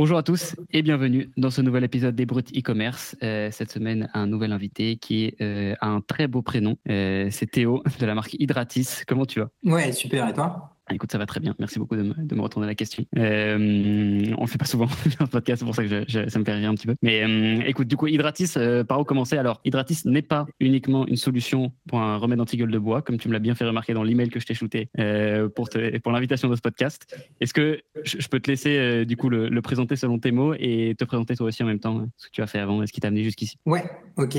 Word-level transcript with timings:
Bonjour 0.00 0.16
à 0.16 0.22
tous 0.22 0.56
et 0.70 0.80
bienvenue 0.80 1.30
dans 1.36 1.50
ce 1.50 1.60
nouvel 1.60 1.84
épisode 1.84 2.14
des 2.14 2.24
Brutes 2.24 2.56
e-commerce. 2.56 3.16
Euh, 3.22 3.50
cette 3.52 3.70
semaine, 3.70 4.08
un 4.14 4.26
nouvel 4.26 4.50
invité 4.50 4.96
qui 4.96 5.34
euh, 5.42 5.74
a 5.82 5.88
un 5.88 6.00
très 6.00 6.26
beau 6.26 6.40
prénom. 6.40 6.78
Euh, 6.88 7.28
c'est 7.30 7.50
Théo 7.50 7.82
de 8.00 8.06
la 8.06 8.14
marque 8.14 8.32
Hydratis. 8.32 9.04
Comment 9.06 9.26
tu 9.26 9.40
vas? 9.40 9.50
Ouais, 9.62 9.92
super. 9.92 10.26
Et 10.26 10.32
toi? 10.32 10.69
Écoute, 10.92 11.12
ça 11.12 11.18
va 11.18 11.26
très 11.26 11.40
bien. 11.40 11.54
Merci 11.58 11.78
beaucoup 11.78 11.96
de 11.96 12.02
me, 12.02 12.14
de 12.16 12.34
me 12.34 12.40
retourner 12.40 12.66
la 12.66 12.74
question. 12.74 13.04
Euh, 13.16 14.24
on 14.36 14.40
le 14.40 14.46
fait 14.46 14.58
pas 14.58 14.64
souvent 14.64 14.86
dans 15.18 15.24
le 15.24 15.26
podcast, 15.26 15.60
c'est 15.60 15.64
pour 15.64 15.74
ça 15.74 15.84
que 15.84 16.28
ça 16.28 16.38
me 16.38 16.44
fait 16.44 16.52
rire 16.52 16.70
un 16.70 16.74
petit 16.74 16.86
peu. 16.86 16.94
Mais 17.02 17.22
euh, 17.22 17.62
écoute, 17.66 17.86
du 17.86 17.96
coup, 17.96 18.06
Hydratis, 18.06 18.54
euh, 18.56 18.84
par 18.84 19.00
où 19.00 19.04
commencer? 19.04 19.36
Alors, 19.36 19.60
Hydratis 19.64 20.02
n'est 20.04 20.22
pas 20.22 20.46
uniquement 20.58 21.06
une 21.06 21.16
solution 21.16 21.72
pour 21.88 22.00
un 22.00 22.16
remède 22.16 22.40
anti-gueule 22.40 22.70
de 22.70 22.78
bois, 22.78 23.02
comme 23.02 23.18
tu 23.18 23.28
me 23.28 23.32
l'as 23.32 23.38
bien 23.38 23.54
fait 23.54 23.64
remarquer 23.64 23.94
dans 23.94 24.02
l'email 24.02 24.30
que 24.30 24.40
je 24.40 24.46
t'ai 24.46 24.54
shooté 24.54 24.88
euh, 24.98 25.48
pour, 25.48 25.68
l'invitation 26.10 26.48
de 26.48 26.56
ce 26.56 26.60
podcast. 26.60 27.16
Est-ce 27.40 27.54
que 27.54 27.80
je, 28.02 28.28
peux 28.28 28.40
te 28.40 28.50
laisser 28.50 29.04
du 29.04 29.16
coup 29.16 29.28
le, 29.28 29.60
présenter 29.60 29.94
selon 29.94 30.18
tes 30.18 30.32
mots 30.32 30.54
et 30.58 30.94
te 30.98 31.04
présenter 31.04 31.36
toi 31.36 31.46
aussi 31.46 31.62
en 31.62 31.66
même 31.66 31.78
temps 31.78 32.06
ce 32.16 32.26
que 32.26 32.32
tu 32.32 32.42
as 32.42 32.46
fait 32.46 32.58
avant, 32.58 32.84
ce 32.86 32.92
qui 32.92 33.00
t'a 33.00 33.08
amené 33.08 33.22
jusqu'ici? 33.22 33.56
Ouais, 33.66 33.84
ok. 34.16 34.36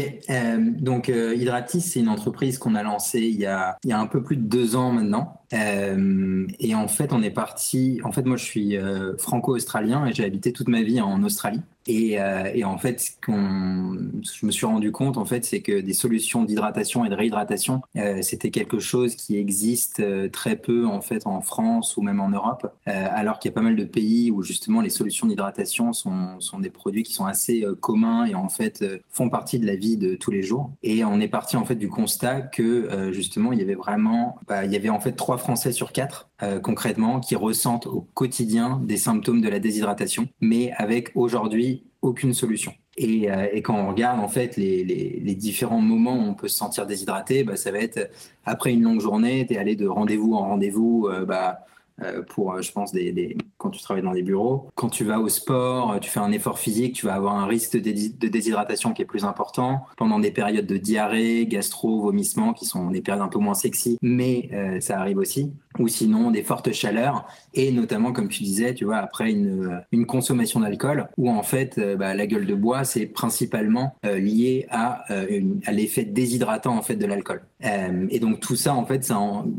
Donc, 0.80 1.08
Hydratis, 1.09 1.81
c'est 1.81 1.99
une 1.99 2.09
entreprise 2.09 2.58
qu'on 2.58 2.75
a 2.75 2.83
lancée 2.83 3.22
il 3.22 3.39
y 3.39 3.45
a 3.45 3.77
un 3.86 4.08
peu 4.08 4.23
plus 4.23 4.36
de 4.36 4.44
deux 4.44 4.75
ans 4.75 4.91
maintenant. 4.91 5.41
Euh, 5.53 6.47
et 6.59 6.75
en 6.75 6.87
fait, 6.87 7.13
on 7.13 7.21
est 7.21 7.31
parti. 7.31 7.99
En 8.03 8.11
fait, 8.11 8.23
moi, 8.23 8.37
je 8.37 8.45
suis 8.45 8.77
euh, 8.77 9.17
franco-australien 9.17 10.05
et 10.05 10.13
j'ai 10.13 10.23
habité 10.23 10.53
toute 10.53 10.69
ma 10.69 10.81
vie 10.81 11.01
en 11.01 11.23
Australie. 11.23 11.61
Et, 11.88 12.20
euh, 12.20 12.52
et, 12.53 12.63
en 12.63 12.77
fait, 12.77 12.99
ce 12.99 13.12
qu'on, 13.26 13.98
je 14.22 14.45
me 14.45 14.52
suis 14.52 14.66
rendu 14.66 14.91
compte, 14.91 15.17
en 15.17 15.26
fait, 15.26 15.45
c'est 15.45 15.62
que 15.62 15.80
des 15.81 15.94
solutions 15.94 16.44
d'hydratation 16.44 17.05
et 17.05 17.09
de 17.09 17.16
réhydratation, 17.16 17.81
euh, 17.97 18.22
c'était 18.22 18.52
quelque 18.52 18.80
chose 18.80 19.16
qui 19.16 19.38
existe 19.38 20.00
euh, 20.00 20.30
très 20.30 20.55
peu 20.55 20.86
en 20.86 21.02
fait 21.02 21.25
en 21.25 21.42
France 21.42 21.97
ou 21.97 22.02
même 22.02 22.20
en 22.20 22.30
Europe, 22.30 22.72
alors 22.86 23.39
qu'il 23.39 23.50
y 23.50 23.53
a 23.53 23.55
pas 23.55 23.61
mal 23.61 23.75
de 23.75 23.83
pays 23.83 24.31
où 24.31 24.44
justement 24.44 24.81
les 24.81 24.89
solutions 24.89 25.28
d'hydratation 25.28 25.94
sont, 25.94 26.39
sont 26.39 26.59
des 26.59 26.70
produits 26.70 27.03
qui 27.03 27.14
sont 27.14 27.25
assez 27.25 27.66
communs 27.80 28.25
et 28.25 28.36
en 28.36 28.50
fait 28.50 28.83
font 29.09 29.30
partie 29.30 29.59
de 29.59 29.66
la 29.66 29.75
vie 29.75 29.98
de 29.98 30.16
tous 30.16 30.31
les 30.31 30.44
jours. 30.44 30.72
Et 30.83 31.03
on 31.03 31.20
est 31.20 31.27
parti 31.27 31.58
en 31.58 31.66
fait 31.66 31.75
du 31.75 31.89
constat 31.89 32.42
que 32.42 33.11
justement 33.11 33.52
il 33.53 33.59
y 33.59 33.61
avait 33.61 33.75
vraiment, 33.75 34.38
bah, 34.48 34.66
il 34.66 34.72
y 34.72 34.75
avait 34.75 34.89
en 34.89 35.00
fait 35.00 35.14
trois 35.14 35.38
Français 35.38 35.72
sur 35.72 35.92
quatre 35.92 36.30
concrètement 36.64 37.20
qui 37.20 37.36
ressentent 37.36 37.88
au 37.88 38.08
quotidien 38.14 38.81
des 38.84 38.97
symptômes 38.97 39.42
de 39.42 39.50
la 39.50 39.59
déshydratation, 39.59 40.28
mais 40.39 40.72
avec 40.78 41.11
aujourd'hui 41.16 41.83
aucune 42.02 42.33
solution. 42.33 42.73
Et, 42.98 43.31
euh, 43.31 43.48
quand 43.64 43.75
on 43.75 43.88
regarde 43.88 44.20
en 44.20 44.28
fait 44.28 44.58
les, 44.58 45.36
différents 45.36 45.81
moments 45.81 46.16
où 46.16 46.22
on 46.22 46.33
peut 46.33 46.48
se 46.48 46.58
sentir 46.58 46.86
déshydraté, 46.86 47.44
bah, 47.44 47.56
ça 47.56 47.72
va 47.72 47.80
être 47.80 48.11
après 48.45 48.73
une 48.73 48.83
longue 48.83 49.00
journée, 49.00 49.45
tu 49.48 49.53
es 49.53 49.58
allé 49.58 49.75
de 49.75 49.88
rendez-vous 49.88 50.33
en 50.33 50.42
rendez-vous 50.42 51.08
euh, 51.09 51.25
bah, 51.25 51.66
euh, 52.03 52.22
pour, 52.22 52.61
je 52.61 52.72
pense, 52.72 52.92
des, 52.92 53.38
quand 53.62 53.70
tu 53.70 53.81
travailles 53.81 54.04
dans 54.04 54.14
des 54.14 54.23
bureaux. 54.23 54.67
Quand 54.76 54.90
tu 54.90 55.06
vas 55.06 55.20
au 55.20 55.30
sport, 55.30 56.00
tu 56.02 56.09
fais 56.09 56.20
un 56.20 56.31
effort 56.31 56.58
physique, 56.58 56.94
tu 56.94 57.06
vas 57.06 57.14
avoir 57.14 57.36
un 57.36 57.45
risque 57.45 57.78
de, 57.78 58.28
déshydratation 58.28 58.94
qui 58.94 59.04
est 59.04 59.06
plus 59.06 59.23
important. 59.23 59.86
Pendant 59.98 60.20
des 60.20 60.31
périodes 60.31 60.66
de 60.66 60.78
diarrhée, 60.78 61.45
gastro, 61.45 62.02
vomissement, 62.02 62.54
qui 62.54 62.66
sont 62.66 62.89
des 62.89 63.02
périodes 63.02 63.23
un 63.23 63.28
peu 63.28 63.39
moins 63.39 63.54
sexy, 63.54 64.00
mais 64.02 64.50
euh, 64.54 64.80
ça 64.80 65.00
arrive 65.00 65.17
aussi 65.17 65.52
ou 65.80 65.88
sinon 65.88 66.32
des 66.32 66.44
fortes 66.44 66.72
chaleurs 66.72 67.26
et 67.54 67.72
notamment 67.72 68.12
comme 68.12 68.28
tu 68.28 68.44
disais 68.44 68.73
tu 68.73 68.86
vois 68.86 68.98
après 68.98 69.32
une, 69.32 69.82
une 69.92 70.06
consommation 70.06 70.59
d'alcool 70.59 71.08
où 71.17 71.30
en 71.30 71.44
fait 71.44 71.78
euh, 71.78 71.95
bah, 71.95 72.14
la 72.14 72.28
gueule 72.28 72.45
de 72.45 72.56
bois 72.56 72.84
c'est 72.84 73.06
principalement 73.06 73.95
euh, 74.06 74.20
lié 74.20 74.67
à, 74.70 75.06
euh, 75.12 75.42
l'effet 75.72 76.04
déshydratant 76.04 76.76
en 76.76 76.82
fait 76.82 76.95
de 76.95 77.06
l'alcool 77.06 77.42
euh, 77.66 78.08
et 78.09 78.20
donc 78.20 78.39
tout 78.39 78.56
ça 78.56 78.73
en 78.73 78.86
fait 78.86 79.12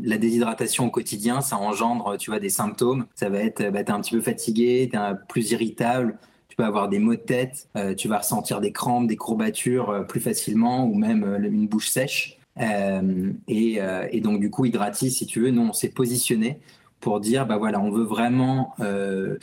la 0.03 0.17
déshydratation 0.17 0.85
au 0.85 0.89
quotidien 0.89 1.41
ça 1.41 1.57
engendre 1.57 2.17
tu 2.17 2.29
vois 2.29 2.39
des 2.39 2.49
symptômes 2.49 3.05
ça 3.15 3.29
va 3.29 3.39
être 3.39 3.71
bah, 3.71 3.83
un 3.93 4.01
petit 4.01 4.15
peu 4.15 4.21
fatigué 4.21 4.89
t'es 4.91 4.97
plus 5.27 5.51
irritable 5.51 6.17
tu 6.49 6.55
peux 6.55 6.63
avoir 6.63 6.89
des 6.89 6.99
maux 6.99 7.15
de 7.15 7.21
tête 7.21 7.67
tu 7.97 8.07
vas 8.07 8.19
ressentir 8.19 8.61
des 8.61 8.71
crampes 8.71 9.07
des 9.07 9.15
courbatures 9.15 10.05
plus 10.07 10.19
facilement 10.19 10.85
ou 10.85 10.93
même 10.93 11.23
une 11.43 11.67
bouche 11.67 11.89
sèche. 11.89 12.39
Euh, 12.59 13.31
et, 13.47 13.77
euh, 13.79 14.07
donc, 14.19 14.39
du 14.39 14.49
coup, 14.49 14.65
Hydratis, 14.65 15.11
si 15.11 15.25
tu 15.25 15.41
veux, 15.41 15.51
nous, 15.51 15.61
on 15.61 15.73
s'est 15.73 15.89
positionné 15.89 16.59
pour 16.99 17.19
dire, 17.19 17.45
bah 17.45 17.57
voilà, 17.57 17.79
on 17.79 17.91
veut 17.91 18.03
vraiment 18.03 18.73
euh, 18.79 19.37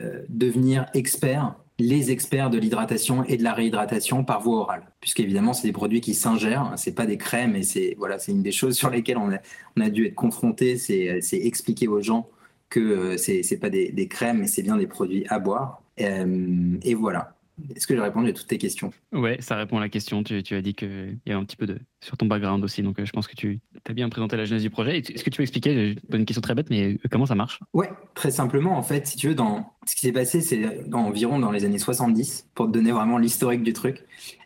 euh, 0.00 0.22
devenir 0.28 0.86
expert, 0.94 1.54
les 1.78 2.10
experts 2.10 2.50
de 2.50 2.58
l'hydratation 2.58 3.24
et 3.24 3.36
de 3.36 3.44
la 3.44 3.52
réhydratation 3.52 4.24
par 4.24 4.40
voie 4.40 4.60
orale, 4.62 4.82
puisqu'évidemment, 5.00 5.52
c'est 5.52 5.68
des 5.68 5.72
produits 5.72 6.00
qui 6.00 6.12
s'ingèrent, 6.12 6.72
c'est 6.76 6.94
pas 6.94 7.06
des 7.06 7.16
crèmes, 7.16 7.54
et 7.54 7.62
c'est 7.62 7.94
voilà, 7.98 8.18
une 8.26 8.42
des 8.42 8.52
choses 8.52 8.76
sur 8.76 8.90
lesquelles 8.90 9.16
on 9.16 9.32
a, 9.32 9.38
on 9.76 9.80
a 9.82 9.88
dû 9.88 10.06
être 10.06 10.16
confronté, 10.16 10.76
c'est 10.76 11.20
expliquer 11.32 11.86
aux 11.86 12.02
gens 12.02 12.28
que 12.68 13.16
c'est 13.16 13.42
c'est 13.42 13.58
pas 13.58 13.70
des, 13.70 13.92
des 13.92 14.08
crèmes, 14.08 14.38
mais 14.38 14.46
c'est 14.46 14.62
bien 14.62 14.76
des 14.76 14.86
produits 14.86 15.26
à 15.28 15.38
boire. 15.38 15.82
et 15.98 16.94
voilà. 16.94 17.34
Est-ce 17.74 17.86
que 17.86 17.94
j'ai 17.94 18.00
répondu 18.00 18.30
à 18.30 18.32
toutes 18.32 18.46
tes 18.46 18.58
questions? 18.58 18.92
Ouais, 19.12 19.38
ça 19.40 19.56
répond 19.56 19.78
à 19.78 19.80
la 19.80 19.88
question. 19.88 20.22
Tu, 20.22 20.42
tu 20.42 20.54
as 20.54 20.62
dit 20.62 20.74
qu'il 20.74 21.18
y 21.26 21.30
avait 21.30 21.40
un 21.40 21.44
petit 21.44 21.56
peu 21.56 21.66
de 21.66 21.78
sur 22.00 22.16
ton 22.16 22.26
background 22.26 22.62
aussi, 22.62 22.82
donc 22.82 22.98
euh, 23.00 23.04
je 23.04 23.12
pense 23.12 23.26
que 23.26 23.34
tu 23.34 23.60
as 23.88 23.92
bien 23.92 24.08
présenté 24.08 24.36
la 24.36 24.44
genèse 24.44 24.62
du 24.62 24.70
projet. 24.70 24.98
Est-ce 24.98 25.24
que 25.24 25.30
tu 25.30 25.38
peux 25.38 25.42
expliquer, 25.42 25.96
une 26.12 26.24
question 26.24 26.40
très 26.40 26.54
bête, 26.54 26.70
mais 26.70 26.98
comment 27.10 27.26
ça 27.26 27.34
marche? 27.34 27.60
Ouais, 27.72 27.90
très 28.14 28.30
simplement, 28.30 28.76
en 28.76 28.82
fait, 28.82 29.06
si 29.06 29.16
tu 29.16 29.28
veux, 29.28 29.34
dans 29.34 29.72
ce 29.86 29.94
qui 29.94 30.02
s'est 30.02 30.12
passé, 30.12 30.40
c'est 30.40 30.64
environ 30.92 31.38
dans 31.38 31.50
les 31.50 31.64
années 31.64 31.78
70, 31.78 32.48
pour 32.54 32.66
te 32.66 32.72
donner 32.72 32.92
vraiment 32.92 33.18
l'historique 33.18 33.62
du 33.62 33.72
truc, 33.72 34.04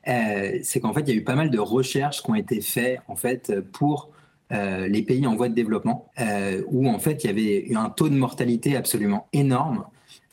euh, 0.09 0.59
c'est 0.63 0.81
qu'en 0.81 0.95
fait, 0.95 1.03
il 1.03 1.09
y 1.09 1.13
a 1.13 1.17
eu 1.17 1.25
pas 1.25 1.35
mal 1.35 1.51
de 1.51 1.59
recherches 1.59 2.23
qui 2.23 2.31
ont 2.31 2.35
été 2.35 2.61
faites 2.61 3.01
en 3.09 3.17
fait 3.17 3.53
pour 3.73 4.11
euh, 4.53 4.87
les 4.89 5.03
pays 5.03 5.27
en 5.27 5.35
voie 5.35 5.49
de 5.49 5.55
développement, 5.55 6.11
euh, 6.21 6.63
où 6.69 6.89
en 6.89 6.99
fait, 6.99 7.25
il 7.25 7.27
y 7.27 7.31
avait 7.31 7.75
un 7.75 7.89
taux 7.89 8.09
de 8.09 8.15
mortalité 8.15 8.77
absolument 8.77 9.29
énorme 9.33 9.85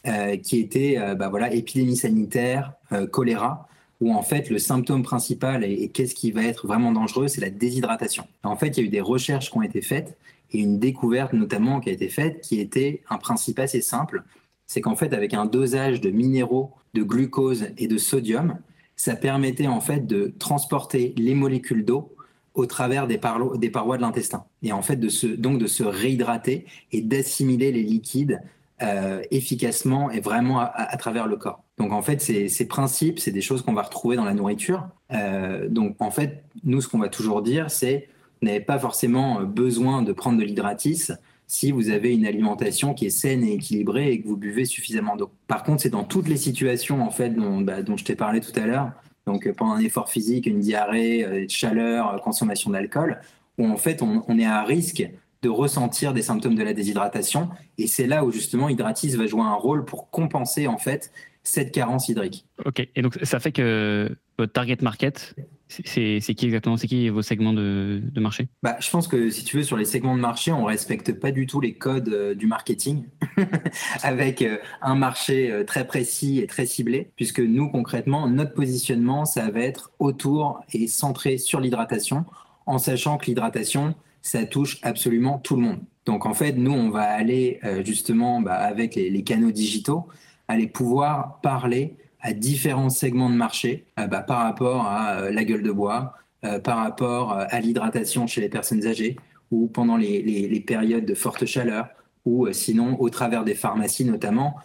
euh, 0.07 0.35
qui 0.37 0.59
était 0.59 0.97
bah, 1.15 1.29
voilà, 1.29 1.53
épidémie 1.53 1.95
sanitaire, 1.95 2.73
choléra, 3.11 3.67
où 4.01 4.13
en 4.13 4.21
fait 4.21 4.49
le 4.49 4.59
symptôme 4.59 5.03
principal 5.03 5.63
et, 5.63 5.73
et 5.73 5.89
qu'est-ce 5.89 6.15
qui 6.15 6.31
va 6.31 6.43
être 6.43 6.67
vraiment 6.67 6.91
dangereux, 6.91 7.27
c'est 7.27 7.41
la 7.41 7.49
déshydratation. 7.49 8.25
En 8.43 8.55
fait, 8.55 8.77
il 8.77 8.79
y 8.79 8.83
a 8.83 8.87
eu 8.87 8.89
des 8.89 9.01
recherches 9.01 9.51
qui 9.51 9.57
ont 9.57 9.61
été 9.61 9.81
faites 9.81 10.17
et 10.51 10.59
une 10.59 10.79
découverte 10.79 11.33
notamment 11.33 11.79
qui 11.79 11.89
a 11.89 11.93
été 11.93 12.09
faite 12.09 12.41
qui 12.41 12.59
était 12.59 13.03
un 13.09 13.17
principe 13.17 13.59
assez 13.59 13.81
simple, 13.81 14.23
c'est 14.67 14.81
qu'en 14.81 14.95
fait 14.95 15.13
avec 15.13 15.33
un 15.33 15.45
dosage 15.45 16.01
de 16.01 16.09
minéraux, 16.09 16.71
de 16.93 17.03
glucose 17.03 17.67
et 17.77 17.87
de 17.87 17.97
sodium, 17.97 18.57
ça 18.95 19.15
permettait 19.15 19.67
en 19.67 19.81
fait 19.81 20.07
de 20.07 20.33
transporter 20.39 21.13
les 21.17 21.35
molécules 21.35 21.85
d'eau 21.85 22.13
au 22.53 22.65
travers 22.65 23.07
des, 23.07 23.19
des 23.57 23.69
parois 23.69 23.97
de 23.97 24.01
l'intestin 24.01 24.45
et 24.63 24.71
en 24.71 24.81
fait 24.81 24.95
de 24.95 25.09
se, 25.09 25.27
donc 25.27 25.59
de 25.59 25.67
se 25.67 25.83
réhydrater 25.83 26.65
et 26.91 27.01
d'assimiler 27.01 27.71
les 27.71 27.83
liquides 27.83 28.41
euh, 28.81 29.21
efficacement 29.31 30.09
et 30.09 30.21
vraiment 30.21 30.59
à, 30.59 30.95
travers 30.97 31.27
le 31.27 31.35
corps. 31.35 31.63
Donc 31.77 31.91
en 31.91 32.01
fait, 32.01 32.21
ces, 32.21 32.47
ces 32.47 32.65
principes, 32.65 33.19
c'est 33.19 33.31
des 33.31 33.41
choses 33.41 33.61
qu'on 33.61 33.73
va 33.73 33.81
retrouver 33.81 34.15
dans 34.15 34.23
la 34.23 34.33
nourriture. 34.33 34.87
Euh, 35.11 35.67
donc 35.67 35.97
en 35.99 36.11
fait, 36.11 36.43
nous, 36.63 36.79
ce 36.81 36.87
qu'on 36.87 36.99
va 36.99 37.09
toujours 37.09 37.41
dire, 37.41 37.69
c'est 37.69 38.07
vous 38.41 38.47
n'avez 38.47 38.61
pas 38.61 38.79
forcément 38.79 39.41
besoin 39.41 40.01
de 40.01 40.13
prendre 40.13 40.39
de 40.39 40.43
l'hydratis 40.43 41.11
si 41.45 41.71
vous 41.71 41.89
avez 41.89 42.13
une 42.13 42.25
alimentation 42.25 42.93
qui 42.93 43.07
est 43.07 43.09
saine 43.09 43.43
et 43.43 43.53
équilibrée 43.53 44.11
et 44.11 44.21
que 44.21 44.27
vous 44.27 44.37
buvez 44.37 44.65
suffisamment 44.65 45.17
d'eau. 45.17 45.31
Par 45.47 45.63
contre, 45.63 45.81
c'est 45.81 45.89
dans 45.89 46.03
toutes 46.03 46.29
les 46.29 46.37
situations 46.37 47.01
en 47.01 47.09
fait 47.09 47.31
dont, 47.31 47.59
bah, 47.59 47.81
dont 47.81 47.97
je 47.97 48.05
t'ai 48.05 48.15
parlé 48.15 48.39
tout 48.39 48.57
à 48.57 48.65
l'heure, 48.67 48.91
donc 49.29 49.51
pendant 49.53 49.73
un 49.73 49.79
effort 49.79 50.09
physique, 50.09 50.47
une 50.47 50.59
diarrhée, 50.59 51.23
euh, 51.23 51.45
chaleur, 51.47 52.19
consommation 52.21 52.71
d'alcool, 52.71 53.21
où 53.59 53.67
en 53.67 53.77
fait 53.77 54.01
on, 54.01 54.23
on 54.27 54.39
est 54.39 54.45
à 54.45 54.63
risque 54.63 55.07
de 55.43 55.49
ressentir 55.49 56.13
des 56.13 56.23
symptômes 56.23 56.55
de 56.55 56.63
la 56.63 56.73
déshydratation. 56.73 57.49
Et 57.77 57.85
c'est 57.87 58.07
là 58.07 58.25
où 58.25 58.31
justement 58.31 58.69
Hydratis 58.69 59.15
va 59.15 59.27
jouer 59.27 59.43
un 59.43 59.53
rôle 59.53 59.85
pour 59.85 60.09
compenser 60.09 60.67
en 60.67 60.77
fait 60.77 61.11
cette 61.43 61.71
carence 61.71 62.09
hydrique. 62.09 62.45
Ok, 62.65 62.85
et 62.95 63.01
donc 63.01 63.17
ça 63.21 63.39
fait 63.39 63.51
que 63.51 64.09
votre 64.37 64.51
target 64.51 64.77
market, 64.81 65.35
c'est 65.69 66.33
qui 66.33 66.45
exactement? 66.45 66.77
C'est 66.77 66.87
qui 66.87 67.09
vos 67.09 67.21
segments 67.21 67.53
de, 67.53 68.01
marché? 68.19 68.47
Bah, 68.63 68.77
Je 68.79 68.89
pense 68.89 69.07
que 69.07 69.29
si 69.29 69.43
tu 69.43 69.57
veux, 69.57 69.63
sur 69.63 69.77
les 69.77 69.85
segments 69.85 70.15
de 70.15 70.21
marché, 70.21 70.51
on 70.51 70.63
ne 70.63 70.67
respecte 70.67 71.13
pas 71.13 71.31
du 71.31 71.45
tout 71.45 71.61
les 71.61 71.73
codes 71.73 72.09
euh, 72.09 72.33
du 72.33 72.47
marketing, 72.47 73.05
avec 74.01 74.41
euh, 74.41 74.57
un 74.81 74.95
marché 74.95 75.51
euh, 75.51 75.63
très 75.63 75.85
précis 75.85 76.39
et 76.39 76.47
très 76.47 76.65
ciblé, 76.65 77.11
puisque 77.15 77.39
nous, 77.39 77.69
concrètement, 77.69 78.27
notre 78.27 78.53
positionnement, 78.53 79.25
ça 79.25 79.51
va 79.51 79.59
être 79.61 79.91
autour 79.99 80.61
et 80.73 80.87
centré 80.87 81.37
sur 81.37 81.59
l'hydratation, 81.59 82.25
en 82.65 82.79
sachant 82.79 83.17
que 83.17 83.27
l'hydratation, 83.27 83.93
ça 84.23 84.45
touche 84.45 84.79
absolument 84.81 85.37
tout 85.37 85.55
le 85.55 85.61
monde. 85.61 85.79
Donc 86.05 86.25
en 86.25 86.33
fait, 86.33 86.53
nous, 86.53 86.71
on 86.71 86.89
va 86.89 87.03
aller 87.03 87.59
justement 87.85 88.41
bah, 88.41 88.55
avec 88.55 88.95
les, 88.95 89.23
canaux 89.23 89.51
digitaux, 89.51 90.07
aller 90.47 90.67
pouvoir 90.67 91.39
parler 91.41 91.95
à 92.21 92.33
différents 92.33 92.89
segments 92.89 93.29
de 93.29 93.35
marché 93.35 93.85
euh, 93.99 94.07
bah, 94.07 94.21
par 94.21 94.39
rapport 94.39 94.85
à 94.85 95.21
euh, 95.21 95.31
la 95.31 95.43
gueule 95.43 95.63
de 95.63 95.71
bois, 95.71 96.13
euh, 96.43 96.59
par 96.59 96.77
rapport 96.77 97.33
à 97.33 97.59
l'hydratation 97.59 98.27
chez 98.27 98.41
les 98.41 98.49
personnes 98.49 98.85
âgées 98.87 99.17
ou 99.51 99.67
pendant 99.67 99.97
les, 99.97 100.63
périodes 100.65 101.05
de 101.05 101.13
forte 101.13 101.45
chaleur 101.45 101.89
ou 102.25 102.51
sinon 102.51 102.99
au 102.99 103.09
travers 103.09 103.43
des 103.43 103.55
pharmacies 103.55 104.05
notamment 104.05 104.55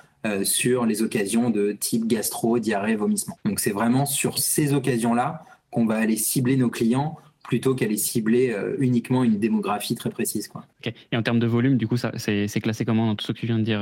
sur 0.43 0.87
les 0.87 1.03
occasions 1.03 1.51
de 1.51 1.73
type 1.73 2.07
gastro, 2.07 2.59
diarrhée, 2.59 2.97
vomissement. 2.97 3.37
Donc 3.45 3.61
c'est 3.61 3.73
vraiment 3.73 4.07
sur 4.07 4.39
ces 4.39 4.73
occasions-là 4.73 5.45
qu'on 5.71 5.85
va 5.87 5.97
aller 5.97 6.17
cibler 6.17 6.57
nos 6.57 6.71
clients 6.71 7.19
plutôt 7.43 7.75
qu'aller 7.75 7.97
cibler 7.97 8.55
uniquement 8.79 9.25
une 9.25 9.39
démographie 9.39 9.95
très 9.95 10.11
précise. 10.11 10.51
Et 11.13 11.17
en 11.17 11.23
termes 11.23 11.41
de 11.41 11.47
volume, 11.47 11.77
du 11.77 11.87
coup, 11.87 11.97
c'est 11.97 12.61
classé 12.61 12.85
comment 12.85 13.07
dans 13.07 13.17
tout 13.17 13.27
ce 13.27 13.33
que 13.33 13.39
tu 13.39 13.47
viens 13.47 13.59
de 13.59 13.65
dire 13.65 13.81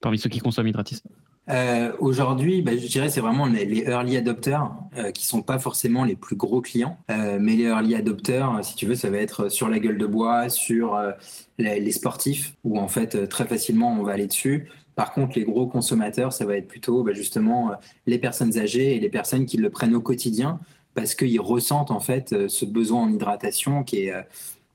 parmi 0.00 0.18
ceux 0.18 0.28
qui 0.28 0.40
consomment 0.40 0.68
Hydratis? 0.68 1.02
Euh, 1.50 1.92
Aujourd'hui, 1.98 2.62
bah, 2.62 2.72
je 2.76 2.86
dirais 2.86 3.08
c'est 3.08 3.20
vraiment 3.20 3.46
les, 3.46 3.84
early 3.84 4.16
adopters 4.16 4.70
euh, 4.96 5.10
qui 5.10 5.26
sont 5.26 5.42
pas 5.42 5.58
forcément 5.58 6.04
les 6.04 6.16
plus 6.16 6.36
gros 6.36 6.60
clients, 6.60 6.98
euh, 7.10 7.38
mais 7.40 7.56
les 7.56 7.64
early 7.64 7.94
adopters, 7.94 8.64
si 8.64 8.74
tu 8.74 8.86
veux, 8.86 8.94
ça 8.94 9.10
va 9.10 9.18
être 9.18 9.48
sur 9.48 9.68
la 9.68 9.78
gueule 9.78 9.98
de 9.98 10.06
bois, 10.06 10.48
sur 10.48 10.94
euh, 10.94 11.12
les, 11.58 11.80
les, 11.80 11.92
sportifs, 11.92 12.54
où 12.64 12.78
en 12.78 12.88
fait 12.88 13.28
très 13.28 13.46
facilement 13.46 13.92
on 13.92 14.02
va 14.02 14.12
aller 14.12 14.26
dessus. 14.26 14.70
Par 14.94 15.12
contre, 15.12 15.38
les 15.38 15.44
gros 15.44 15.66
consommateurs, 15.66 16.32
ça 16.32 16.44
va 16.44 16.56
être 16.56 16.68
plutôt 16.68 17.02
bah, 17.02 17.12
justement 17.12 17.72
les 18.06 18.18
personnes 18.18 18.58
âgées 18.58 18.96
et 18.96 19.00
les 19.00 19.10
personnes 19.10 19.46
qui 19.46 19.56
le 19.56 19.70
prennent 19.70 19.94
au 19.94 20.00
quotidien 20.00 20.58
parce 20.94 21.14
qu'ils 21.14 21.40
ressentent 21.40 21.92
en 21.92 22.00
fait 22.00 22.48
ce 22.48 22.64
besoin 22.64 23.02
en 23.02 23.12
hydratation 23.12 23.84
qui 23.84 24.06
est, 24.06 24.14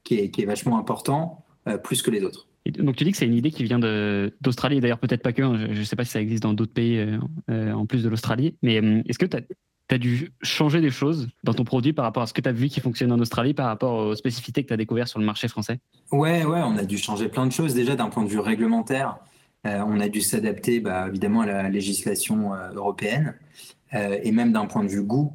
qui 0.03 0.19
est, 0.19 0.29
qui 0.29 0.41
est 0.41 0.45
vachement 0.45 0.77
important 0.77 1.43
plus 1.83 2.01
que 2.01 2.11
les 2.11 2.23
autres 2.23 2.47
donc 2.71 2.95
tu 2.95 3.03
dis 3.03 3.11
que 3.11 3.17
c'est 3.17 3.25
une 3.25 3.35
idée 3.35 3.51
qui 3.51 3.63
vient 3.63 3.79
d'Australie, 3.79 4.79
d'ailleurs 4.79 4.99
peut-être 4.99 5.21
pas 5.21 5.33
que, 5.33 5.41
hein, 5.41 5.67
je 5.71 5.79
ne 5.79 5.83
sais 5.83 5.95
pas 5.95 6.05
si 6.05 6.11
ça 6.11 6.21
existe 6.21 6.43
dans 6.43 6.53
d'autres 6.53 6.73
pays 6.73 6.97
euh, 6.97 7.17
euh, 7.49 7.73
en 7.73 7.85
plus 7.85 8.03
de 8.03 8.09
l'Australie, 8.09 8.55
mais 8.61 8.81
euh, 8.81 9.01
est-ce 9.07 9.19
que 9.19 9.25
tu 9.25 9.37
as, 9.37 9.97
dû 9.97 10.31
changer 10.41 10.81
des 10.81 10.89
choses 10.89 11.27
dans 11.43 11.53
ton 11.53 11.65
produit 11.65 11.93
par 11.93 12.03
rapport 12.03 12.23
à 12.23 12.27
ce 12.27 12.33
que 12.33 12.41
tu 12.41 12.49
as 12.49 12.53
vu 12.53 12.67
qui 12.67 12.79
fonctionne 12.79 13.11
en 13.11 13.19
Australie, 13.19 13.53
par 13.53 13.67
rapport 13.67 14.07
aux 14.07 14.15
spécificités 14.15 14.63
que 14.63 14.69
tu 14.69 14.73
as 14.73 14.77
découvertes 14.77 15.09
sur 15.09 15.19
le 15.19 15.25
marché 15.25 15.47
français? 15.47 15.79
Ouais, 16.11 16.45
ouais, 16.45 16.61
on 16.63 16.77
a 16.77 16.83
dû 16.83 16.97
changer 16.97 17.27
plein 17.27 17.45
de 17.45 17.51
choses 17.51 17.75
déjà 17.75 17.95
d'un 17.95 18.09
point 18.09 18.23
de 18.23 18.29
vue 18.29 18.39
réglementaire. 18.39 19.19
on 19.65 19.99
a 19.99 20.09
dû 20.09 20.21
s'adapter 20.21 20.79
bah, 20.79 21.05
évidemment 21.09 21.41
à 21.41 21.45
la 21.45 21.69
législation 21.69 22.53
européenne 22.73 23.35
et 23.91 24.31
même 24.31 24.51
d'un 24.51 24.65
point 24.65 24.83
de 24.83 24.89
vue 24.89 25.03
goût. 25.03 25.33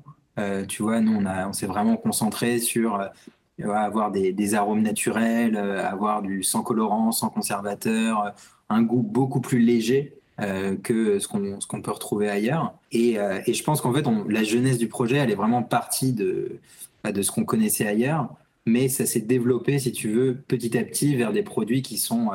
tu 0.67 0.83
vois, 0.83 1.01
nous, 1.01 1.13
on, 1.13 1.27
on 1.27 1.53
s'est 1.53 1.67
vraiment 1.67 1.97
concentré 1.97 2.59
sur 2.59 3.01
avoir 3.65 4.11
des, 4.11 4.55
arômes 4.55 4.83
naturels, 4.83 5.57
euh, 5.57 5.85
avoir 5.85 6.23
du 6.23 6.43
sans 6.43 6.63
colorant, 6.63 7.13
sans 7.13 7.29
conservateur, 7.29 8.25
euh, 8.25 8.31
un 8.69 8.83
goût 8.83 9.03
beaucoup 9.03 9.41
plus 9.41 9.61
léger 9.61 10.15
euh, 10.41 10.77
que 10.77 11.19
ce 11.19 11.27
qu'on 11.27 11.83
peut 11.83 11.91
retrouver 11.91 12.29
ailleurs. 12.29 12.75
Et, 12.93 13.15
je 13.15 13.63
pense 13.63 13.81
qu'en 13.81 13.93
fait, 13.93 14.05
la 14.29 14.45
jeunesse 14.45 14.79
du 14.79 14.89
projet, 14.89 15.17
elle 15.17 15.31
est 15.31 15.37
vraiment 15.37 15.63
partie 15.63 16.13
de, 16.13 16.59
bah, 17.03 17.13
de 17.13 17.23
ce 17.23 17.31
qu'on 17.31 17.45
connaissait 17.45 17.87
ailleurs, 17.87 18.29
mais 18.67 18.89
ça 18.89 19.07
s'est 19.07 19.21
développé, 19.21 19.79
si 19.79 19.93
tu 19.93 20.09
veux, 20.09 20.37
petit 20.47 20.77
à 20.79 20.85
petit 20.85 21.17
vers 21.17 21.33
des 21.33 21.43
produits 21.43 21.83
qui 21.83 21.97
sont 21.97 22.31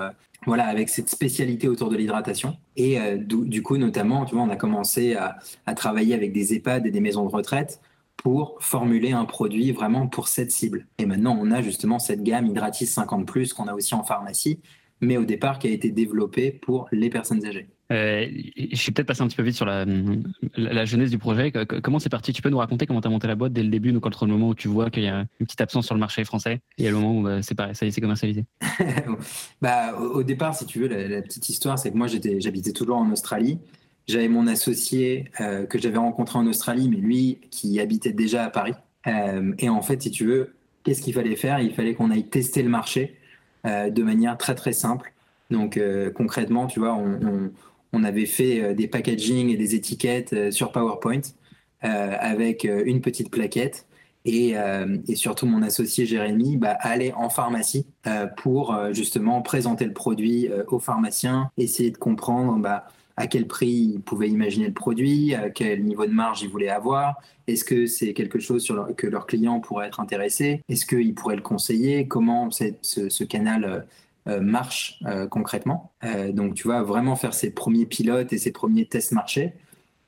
voilà, 0.45 0.65
avec 0.65 0.89
cette 0.89 1.09
spécialité 1.09 1.69
autour 1.69 1.89
de 1.89 1.95
l'hydratation. 1.95 2.57
Et 2.75 2.97
du, 3.17 3.61
coup, 3.61 3.77
notamment, 3.77 4.25
tu 4.25 4.35
vois, 4.35 4.43
on 4.43 4.49
a 4.49 4.57
commencé 4.57 5.15
à, 5.15 5.37
à, 5.65 5.73
travailler 5.75 6.15
avec 6.15 6.33
des 6.33 6.55
EHPAD 6.55 6.87
et 6.87 6.91
des 6.91 6.99
maisons 6.99 7.25
de 7.25 7.31
retraite 7.31 7.79
pour 8.17 8.57
formuler 8.59 9.11
un 9.11 9.25
produit 9.25 9.71
vraiment 9.71 10.07
pour 10.07 10.27
cette 10.27 10.51
cible. 10.51 10.87
Et 10.97 11.05
maintenant, 11.05 11.37
on 11.39 11.51
a 11.51 11.61
justement 11.61 11.99
cette 11.99 12.23
gamme 12.23 12.47
Hydratis 12.47 12.85
50⁇ 12.85 13.29
qu'on 13.53 13.67
a 13.67 13.73
aussi 13.73 13.95
en 13.95 14.03
pharmacie, 14.03 14.59
mais 15.01 15.17
au 15.17 15.25
départ 15.25 15.59
qui 15.59 15.67
a 15.67 15.71
été 15.71 15.91
développée 15.91 16.51
pour 16.51 16.87
les 16.91 17.09
personnes 17.09 17.45
âgées. 17.45 17.67
Euh, 17.91 18.27
je 18.71 18.75
suis 18.75 18.91
peut-être 18.91 19.07
passé 19.07 19.21
un 19.21 19.27
petit 19.27 19.35
peu 19.35 19.43
vite 19.43 19.55
sur 19.55 19.65
la, 19.65 19.85
la, 20.55 20.85
jeunesse 20.85 21.11
du 21.11 21.17
projet. 21.17 21.51
Comment 21.51 21.99
c'est 21.99 22.09
parti? 22.09 22.33
Tu 22.33 22.41
peux 22.41 22.49
nous 22.49 22.57
raconter 22.57 22.87
comment 22.87 23.01
tu 23.01 23.07
as 23.07 23.11
monté 23.11 23.27
la 23.27 23.35
boîte 23.35 23.53
dès 23.53 23.61
le 23.61 23.69
début, 23.69 23.91
donc 23.91 24.05
entre 24.05 24.25
le 24.25 24.31
moment 24.31 24.49
où 24.49 24.55
tu 24.55 24.67
vois 24.67 24.89
qu'il 24.89 25.03
y 25.03 25.07
a 25.07 25.25
une 25.39 25.45
petite 25.45 25.61
absence 25.61 25.85
sur 25.85 25.93
le 25.93 25.99
marché 25.99 26.23
français 26.23 26.61
et 26.77 26.89
le 26.89 26.93
moment 26.93 27.19
où 27.19 27.23
bah, 27.23 27.41
c'est 27.41 27.55
pareil, 27.55 27.75
ça 27.75 27.85
y 27.85 27.89
est, 27.89 27.91
c'est 27.91 28.01
commercialisé 28.01 28.45
bah, 29.61 29.95
au, 29.99 30.23
départ, 30.23 30.55
si 30.55 30.65
tu 30.65 30.79
veux, 30.79 30.87
la, 30.87 31.07
la 31.07 31.21
petite 31.21 31.49
histoire, 31.49 31.77
c'est 31.77 31.91
que 31.91 31.97
moi 31.97 32.07
j'habitais 32.07 32.71
toujours 32.71 32.97
en 32.97 33.11
Australie. 33.11 33.59
J'avais 34.07 34.27
mon 34.27 34.47
associé 34.47 35.31
euh, 35.39 35.65
que 35.65 35.79
j'avais 35.79 35.97
rencontré 35.97 36.37
en 36.37 36.45
Australie, 36.45 36.89
mais 36.89 36.97
lui 36.97 37.39
qui 37.51 37.79
habitait 37.79 38.11
déjà 38.11 38.43
à 38.43 38.49
Paris. 38.49 38.73
Euh, 39.07 39.53
et 39.59 39.69
en 39.69 39.81
fait, 39.81 40.01
si 40.01 40.11
tu 40.11 40.25
veux, 40.25 40.55
qu'est-ce 40.83 41.01
qu'il 41.01 41.13
fallait 41.13 41.35
faire? 41.37 41.59
Il 41.59 41.73
fallait 41.73 41.93
qu'on 41.93 42.11
aille 42.11 42.27
tester 42.27 42.63
le 42.63 42.69
marché 42.69 43.17
euh, 43.65 43.89
de 43.89 44.03
manière 44.03 44.37
très 44.37 44.55
très 44.55 44.73
simple. 44.73 45.13
Donc 45.49 45.79
concrètement, 46.15 46.65
tu 46.65 46.79
vois, 46.79 46.95
on, 46.95 47.51
on, 47.91 48.03
avait 48.03 48.25
fait 48.25 48.73
des 48.73 48.87
packaging 48.87 49.49
et 49.49 49.57
des 49.57 49.75
étiquettes 49.75 50.51
sur 50.51 50.71
PowerPoint 50.71 51.21
avec 51.81 52.63
une 52.63 53.01
petite 53.01 53.29
plaquette. 53.29 53.85
Et, 54.25 54.55
et, 55.07 55.15
surtout 55.15 55.45
mon 55.45 55.61
associé 55.61 56.07
Jérémy 56.07 56.57
bah, 56.57 56.75
allait 56.79 57.13
en 57.13 57.29
pharmacie 57.29 57.85
pour 58.37 58.75
justement 58.93 59.43
présenter 59.43 59.85
le 59.85 59.93
produit 59.93 60.49
aux 60.69 60.79
pharmaciens, 60.79 61.51
essayer 61.57 61.91
de 61.91 61.97
comprendre 61.97 62.57
bah, 62.57 62.87
à 63.15 63.27
quel 63.27 63.47
prix 63.47 63.93
ils 63.95 64.01
pouvaient 64.01 64.29
imaginer 64.29 64.67
le 64.67 64.73
produit, 64.73 65.35
à 65.35 65.49
quel 65.49 65.83
niveau 65.83 66.05
de 66.05 66.11
marge 66.11 66.41
ils 66.41 66.49
voulaient 66.49 66.69
avoir, 66.69 67.21
est-ce 67.47 67.63
que 67.63 67.85
c'est 67.85 68.13
quelque 68.13 68.39
chose 68.39 68.63
sur 68.63 68.95
que 68.95 69.07
leurs 69.07 69.27
clients 69.27 69.59
pourraient 69.59 69.87
être 69.87 69.99
intéressés, 69.99 70.61
est-ce 70.69 70.85
qu'ils 70.85 71.13
pourraient 71.13 71.35
le 71.35 71.41
conseiller, 71.41 72.07
comment 72.07 72.49
ce, 72.51 73.23
canal 73.23 73.63
euh, 73.65 73.79
euh, 74.29 74.39
marche 74.39 74.99
euh, 75.05 75.27
concrètement? 75.27 75.91
donc 76.31 76.55
tu 76.55 76.67
vas 76.67 76.81
vraiment 76.83 77.15
faire 77.15 77.33
ces 77.33 77.51
premiers 77.51 77.85
pilotes 77.85 78.33
et 78.33 78.37
ces 78.37 78.51
premiers 78.51 78.85
tests 78.85 79.11
marchés. 79.11 79.53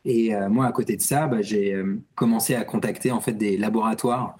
Et 0.07 0.36
moi, 0.50 0.68
à 0.68 0.72
côté 0.72 0.96
de 0.98 1.02
ça, 1.02 1.25
bah, 1.25 1.42
j'ai 1.42 1.75
commencé 2.13 2.54
à 2.54 2.63
contacter 2.63 3.12
en 3.12 3.22
fait 3.22 3.34
des 3.34 3.57
laboratoires 3.57 4.38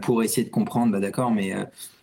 pour 0.00 0.22
essayer 0.22 0.44
de 0.44 0.50
comprendre, 0.50 0.92
bah, 0.92 1.00
d'accord, 1.00 1.32
mais 1.32 1.52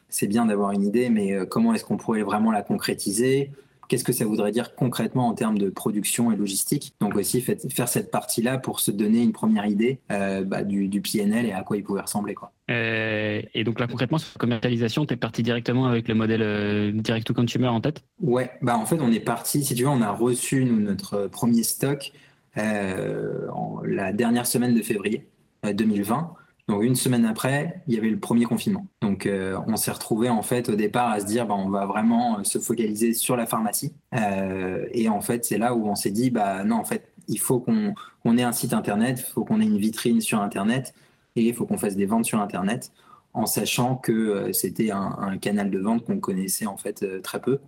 c'est 0.09 0.27
bien 0.27 0.45
d'avoir 0.45 0.71
une 0.71 0.83
idée, 0.83 1.09
mais 1.09 1.33
comment 1.49 1.73
est-ce 1.73 1.85
qu'on 1.85 1.95
pourrait 1.95 2.23
vraiment 2.23 2.51
la 2.51 2.61
concrétiser? 2.61 3.51
Qu'est-ce 3.89 4.05
que 4.05 4.13
ça 4.13 4.23
voudrait 4.23 4.51
dire 4.51 4.75
concrètement 4.75 5.27
en 5.27 5.33
termes 5.33 5.57
de 5.57 5.69
production 5.69 6.31
et 6.31 6.37
logistique? 6.37 6.93
Donc 7.01 7.15
aussi 7.15 7.41
faire 7.41 7.89
cette 7.89 8.11
partie-là 8.11 8.57
pour 8.57 8.79
se 8.79 8.91
donner 8.91 9.21
une 9.21 9.33
première 9.33 9.65
idée 9.65 9.99
euh, 10.11 10.43
bah, 10.43 10.63
du, 10.63 10.87
du, 10.87 11.01
PNL 11.01 11.47
et 11.47 11.51
à 11.51 11.63
quoi 11.63 11.75
il 11.75 11.83
pouvait 11.83 12.01
ressembler. 12.01 12.35
Quoi. 12.35 12.53
Euh, 12.69 13.41
et 13.53 13.63
donc 13.63 13.79
là 13.79 13.87
concrètement 13.87 14.19
sur 14.19 14.29
la 14.35 14.39
commercialisation, 14.39 15.05
tu 15.05 15.15
es 15.15 15.17
parti 15.17 15.43
directement 15.43 15.87
avec 15.87 16.07
le 16.07 16.13
modèle 16.13 16.41
euh, 16.41 16.91
direct 16.93 17.27
to 17.27 17.33
consumer 17.33 17.67
en 17.67 17.81
tête? 17.81 18.03
Ouais, 18.21 18.51
bah 18.61 18.77
en 18.77 18.85
fait 18.85 18.99
on 19.01 19.11
est 19.11 19.19
parti, 19.19 19.65
si 19.65 19.75
tu 19.75 19.83
veux, 19.83 19.89
on 19.89 20.01
a 20.01 20.11
reçu 20.11 20.63
notre 20.63 21.27
premier 21.27 21.63
stock 21.63 22.13
en 22.55 23.81
la 23.85 24.11
dernière 24.11 24.45
semaine 24.45 24.75
de 24.75 24.81
février 24.81 25.27
2020. 25.63 26.33
Donc 26.69 26.83
une 26.83 26.95
semaine 26.95 27.25
après, 27.25 27.81
il 27.87 27.95
y 27.95 27.97
avait 27.97 28.11
le 28.11 28.19
premier 28.19 28.45
confinement. 28.45 28.85
Donc 29.01 29.25
euh, 29.25 29.59
on 29.65 29.75
s'est 29.75 29.89
retrouvé 29.89 30.29
en 30.29 30.43
fait 30.43 30.69
au 30.69 30.75
départ 30.75 31.09
à 31.09 31.19
se 31.19 31.25
dire 31.25 31.47
bah, 31.47 31.55
on 31.57 31.67
va 31.67 31.87
vraiment 31.87 32.37
euh, 32.37 32.43
se 32.43 32.59
focaliser 32.59 33.13
sur 33.13 33.35
la 33.35 33.47
pharmacie. 33.47 33.91
Euh, 34.13 34.85
et 34.91 35.09
en 35.09 35.19
fait 35.19 35.45
c'est 35.45 35.57
là 35.57 35.73
où 35.73 35.87
on 35.87 35.95
s'est 35.95 36.11
dit 36.11 36.29
bah 36.29 36.63
non 36.63 36.75
en 36.75 36.85
fait 36.85 37.11
il 37.27 37.39
faut 37.39 37.59
qu'on 37.59 38.37
ait 38.37 38.43
un 38.43 38.51
site 38.51 38.73
internet, 38.73 39.19
faut 39.19 39.43
qu'on 39.43 39.61
ait 39.61 39.65
une 39.65 39.79
vitrine 39.79 40.21
sur 40.21 40.41
internet 40.41 40.93
et 41.35 41.41
il 41.41 41.55
faut 41.55 41.65
qu'on 41.65 41.79
fasse 41.79 41.95
des 41.95 42.05
ventes 42.05 42.25
sur 42.25 42.39
internet 42.39 42.91
en 43.33 43.47
sachant 43.47 43.95
que 43.95 44.51
c'était 44.53 44.91
un, 44.91 45.37
canal 45.39 45.69
de 45.71 45.79
vente 45.79 46.05
qu'on 46.05 46.19
connaissait 46.19 46.65
en 46.65 46.77
fait 46.77 47.05
très 47.21 47.39
peu 47.39 47.59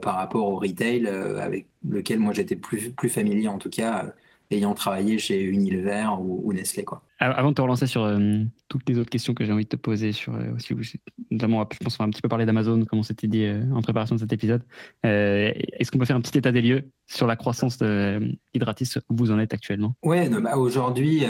par 0.00 0.14
rapport 0.14 0.46
au 0.46 0.56
retail 0.56 1.08
avec 1.08 1.66
lequel 1.88 2.20
moi 2.20 2.32
j'étais 2.32 2.54
plus, 2.54 2.90
plus 2.90 3.08
familier 3.08 3.48
en 3.48 3.58
tout 3.58 3.70
cas 3.70 4.12
ayant 4.50 4.74
travaillé 4.74 5.18
chez 5.18 5.42
Unilever 5.42 6.08
ou, 6.18 6.52
Nestlé. 6.52 6.84
Quoi. 6.84 7.02
Avant 7.18 7.50
de 7.50 7.54
te 7.54 7.62
relancer 7.62 7.86
sur 7.86 8.02
euh, 8.02 8.40
toutes 8.68 8.88
les 8.88 8.98
autres 8.98 9.10
questions 9.10 9.32
que 9.32 9.44
j'ai 9.44 9.52
envie 9.52 9.64
de 9.64 9.68
te 9.68 9.76
poser, 9.76 10.12
sur, 10.12 10.34
euh, 10.34 10.52
aussi, 10.54 11.00
notamment, 11.30 11.66
je 11.70 11.78
pense 11.78 11.96
qu'on 11.96 12.04
va 12.04 12.08
un 12.08 12.10
petit 12.10 12.22
peu 12.22 12.28
parler 12.28 12.46
d'Amazon, 12.46 12.84
comment 12.84 13.02
c'était 13.02 13.28
dit 13.28 13.44
euh, 13.44 13.62
en 13.72 13.82
préparation 13.82 14.16
de 14.16 14.20
cet 14.20 14.32
épisode. 14.32 14.62
Est-ce 15.04 15.90
qu'on 15.90 15.98
peut 15.98 16.04
faire 16.04 16.16
un 16.16 16.20
petit 16.20 16.36
état 16.36 16.50
des 16.50 16.62
lieux 16.62 16.90
sur 17.06 17.26
la 17.26 17.36
croissance 17.36 17.78
de 17.78 18.36
Hydratis, 18.54 18.94
où 19.08 19.16
vous 19.16 19.30
en 19.30 19.38
êtes 19.38 19.54
actuellement? 19.54 19.94
Oui, 20.02 20.28
bah, 20.28 20.56
aujourd'hui, 20.56 21.24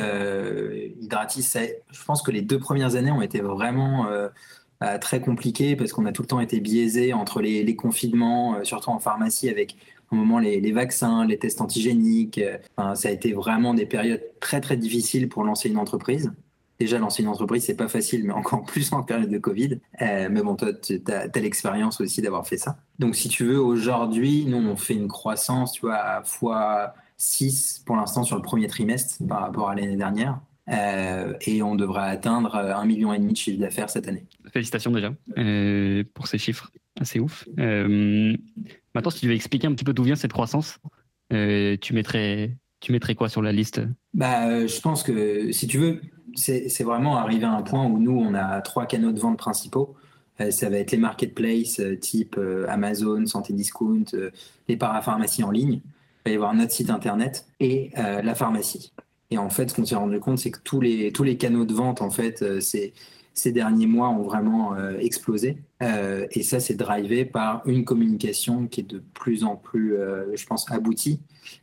Hydratis, 1.00 1.56
je 1.90 2.04
pense 2.04 2.22
que 2.22 2.30
les 2.30 2.42
deux 2.42 2.58
premières 2.58 2.96
années 2.96 3.10
ont 3.10 3.22
été 3.22 3.40
vraiment 3.40 4.06
très 5.00 5.20
compliquées 5.20 5.76
parce 5.76 5.92
qu'on 5.92 6.06
a 6.06 6.12
tout 6.12 6.22
le 6.22 6.28
temps 6.28 6.40
été 6.40 6.60
biaisé 6.60 7.12
entre 7.12 7.42
les, 7.42 7.64
les 7.64 7.76
confinements, 7.76 8.64
surtout 8.64 8.90
en 8.90 8.98
pharmacie 8.98 9.50
avec 9.50 9.76
au 10.10 10.16
moment 10.16 10.38
les, 10.38 10.72
vaccins, 10.72 11.24
les 11.24 11.38
tests 11.38 11.60
antigéniques. 11.60 12.38
Euh, 12.38 12.94
ça 12.94 13.08
a 13.08 13.12
été 13.12 13.32
vraiment 13.32 13.74
des 13.74 13.86
périodes 13.86 14.22
très 14.40 14.60
très 14.60 14.76
difficiles 14.76 15.28
pour 15.28 15.44
lancer 15.44 15.68
une 15.68 15.78
entreprise. 15.78 16.32
Déjà, 16.78 16.98
lancer 16.98 17.22
une 17.22 17.28
entreprise, 17.28 17.64
c'est 17.64 17.76
pas 17.76 17.88
facile, 17.88 18.24
mais 18.24 18.32
encore 18.32 18.64
plus 18.66 18.92
en 18.92 19.02
période 19.02 19.30
de 19.30 19.38
Covid. 19.38 19.78
Euh, 20.00 20.28
mais 20.30 20.42
bon, 20.42 20.56
toi, 20.56 20.72
tu 20.72 21.00
as, 21.08 21.40
l'expérience 21.40 22.00
aussi 22.00 22.22
d'avoir 22.22 22.46
fait 22.46 22.56
ça. 22.56 22.78
Donc, 22.98 23.16
si 23.16 23.28
tu 23.28 23.44
veux, 23.44 23.60
aujourd'hui, 23.60 24.46
nous, 24.46 24.56
on 24.56 24.76
fait 24.76 24.94
une 24.94 25.08
croissance, 25.08 25.72
tu 25.72 25.82
vois, 25.82 25.96
à 25.96 26.22
fois 26.22 26.94
6 27.18 27.82
pour 27.84 27.96
l'instant 27.96 28.24
sur 28.24 28.36
le 28.36 28.42
premier 28.42 28.66
trimestre 28.66 29.22
par 29.28 29.40
rapport 29.40 29.68
à 29.68 29.74
l'année 29.74 29.96
dernière. 29.96 30.40
Euh, 30.68 31.34
et 31.46 31.62
on 31.62 31.74
devrait 31.74 32.08
atteindre 32.08 32.54
un 32.54 32.84
million 32.84 33.16
de 33.18 33.36
chiffre 33.36 33.58
d'affaires 33.58 33.90
cette 33.90 34.06
année. 34.06 34.24
Félicitations 34.52 34.92
déjà 34.92 35.12
pour 36.14 36.28
ces 36.28 36.38
chiffres, 36.38 36.70
assez 36.98 37.18
ouf. 37.18 37.44
Maintenant, 38.94 39.10
si 39.10 39.20
tu 39.20 39.28
veux 39.28 39.34
expliquer 39.34 39.66
un 39.66 39.74
petit 39.74 39.84
peu 39.84 39.92
d'où 39.92 40.02
vient 40.02 40.16
cette 40.16 40.32
croissance, 40.32 40.78
euh, 41.32 41.76
tu, 41.80 41.94
mettrais, 41.94 42.56
tu 42.80 42.92
mettrais 42.92 43.14
quoi 43.14 43.28
sur 43.28 43.42
la 43.42 43.52
liste? 43.52 43.80
Bah, 44.14 44.48
euh, 44.48 44.66
Je 44.66 44.80
pense 44.80 45.02
que, 45.02 45.52
si 45.52 45.66
tu 45.66 45.78
veux, 45.78 46.00
c'est 46.34 46.82
vraiment 46.82 47.16
arrivé 47.16 47.44
à 47.44 47.52
un 47.52 47.62
point 47.62 47.86
où 47.86 47.98
nous, 47.98 48.18
on 48.18 48.34
a 48.34 48.60
trois 48.62 48.86
canaux 48.86 49.12
de 49.12 49.20
vente 49.20 49.38
principaux. 49.38 49.94
Euh, 50.40 50.50
ça 50.50 50.68
va 50.70 50.78
être 50.78 50.90
les 50.90 50.98
marketplaces 50.98 51.80
type 52.00 52.38
Amazon, 52.68 53.26
Santé 53.26 53.52
Discount, 53.52 54.06
les 54.68 54.76
parapharmacies 54.76 55.44
en 55.44 55.50
ligne. 55.50 55.80
Il 56.26 56.28
va 56.28 56.30
y 56.32 56.34
avoir 56.34 56.54
notre 56.54 56.72
site 56.72 56.90
internet 56.90 57.46
et 57.60 57.90
la 57.96 58.34
pharmacie. 58.34 58.92
Et 59.30 59.38
en 59.38 59.48
fait, 59.48 59.70
ce 59.70 59.74
qu'on 59.74 59.86
s'est 59.86 59.94
rendu 59.94 60.18
compte, 60.18 60.38
c'est 60.38 60.50
que 60.50 60.58
tous 60.62 60.80
les, 60.80 61.12
tous 61.12 61.22
les 61.22 61.36
canaux 61.36 61.64
de 61.64 61.72
vente, 61.72 62.02
en 62.02 62.10
fait, 62.10 62.60
ces, 62.60 62.92
ces 63.32 63.52
derniers 63.52 63.86
mois 63.86 64.10
ont 64.10 64.22
vraiment 64.22 64.76
explosé. 64.98 65.56
Et 65.80 66.42
ça, 66.42 66.60
c'est 66.60 66.74
drivé 66.74 67.24
par 67.24 67.62
une 67.66 67.84
communication 67.84 68.66
qui 68.66 68.80
est 68.80 68.90
de 68.90 69.02
plus 69.14 69.44
en 69.44 69.56
plus, 69.56 69.96
je 70.34 70.46
pense, 70.46 70.70
aboutie 70.70 71.20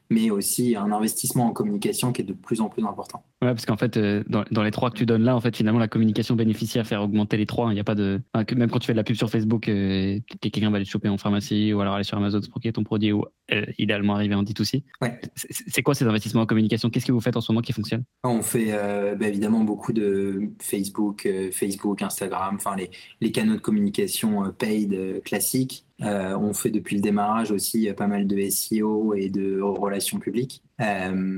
mais 0.10 0.30
aussi 0.30 0.76
un 0.76 0.92
investissement 0.92 1.48
en 1.48 1.52
communication 1.52 2.12
qui 2.12 2.22
est 2.22 2.26
de 2.26 2.34
plus 2.34 2.62
en 2.62 2.70
plus 2.70 2.86
important. 2.86 3.24
Ouais, 3.42 3.50
parce 3.50 3.66
qu'en 3.66 3.78
fait, 3.78 3.98
euh, 3.98 4.24
dans, 4.28 4.64
les 4.64 4.72
trois 4.72 4.90
que 4.90 4.98
tu 4.98 5.06
donnes 5.06 5.24
là, 5.24 5.36
en 5.36 5.42
fait, 5.42 5.56
finalement, 5.56 5.80
la 5.80 5.88
communication 5.88 6.36
bénéficie 6.36 6.80
à 6.80 6.84
faire 6.84 7.04
augmenter 7.04 7.38
les 7.38 7.46
trois. 7.46 7.70
Il 7.72 7.76
n'y 7.76 7.80
a 7.80 7.84
pas 7.84 7.94
de, 7.94 8.22
même 8.56 8.70
quand 8.70 8.80
tu 8.80 8.88
fais 8.88 8.94
de 8.94 8.98
la 8.98 9.04
pub 9.04 9.16
sur 9.16 9.30
Facebook, 9.30 9.68
euh, 9.68 10.20
quelqu'un 10.42 10.72
va 10.72 10.78
aller 10.78 10.86
te 10.86 10.90
choper 10.90 11.10
en 11.10 11.18
pharmacie 11.18 11.74
ou 11.74 11.82
alors 11.82 11.96
aller 11.96 12.04
sur 12.04 12.18
Amazon 12.18 12.42
se 12.42 12.50
procurer 12.50 12.74
ton 12.74 12.84
produit 12.84 13.12
ou 13.12 13.26
euh, 13.52 13.66
idéalement 13.78 14.16
arriver 14.16 14.34
en 14.34 14.44
D2C. 14.44 14.84
Ouais. 15.02 15.20
C'est 15.36 15.84
quoi 15.84 15.94
ces 15.94 16.06
investissements 16.06 16.44
en 16.44 16.46
communication? 16.46 16.90
Qu'est-ce 16.90 17.06
que 17.06 17.12
vous 17.12 17.22
faites 17.22 17.38
en 17.38 17.42
ce 17.42 17.52
moment 17.52 17.62
qui 17.62 17.74
fonctionne? 17.74 18.04
On 18.24 18.42
fait 18.42 18.72
bah, 19.20 19.28
évidemment 19.28 19.64
beaucoup 19.64 19.94
de 19.94 20.52
Facebook, 20.60 21.28
Facebook, 21.52 22.02
Instagram, 22.02 22.56
enfin 22.56 22.76
les, 22.76 22.90
les 23.22 23.32
canaux 23.32 23.56
de 23.56 23.62
communication 23.62 24.07
paid 24.58 25.22
classiques. 25.24 25.86
Euh, 26.04 26.38
on 26.38 26.54
fait 26.54 26.70
depuis 26.70 26.96
le 26.96 27.02
démarrage 27.02 27.52
aussi 27.52 27.90
pas 27.98 28.08
mal 28.08 28.28
de 28.28 28.50
SEO 28.50 29.14
et 29.16 29.30
de 29.30 29.62
relations 29.62 30.20
publiques. 30.20 30.64
Euh, 30.80 31.38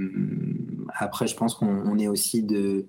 après, 0.96 1.28
je 1.28 1.36
pense 1.36 1.56
qu'on 1.56 1.98
est 1.98 2.08
aussi 2.08 2.44
de, 2.44 2.86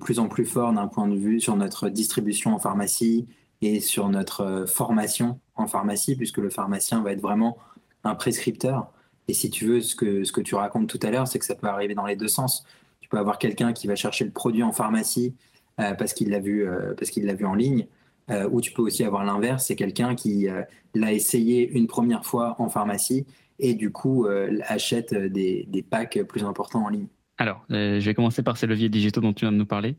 plus 0.00 0.18
en 0.18 0.28
plus 0.28 0.46
fort 0.46 0.72
d'un 0.72 0.88
point 0.88 1.08
de 1.08 1.16
vue 1.16 1.40
sur 1.40 1.56
notre 1.56 1.88
distribution 1.88 2.54
en 2.54 2.58
pharmacie 2.58 3.26
et 3.60 3.80
sur 3.80 4.08
notre 4.08 4.64
formation 4.66 5.38
en 5.56 5.66
pharmacie, 5.66 6.16
puisque 6.16 6.38
le 6.38 6.48
pharmacien 6.48 7.02
va 7.02 7.12
être 7.12 7.20
vraiment 7.20 7.58
un 8.04 8.14
prescripteur. 8.14 8.90
Et 9.28 9.34
si 9.34 9.50
tu 9.50 9.66
veux, 9.66 9.80
ce 9.82 9.94
que, 9.94 10.24
ce 10.24 10.32
que 10.32 10.40
tu 10.40 10.54
racontes 10.54 10.88
tout 10.88 11.00
à 11.02 11.10
l'heure, 11.10 11.28
c'est 11.28 11.38
que 11.38 11.44
ça 11.44 11.54
peut 11.54 11.66
arriver 11.66 11.94
dans 11.94 12.06
les 12.06 12.16
deux 12.16 12.28
sens. 12.28 12.64
Tu 13.00 13.10
peux 13.10 13.18
avoir 13.18 13.38
quelqu'un 13.38 13.74
qui 13.74 13.86
va 13.86 13.94
chercher 13.94 14.24
le 14.24 14.30
produit 14.30 14.62
en 14.62 14.72
pharmacie 14.72 15.34
euh, 15.78 15.92
parce 15.94 16.14
qu'il 16.14 16.30
l'a 16.30 16.40
vu, 16.40 16.66
parce 16.96 17.10
qu'il 17.10 17.26
l'a 17.26 17.34
vu 17.34 17.44
en 17.44 17.54
ligne, 17.54 17.86
euh, 18.30 18.48
ou 18.50 18.60
tu 18.60 18.72
peux 18.72 18.82
aussi 18.82 19.04
avoir 19.04 19.24
l'inverse, 19.24 19.66
c'est 19.66 19.76
quelqu'un 19.76 20.14
qui 20.14 20.48
euh, 20.48 20.62
l'a 20.94 21.12
essayé 21.12 21.68
une 21.70 21.86
première 21.86 22.24
fois 22.24 22.56
en 22.58 22.68
pharmacie 22.68 23.26
et 23.58 23.74
du 23.74 23.90
coup 23.90 24.26
euh, 24.26 24.58
achète 24.66 25.14
des, 25.14 25.84
packs 25.88 26.22
plus 26.22 26.44
importants 26.44 26.84
en 26.84 26.88
ligne. 26.88 27.06
Alors, 27.38 27.64
je 27.70 28.00
vais 28.00 28.12
commencer 28.12 28.42
par 28.42 28.58
ces 28.58 28.66
leviers 28.66 28.90
digitaux 28.90 29.22
dont 29.22 29.32
tu 29.32 29.46
viens 29.46 29.52
de 29.52 29.56
nous 29.56 29.64
parler. 29.64 29.96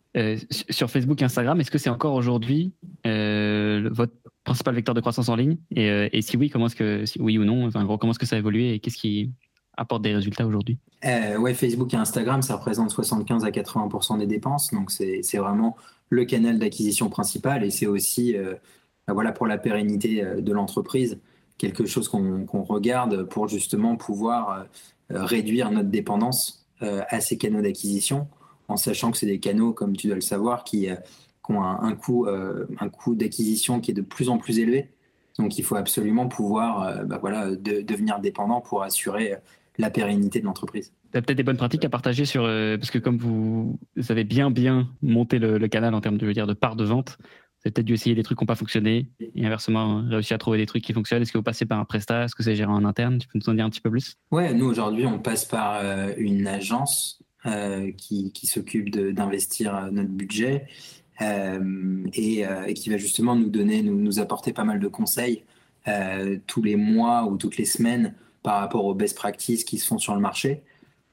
sur 0.69 0.91
Facebook, 0.91 1.23
Instagram, 1.23 1.59
est-ce 1.59 1.71
que 1.71 1.79
c'est 1.79 1.89
encore 1.89 2.13
aujourd'hui 2.13 2.71
votre 3.03 4.13
principal 4.43 4.75
vecteur 4.75 4.93
de 4.93 5.01
croissance 5.01 5.27
en 5.27 5.35
ligne? 5.35 5.57
Et, 5.75 6.21
si 6.21 6.37
oui, 6.37 6.51
comment 6.51 6.67
est-ce 6.67 6.75
que, 6.75 7.03
oui 7.19 7.39
ou 7.39 7.43
non, 7.43 7.65
enfin, 7.65 7.83
comment 7.97 8.11
est-ce 8.11 8.19
que 8.19 8.27
ça 8.27 8.35
a 8.35 8.39
évolué 8.39 8.73
et 8.73 8.79
qu'est-ce 8.79 8.97
qui 8.97 9.31
apporte 9.75 10.03
des 10.03 10.13
résultats 10.13 10.45
aujourd'hui? 10.45 10.77
Ouais, 11.03 11.55
Facebook 11.55 11.91
et 11.95 11.97
Instagram, 11.97 12.43
ça 12.43 12.57
représente 12.57 12.91
75 12.91 13.43
à 13.43 13.49
80% 13.49 14.19
des 14.19 14.27
dépenses, 14.27 14.71
donc 14.71 14.91
c'est 14.91 15.37
vraiment 15.37 15.75
le 16.11 16.25
canal 16.25 16.59
d'acquisition 16.59 17.09
principal 17.09 17.63
et 17.63 17.71
c'est 17.71 17.87
aussi 17.87 18.35
euh, 18.37 18.53
bah 19.07 19.13
voilà, 19.13 19.31
pour 19.31 19.47
la 19.47 19.57
pérennité 19.57 20.23
euh, 20.23 20.41
de 20.41 20.51
l'entreprise 20.51 21.19
quelque 21.57 21.85
chose 21.85 22.07
qu'on 22.09 22.63
regarde 22.63 23.23
pour 23.23 23.47
justement 23.47 23.95
pouvoir 23.95 24.65
euh, 25.11 25.23
réduire 25.23 25.71
notre 25.71 25.89
dépendance 25.89 26.59
à 26.81 27.21
ces 27.21 27.37
canaux 27.37 27.61
d'acquisition 27.61 28.27
en 28.67 28.75
sachant 28.75 29.11
que 29.11 29.17
c'est 29.19 29.27
des 29.27 29.39
canaux, 29.39 29.71
comme 29.71 29.95
tu 29.95 30.07
dois 30.07 30.15
le 30.15 30.21
savoir, 30.21 30.63
qui, 30.63 30.87
ont 31.47 31.61
un, 31.61 31.95
coût, 31.95 32.25
d'acquisition 33.13 33.79
qui 33.79 33.91
est 33.91 33.93
de 33.93 34.01
plus 34.01 34.29
en 34.29 34.39
plus 34.39 34.57
élevé. 34.57 34.89
Donc 35.37 35.59
il 35.59 35.63
faut 35.63 35.75
absolument 35.75 36.27
pouvoir 36.27 37.05
bah 37.05 37.19
voilà, 37.21 37.51
devenir 37.55 38.19
dépendant 38.19 38.61
pour 38.61 38.81
assurer 38.81 39.35
la 39.77 39.91
pérennité 39.91 40.39
de 40.39 40.45
l'entreprise 40.45 40.91
as 41.17 41.21
peut-être 41.21 41.37
des 41.37 41.43
bonnes 41.43 41.57
pratiques 41.57 41.85
à 41.85 41.89
partager 41.89 42.25
sur 42.25 42.43
euh, 42.45 42.77
parce 42.77 42.91
que 42.91 42.99
comme 42.99 43.17
vous, 43.17 43.79
avez 44.09 44.23
bien 44.23 44.51
bien 44.51 44.89
monté 45.01 45.39
le, 45.39 45.67
canal 45.67 45.93
en 45.93 46.01
termes 46.01 46.17
de 46.17 46.31
dire 46.31 46.47
de 46.47 46.53
part 46.53 46.75
de 46.75 46.83
vente, 46.83 47.17
vous 47.19 47.67
avez 47.67 47.71
peut-être 47.71 47.85
dû 47.85 47.93
essayer 47.93 48.15
des 48.15 48.23
trucs 48.23 48.37
qui 48.37 48.43
n'ont 48.43 48.47
pas 48.47 48.55
fonctionné 48.55 49.09
et 49.19 49.45
inversement 49.45 50.03
réussi 50.07 50.33
à 50.33 50.37
trouver 50.37 50.57
des 50.57 50.65
trucs 50.65 50.83
qui 50.83 50.93
fonctionnent. 50.93 51.21
Est-ce 51.21 51.31
que 51.31 51.37
vous 51.37 51.43
passez 51.43 51.65
par 51.65 51.79
un 51.79 51.85
prestat 51.85 52.25
Est-ce 52.25 52.35
que 52.35 52.43
c'est 52.43 52.55
géré 52.55 52.71
en 52.71 52.85
interne? 52.85 53.19
Tu 53.19 53.27
peux 53.27 53.39
nous 53.39 53.49
en 53.49 53.53
dire 53.53 53.65
un 53.65 53.69
petit 53.69 53.81
peu 53.81 53.89
plus? 53.89 54.15
Ouais, 54.31 54.53
nous 54.53 54.65
aujourd'hui 54.65 55.05
on 55.05 55.19
passe 55.19 55.45
par 55.45 55.75
euh, 55.75 56.13
une 56.17 56.47
agence 56.47 57.21
euh, 57.45 57.91
qui, 57.91 58.31
qui 58.31 58.47
s'occupe 58.47 58.89
d'investir 58.89 59.89
notre 59.91 60.09
budget 60.09 60.67
et, 61.19 62.45
et, 62.67 62.73
qui 62.73 62.89
va 62.89 62.97
justement 62.97 63.35
nous 63.35 63.49
donner, 63.49 63.83
nous, 63.83 63.95
nous 63.95 64.19
apporter 64.19 64.53
pas 64.53 64.63
mal 64.63 64.79
de 64.79 64.87
conseils 64.87 65.43
tous 66.47 66.63
les 66.63 66.75
mois 66.75 67.25
ou 67.25 67.37
toutes 67.37 67.57
les 67.57 67.65
semaines 67.65 68.15
par 68.41 68.59
rapport 68.59 68.85
aux 68.85 68.95
best 68.95 69.15
practices 69.15 69.63
qui 69.63 69.77
se 69.77 69.85
font 69.85 69.99
sur 69.99 70.15
le 70.15 70.19
marché. 70.19 70.63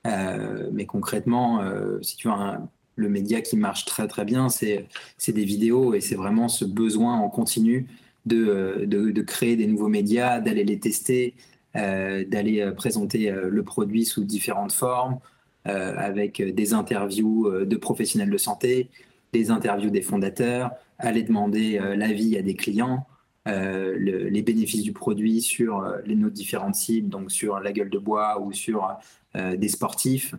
Euh, 0.06 0.68
mais 0.72 0.86
concrètement, 0.86 1.60
euh, 1.62 2.00
si 2.02 2.16
tu 2.16 2.28
vois, 2.28 2.58
le 2.96 3.08
média 3.08 3.40
qui 3.40 3.56
marche 3.56 3.84
très 3.84 4.08
très 4.08 4.24
bien, 4.24 4.48
c'est 4.48 4.86
des 5.28 5.44
vidéos 5.44 5.94
et 5.94 6.00
c'est 6.00 6.14
vraiment 6.14 6.48
ce 6.48 6.64
besoin 6.64 7.18
en 7.18 7.28
continu 7.28 7.86
de, 8.26 8.84
de, 8.86 9.22
créer 9.22 9.56
des 9.56 9.66
nouveaux 9.66 9.88
médias, 9.88 10.40
d'aller 10.40 10.64
les 10.64 10.78
tester, 10.78 11.34
euh, 11.76 12.24
d'aller 12.24 12.70
présenter 12.76 13.30
le 13.30 13.62
produit 13.62 14.04
sous 14.04 14.24
différentes 14.24 14.72
formes, 14.72 15.18
avec 15.64 16.40
des 16.42 16.72
interviews 16.72 17.50
de 17.64 17.76
professionnels 17.76 18.30
de 18.30 18.38
santé, 18.38 18.88
des 19.34 19.50
interviews 19.50 19.90
des 19.90 20.00
fondateurs, 20.00 20.70
aller 20.98 21.22
demander 21.22 21.78
l'avis 21.94 22.38
à 22.38 22.42
des 22.42 22.54
clients. 22.54 23.06
Les 23.48 24.42
bénéfices 24.42 24.82
du 24.82 24.92
produit 24.92 25.40
sur 25.40 25.82
les, 26.04 26.14
nos 26.14 26.30
différentes 26.30 26.74
cibles, 26.74 27.08
donc 27.08 27.30
sur 27.32 27.60
la 27.60 27.72
gueule 27.72 27.90
de 27.90 27.98
bois 27.98 28.40
ou 28.40 28.52
sur 28.52 28.98
euh, 29.36 29.56
des 29.56 29.68
sportifs. 29.68 30.34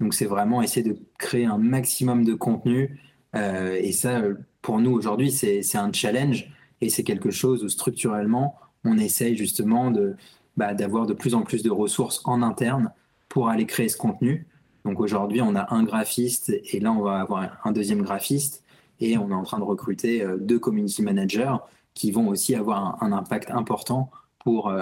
Donc 0.00 0.14
c'est 0.14 0.26
vraiment 0.26 0.62
essayer 0.62 0.82
de 0.82 0.98
créer 1.16 1.44
un 1.44 1.58
maximum 1.58 2.24
de 2.24 2.34
contenu. 2.34 2.98
Euh, 3.36 3.78
et 3.80 3.92
ça, 3.92 4.20
pour 4.62 4.80
nous 4.80 4.90
aujourd'hui, 4.90 5.30
c'est 5.30 5.76
un 5.76 5.92
challenge 5.92 6.50
et 6.80 6.90
c'est 6.90 7.04
quelque 7.04 7.30
chose 7.30 7.62
où 7.62 7.68
structurellement, 7.68 8.56
on 8.84 8.98
essaye 8.98 9.36
justement 9.36 9.92
de 9.92 10.16
bah, 10.56 10.74
d'avoir 10.74 11.06
de 11.06 11.14
plus 11.14 11.34
en 11.34 11.42
plus 11.42 11.62
de 11.62 11.70
ressources 11.70 12.20
en 12.24 12.42
interne 12.42 12.92
pour 13.28 13.48
aller 13.48 13.64
créer 13.64 13.88
ce 13.88 13.96
contenu. 13.96 14.48
Donc 14.84 14.98
aujourd'hui, 14.98 15.40
on 15.40 15.54
a 15.54 15.72
un 15.72 15.84
graphiste 15.84 16.50
et 16.50 16.80
là, 16.80 16.90
on 16.90 17.00
va 17.00 17.20
avoir 17.20 17.60
un 17.64 17.70
deuxième 17.70 18.02
graphiste 18.02 18.64
et 18.98 19.16
on 19.18 19.30
est 19.30 19.34
en 19.34 19.44
train 19.44 19.60
de 19.60 19.64
recruter 19.64 20.20
euh, 20.20 20.36
deux 20.36 20.58
community 20.58 21.02
managers 21.02 21.56
qui 21.94 22.10
vont 22.10 22.28
aussi 22.28 22.54
avoir 22.54 23.02
un, 23.02 23.12
impact 23.12 23.50
important 23.50 24.10
pour 24.38 24.72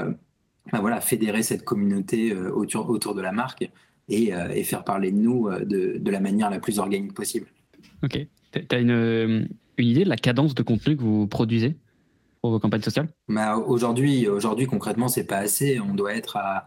bah 0.73 0.81
voilà, 0.81 1.01
fédérer 1.01 1.43
cette 1.43 1.65
communauté 1.65 2.33
euh, 2.33 2.51
autour, 2.53 2.89
autour 2.91 3.15
de 3.15 3.21
la 3.21 3.33
marque 3.33 3.69
et, 4.09 4.35
euh, 4.35 4.51
et 4.51 4.63
faire 4.63 4.85
parler 4.85 5.11
de 5.11 5.17
nous 5.17 5.49
euh, 5.49 5.65
de, 5.65 5.99
de, 5.99 6.11
la 6.11 6.21
manière 6.21 6.51
la 6.51 6.61
plus 6.61 6.79
organique 6.79 7.15
possible. 7.15 7.47
Ok. 8.03 8.27
Tu 8.53 8.67
as 8.71 8.79
une, 8.79 9.49
une, 9.79 9.87
idée 9.87 10.05
de 10.05 10.09
la 10.09 10.17
cadence 10.17 10.55
de 10.55 10.63
contenu 10.63 10.97
que 10.97 11.03
vous 11.03 11.27
produisez 11.27 11.77
pour 12.41 12.51
vos 12.51 12.61
campagnes 12.61 12.83
sociales? 12.83 13.09
Bah, 13.29 13.57
Aujourd'hui, 13.57 14.29
aujourd'hui, 14.29 14.67
concrètement, 14.67 15.09
c'est 15.09 15.25
pas 15.25 15.39
assez. 15.39 15.81
On 15.81 15.95
doit 15.95 16.15
être 16.15 16.37
à 16.37 16.67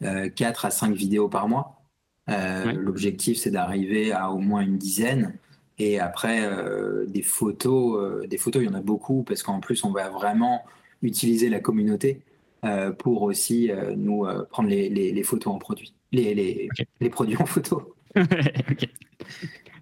4 0.00 0.64
à 0.64 0.70
5 0.70 0.94
vidéos 0.94 1.28
par 1.28 1.48
mois. 1.48 1.82
L'objectif, 2.28 3.36
c'est 3.36 3.50
d'arriver 3.50 4.12
à 4.12 4.30
au 4.30 4.38
moins 4.38 4.60
une 4.60 4.78
dizaine. 4.78 5.34
Et 5.78 6.00
après, 6.00 6.48
des 7.06 7.22
photos, 7.22 8.26
des 8.26 8.38
photos, 8.38 8.62
il 8.62 8.66
y 8.66 8.68
en 8.68 8.74
a 8.74 8.80
beaucoup 8.80 9.22
parce 9.22 9.42
qu'en 9.42 9.60
plus, 9.60 9.84
on 9.84 9.92
va 9.92 10.08
vraiment 10.10 10.64
utiliser 11.02 11.48
la 11.48 11.60
communauté 11.60 12.20
euh, 12.64 12.90
pour 12.90 13.22
aussi 13.22 13.70
euh, 13.70 13.94
nous 13.96 14.24
euh, 14.26 14.44
prendre 14.50 14.68
les, 14.68 14.88
les, 14.88 15.22
photos 15.22 15.54
en 15.54 15.58
produit, 15.58 15.94
les, 16.10 16.34
les, 16.34 16.68
les 17.00 17.08
produits 17.10 17.36
en 17.36 17.46
photo. 17.46 17.94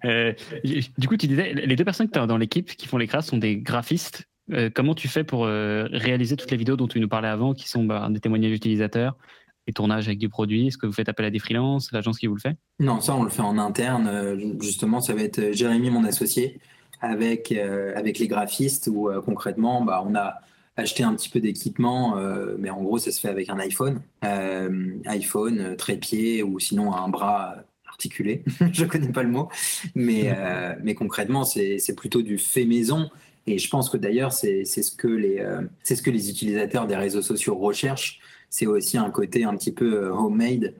du 0.03 1.07
coup, 1.07 1.17
tu 1.17 1.25
disais, 1.25 1.53
les 1.53 1.75
deux 1.75 1.85
personnes 1.85 2.05
que 2.05 2.13
tu 2.13 2.19
as 2.19 2.27
dans 2.27 2.37
l'équipe 2.37 2.69
qui 2.75 2.87
font 2.87 2.97
les 2.97 3.07
crasses 3.07 3.27
sont 3.27 3.37
des 3.37 3.57
graphistes. 3.57 4.29
comment 4.75 4.93
tu 4.93 5.07
fais 5.07 5.23
pour 5.23 5.45
réaliser 5.45 6.35
toutes 6.35 6.51
les 6.51 6.57
vidéos 6.57 6.75
dont 6.75 6.87
tu 6.87 6.99
nous 6.99 7.09
parlais 7.09 7.29
avant, 7.29 7.55
qui 7.55 7.67
sont 7.67 7.83
bah, 7.83 8.07
des 8.11 8.19
témoignages 8.19 8.51
d'utilisateurs, 8.51 9.17
les 9.67 9.73
tournages 9.73 10.07
avec 10.07 10.17
du 10.17 10.29
produit 10.29 10.67
Est-ce 10.67 10.77
que 10.77 10.87
vous 10.87 10.93
faites 10.93 11.09
appel 11.09 11.25
à 11.25 11.29
des 11.29 11.39
freelances 11.39 11.91
L'agence 11.91 12.17
qui 12.17 12.27
vous 12.27 12.35
le 12.35 12.41
fait? 12.41 12.55
Non, 12.79 12.99
ça, 13.01 13.15
on 13.15 13.23
le 13.23 13.29
fait 13.29 13.41
en 13.41 13.57
interne. 13.57 14.39
Justement, 14.59 15.01
ça 15.01 15.13
va 15.13 15.21
être 15.21 15.53
Jérémy, 15.53 15.89
mon 15.89 16.03
associé, 16.03 16.59
avec, 17.01 17.51
avec 17.51 18.19
les 18.19 18.27
graphistes, 18.27 18.89
où 18.91 19.09
concrètement, 19.23 19.83
bah, 19.83 20.03
on 20.05 20.15
a 20.15 20.35
acheter 20.77 21.03
un 21.03 21.13
petit 21.15 21.29
peu 21.29 21.39
d'équipement, 21.39 22.17
euh, 22.17 22.55
mais 22.59 22.69
en 22.69 22.81
gros, 22.81 22.99
ça 22.99 23.11
se 23.11 23.19
fait 23.19 23.27
avec 23.27 23.49
un 23.49 23.59
iPhone, 23.59 24.01
euh, 24.23 24.91
iPhone, 25.05 25.59
euh, 25.59 25.75
trépied 25.75 26.43
ou 26.43 26.59
sinon 26.59 26.93
un 26.93 27.09
bras 27.09 27.55
articulé. 27.87 28.43
je 28.71 28.85
connais 28.85 29.11
pas 29.11 29.23
le 29.23 29.29
mot, 29.29 29.49
mais, 29.95 30.35
mais 30.83 30.93
concrètement, 30.93 31.43
c'est 31.43 31.95
plutôt 31.97 32.21
du 32.21 32.37
fait 32.37 32.65
maison. 32.65 33.09
Et 33.47 33.57
je 33.57 33.69
pense 33.69 33.89
que 33.89 33.97
d'ailleurs, 33.97 34.33
c'est 34.33 34.65
ce 34.65 34.91
que 34.91 35.07
les 35.07 35.43
c'est 35.83 35.95
ce 35.95 36.01
que 36.01 36.11
les 36.11 36.29
utilisateurs 36.29 36.85
des 36.85 36.95
réseaux 36.95 37.21
sociaux 37.21 37.57
recherchent. 37.57 38.19
C'est 38.49 38.67
aussi 38.67 38.97
un 38.97 39.09
côté 39.09 39.45
un 39.45 39.55
petit 39.55 39.71
peu 39.71 40.09
homemade, 40.09 40.73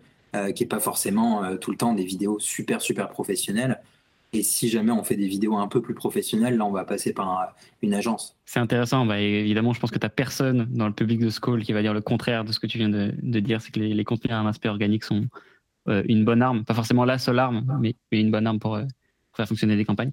qui 0.53 0.63
est 0.63 0.67
pas 0.67 0.79
forcément 0.79 1.55
tout 1.57 1.71
le 1.71 1.77
temps 1.77 1.93
des 1.93 2.03
vidéos 2.03 2.39
super 2.39 2.81
super 2.81 3.09
professionnelles. 3.09 3.79
Et 4.33 4.43
si 4.43 4.67
jamais 4.67 4.91
on 4.91 5.03
fait 5.03 5.15
des 5.15 5.27
vidéos 5.27 5.55
un 5.57 5.67
peu 5.67 5.81
plus 5.81 5.93
professionnelles, 5.93 6.57
là, 6.57 6.65
on 6.65 6.71
va 6.71 6.83
passer 6.83 7.13
par 7.13 7.55
une 7.81 7.93
agence. 7.93 8.35
C'est 8.45 8.59
intéressant. 8.59 9.05
Bah, 9.05 9.19
évidemment, 9.19 9.73
je 9.73 9.79
pense 9.79 9.89
que 9.89 9.97
tu 9.97 10.05
n'as 10.05 10.09
personne 10.09 10.67
dans 10.69 10.87
le 10.87 10.93
public 10.93 11.19
de 11.19 11.29
Skoll 11.29 11.63
qui 11.63 11.71
va 11.71 11.81
dire 11.81 11.93
le 11.93 12.01
contraire 12.01 12.43
de 12.43 12.51
ce 12.51 12.59
que 12.59 12.67
tu 12.67 12.77
viens 12.77 12.89
de, 12.89 13.39
dire. 13.39 13.61
C'est 13.61 13.71
que 13.71 13.79
les, 13.79 14.03
contenus 14.03 14.33
à 14.33 14.39
un 14.39 14.47
aspect 14.47 14.67
organique 14.67 15.05
sont 15.05 15.25
euh, 15.87 16.03
une 16.07 16.25
bonne 16.25 16.41
arme. 16.41 16.65
Pas 16.65 16.73
forcément 16.73 17.05
la 17.05 17.17
seule 17.17 17.39
arme, 17.39 17.79
mais, 17.81 17.95
une 18.11 18.31
bonne 18.31 18.47
arme 18.47 18.59
pour, 18.59 18.75
euh, 18.75 18.83
faire 19.33 19.47
fonctionner 19.47 19.77
des 19.77 19.85
campagnes. 19.85 20.11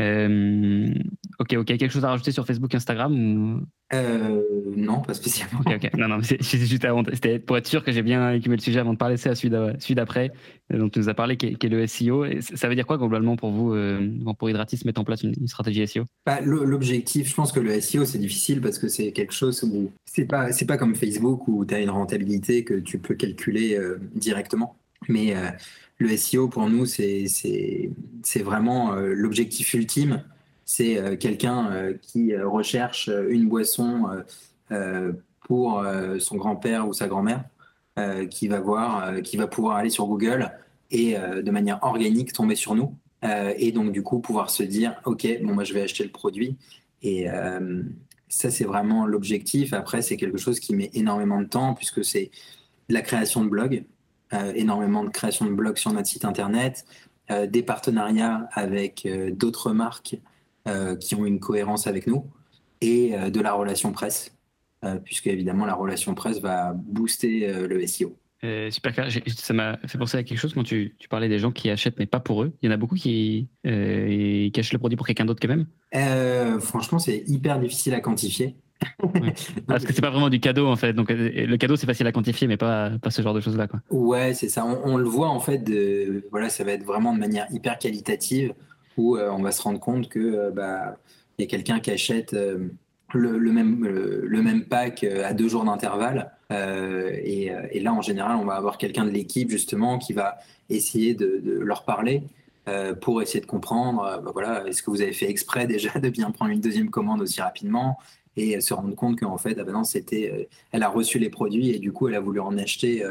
Ok, 0.00 1.54
ok. 1.56 1.66
Quelque 1.66 1.90
chose 1.90 2.04
à 2.04 2.10
rajouter 2.10 2.32
sur 2.32 2.46
Facebook, 2.46 2.74
Instagram 2.74 3.12
ou... 3.12 3.60
Euh, 3.94 4.42
non, 4.76 5.00
pas 5.00 5.14
spécialement. 5.14 5.60
Ok, 5.60 5.72
ok. 5.82 5.96
Non, 5.96 6.08
non, 6.08 6.18
c'est 6.22 6.58
juste 6.58 6.84
avant. 6.84 7.02
C'était 7.12 7.38
pour 7.38 7.56
être 7.56 7.66
sûr 7.66 7.82
que 7.82 7.90
j'ai 7.90 8.02
bien 8.02 8.32
écumé 8.32 8.56
le 8.56 8.60
sujet 8.62 8.78
avant 8.78 8.92
de 8.92 8.98
parler. 8.98 9.16
C'est 9.16 9.30
à 9.30 9.34
celui 9.34 9.94
d'après, 9.94 10.30
euh, 10.72 10.78
dont 10.78 10.88
tu 10.88 11.00
nous 11.00 11.08
as 11.08 11.14
parlé, 11.14 11.36
qui 11.36 11.46
est, 11.46 11.68
le 11.68 11.86
SEO. 11.86 12.24
Et 12.26 12.40
ça 12.42 12.68
veut 12.68 12.74
dire 12.74 12.86
quoi 12.86 12.98
globalement 12.98 13.36
pour 13.36 13.50
vous, 13.50 13.72
euh, 13.72 14.08
pour 14.38 14.50
Hydratis, 14.50 14.82
mettre 14.84 15.00
en 15.00 15.04
place 15.04 15.22
une, 15.22 15.34
stratégie 15.48 15.86
SEO 15.86 16.04
bah, 16.26 16.40
L'objectif, 16.42 17.28
je 17.28 17.34
pense 17.34 17.50
que 17.50 17.60
le 17.60 17.80
SEO, 17.80 18.04
c'est 18.04 18.18
difficile 18.18 18.60
parce 18.60 18.78
que 18.78 18.88
c'est 18.88 19.12
quelque 19.12 19.32
chose 19.32 19.62
où 19.64 19.90
c'est 20.04 20.26
pas, 20.26 20.52
c'est 20.52 20.66
pas 20.66 20.76
comme 20.76 20.94
Facebook 20.94 21.48
où 21.48 21.64
tu 21.64 21.74
as 21.74 21.80
une 21.80 21.90
rentabilité 21.90 22.64
que 22.64 22.74
tu 22.74 22.98
peux 22.98 23.14
calculer 23.14 23.78
directement. 24.14 24.76
Mais 25.08 25.34
le 25.98 26.16
SEO, 26.16 26.48
pour 26.48 26.68
nous, 26.68 26.86
c'est 26.86 27.90
vraiment 28.36 28.92
l'objectif 28.94 29.74
ultime. 29.74 30.22
C'est 30.70 30.98
euh, 30.98 31.16
quelqu'un 31.16 31.72
euh, 31.72 31.94
qui 31.94 32.34
euh, 32.34 32.46
recherche 32.46 33.08
une 33.30 33.48
boisson 33.48 34.06
pour 35.40 35.82
son 36.18 36.36
grand-père 36.36 36.86
ou 36.86 36.92
sa 36.92 37.08
grand-mère, 37.08 37.42
qui 38.28 38.48
va 38.48 38.60
voir, 38.60 39.22
qui 39.22 39.38
va 39.38 39.46
pouvoir 39.46 39.76
aller 39.78 39.88
sur 39.88 40.06
Google 40.06 40.52
et 40.90 41.14
de 41.14 41.50
manière 41.50 41.78
organique 41.80 42.34
tomber 42.34 42.54
sur 42.54 42.74
nous. 42.74 42.94
et 43.22 43.72
donc 43.72 43.92
du 43.92 44.02
coup 44.02 44.18
pouvoir 44.18 44.50
se 44.50 44.62
dire 44.62 45.00
ok 45.06 45.26
bon 45.42 45.54
moi 45.54 45.64
je 45.64 45.72
vais 45.72 45.80
acheter 45.80 46.04
le 46.04 46.10
produit 46.10 46.58
et 47.00 47.28
ça 48.28 48.50
c'est 48.50 48.64
vraiment 48.64 49.06
l'objectif. 49.06 49.72
Après 49.72 50.02
c'est 50.02 50.18
quelque 50.18 50.36
chose 50.36 50.60
qui 50.60 50.74
met 50.74 50.90
énormément 50.92 51.40
de 51.40 51.46
temps 51.46 51.72
puisque 51.72 52.04
c'est 52.04 52.30
la 52.90 53.00
création 53.00 53.42
de 53.42 53.48
blog 53.48 53.84
énormément 54.54 55.04
de 55.04 55.10
création 55.10 55.46
de 55.46 55.52
blogs 55.52 55.78
sur 55.78 55.92
notre 55.92 56.06
site 56.06 56.24
internet 56.24 56.84
des 57.30 57.62
partenariats 57.62 58.48
avec 58.52 59.08
d'autres 59.32 59.72
marques 59.72 60.16
euh, 60.68 60.96
qui 60.96 61.14
ont 61.14 61.24
une 61.24 61.40
cohérence 61.40 61.86
avec 61.86 62.06
nous, 62.06 62.26
et 62.82 63.14
euh, 63.14 63.30
de 63.30 63.40
la 63.40 63.54
relation 63.54 63.90
presse, 63.90 64.36
euh, 64.84 64.98
puisque 65.02 65.26
évidemment 65.28 65.64
la 65.64 65.74
relation 65.74 66.14
presse 66.14 66.40
va 66.40 66.74
booster 66.74 67.50
le 67.66 67.86
SEO. 67.86 68.18
super 68.70 68.92
clair. 68.92 69.08
Ça 69.28 69.54
m'a 69.54 69.78
fait 69.86 69.96
penser 69.96 70.18
à 70.18 70.24
quelque 70.24 70.36
chose 70.38 70.52
quand 70.52 70.64
tu, 70.64 70.94
tu, 70.98 71.08
parlais 71.08 71.28
des 71.28 71.38
gens 71.38 71.52
qui 71.52 71.70
achètent 71.70 71.98
mais 71.98 72.06
pas 72.06 72.20
pour 72.20 72.42
eux. 72.42 72.52
Il 72.60 72.66
y 72.66 72.68
en 72.68 72.74
a 72.74 72.76
beaucoup 72.76 72.96
qui, 72.96 73.48
euh, 73.66 74.50
qui 74.50 74.60
achètent 74.60 74.74
le 74.74 74.78
produit 74.78 74.96
pour 74.96 75.06
quelqu'un 75.06 75.24
d'autre 75.24 75.40
quand 75.40 75.48
même. 75.48 76.60
franchement, 76.60 76.98
c'est 76.98 77.24
hyper 77.26 77.58
difficile 77.60 77.94
à 77.94 78.00
quantifier. 78.00 78.56
Parce 79.66 79.84
que 79.84 79.92
c'est 79.92 80.00
pas 80.00 80.10
vraiment 80.10 80.30
du 80.30 80.40
cadeau 80.40 80.66
en 80.66 80.76
fait. 80.76 80.92
Donc 80.92 81.10
le 81.10 81.56
cadeau 81.56 81.76
c'est 81.76 81.86
facile 81.86 82.06
à 82.06 82.12
quantifier, 82.12 82.46
mais 82.46 82.56
pas, 82.56 82.90
pas 83.02 83.10
ce 83.10 83.22
genre 83.22 83.34
de 83.34 83.40
choses 83.40 83.56
là. 83.56 83.66
Quoi. 83.66 83.80
Ouais, 83.90 84.34
c'est 84.34 84.48
ça. 84.48 84.64
On, 84.64 84.80
on, 84.84 84.96
le 84.96 85.04
voit 85.04 85.28
en 85.28 85.40
fait. 85.40 85.58
De, 85.58 86.24
voilà, 86.30 86.48
ça 86.48 86.64
va 86.64 86.72
être 86.72 86.84
vraiment 86.84 87.12
de 87.12 87.18
manière 87.18 87.46
hyper 87.50 87.78
qualitative 87.78 88.54
où 88.98 89.16
euh, 89.16 89.30
on 89.30 89.40
va 89.40 89.52
se 89.52 89.62
rendre 89.62 89.80
compte 89.80 90.08
que 90.08 90.18
euh, 90.18 90.50
bah, 90.50 90.96
y 91.38 91.44
a 91.44 91.46
quelqu'un 91.46 91.80
qui 91.80 91.90
achète 91.90 92.34
euh, 92.34 92.68
le, 93.14 93.38
même, 93.52 93.84
le, 93.86 94.42
même 94.42 94.64
pack 94.64 95.04
à 95.04 95.32
deux 95.32 95.48
jours 95.48 95.64
d'intervalle. 95.64 96.32
Et, 96.50 97.50
là, 97.80 97.94
en 97.94 98.02
général, 98.02 98.36
on 98.36 98.44
va 98.44 98.54
avoir 98.54 98.76
quelqu'un 98.76 99.04
de 99.04 99.10
l'équipe 99.10 99.48
justement 99.48 99.98
qui 99.98 100.12
va 100.12 100.38
essayer 100.68 101.14
de, 101.14 101.40
leur 101.60 101.84
parler 101.84 102.22
pour 103.00 103.22
essayer 103.22 103.40
de 103.40 103.46
comprendre. 103.46 104.20
Bah, 104.22 104.30
voilà, 104.34 104.66
est-ce 104.66 104.82
que 104.82 104.90
vous 104.90 105.00
avez 105.00 105.14
fait 105.14 105.30
exprès 105.30 105.66
déjà 105.66 105.98
de 105.98 106.10
bien 106.10 106.30
prendre 106.32 106.50
une 106.50 106.60
deuxième 106.60 106.90
commande 106.90 107.22
aussi 107.22 107.40
rapidement 107.40 107.98
et 108.38 108.60
se 108.60 108.74
rendre 108.74 108.94
compte 108.94 109.18
qu'en 109.18 109.38
fait, 109.38 109.56
ah 109.58 109.64
bah 109.64 109.84
c'était, 109.84 110.48
elle 110.72 110.82
a 110.82 110.88
reçu 110.88 111.18
les 111.18 111.30
produits 111.30 111.70
et 111.70 111.78
du 111.78 111.92
coup, 111.92 112.08
elle 112.08 112.14
a 112.14 112.20
voulu 112.20 112.40
en 112.40 112.56
acheter 112.58 113.04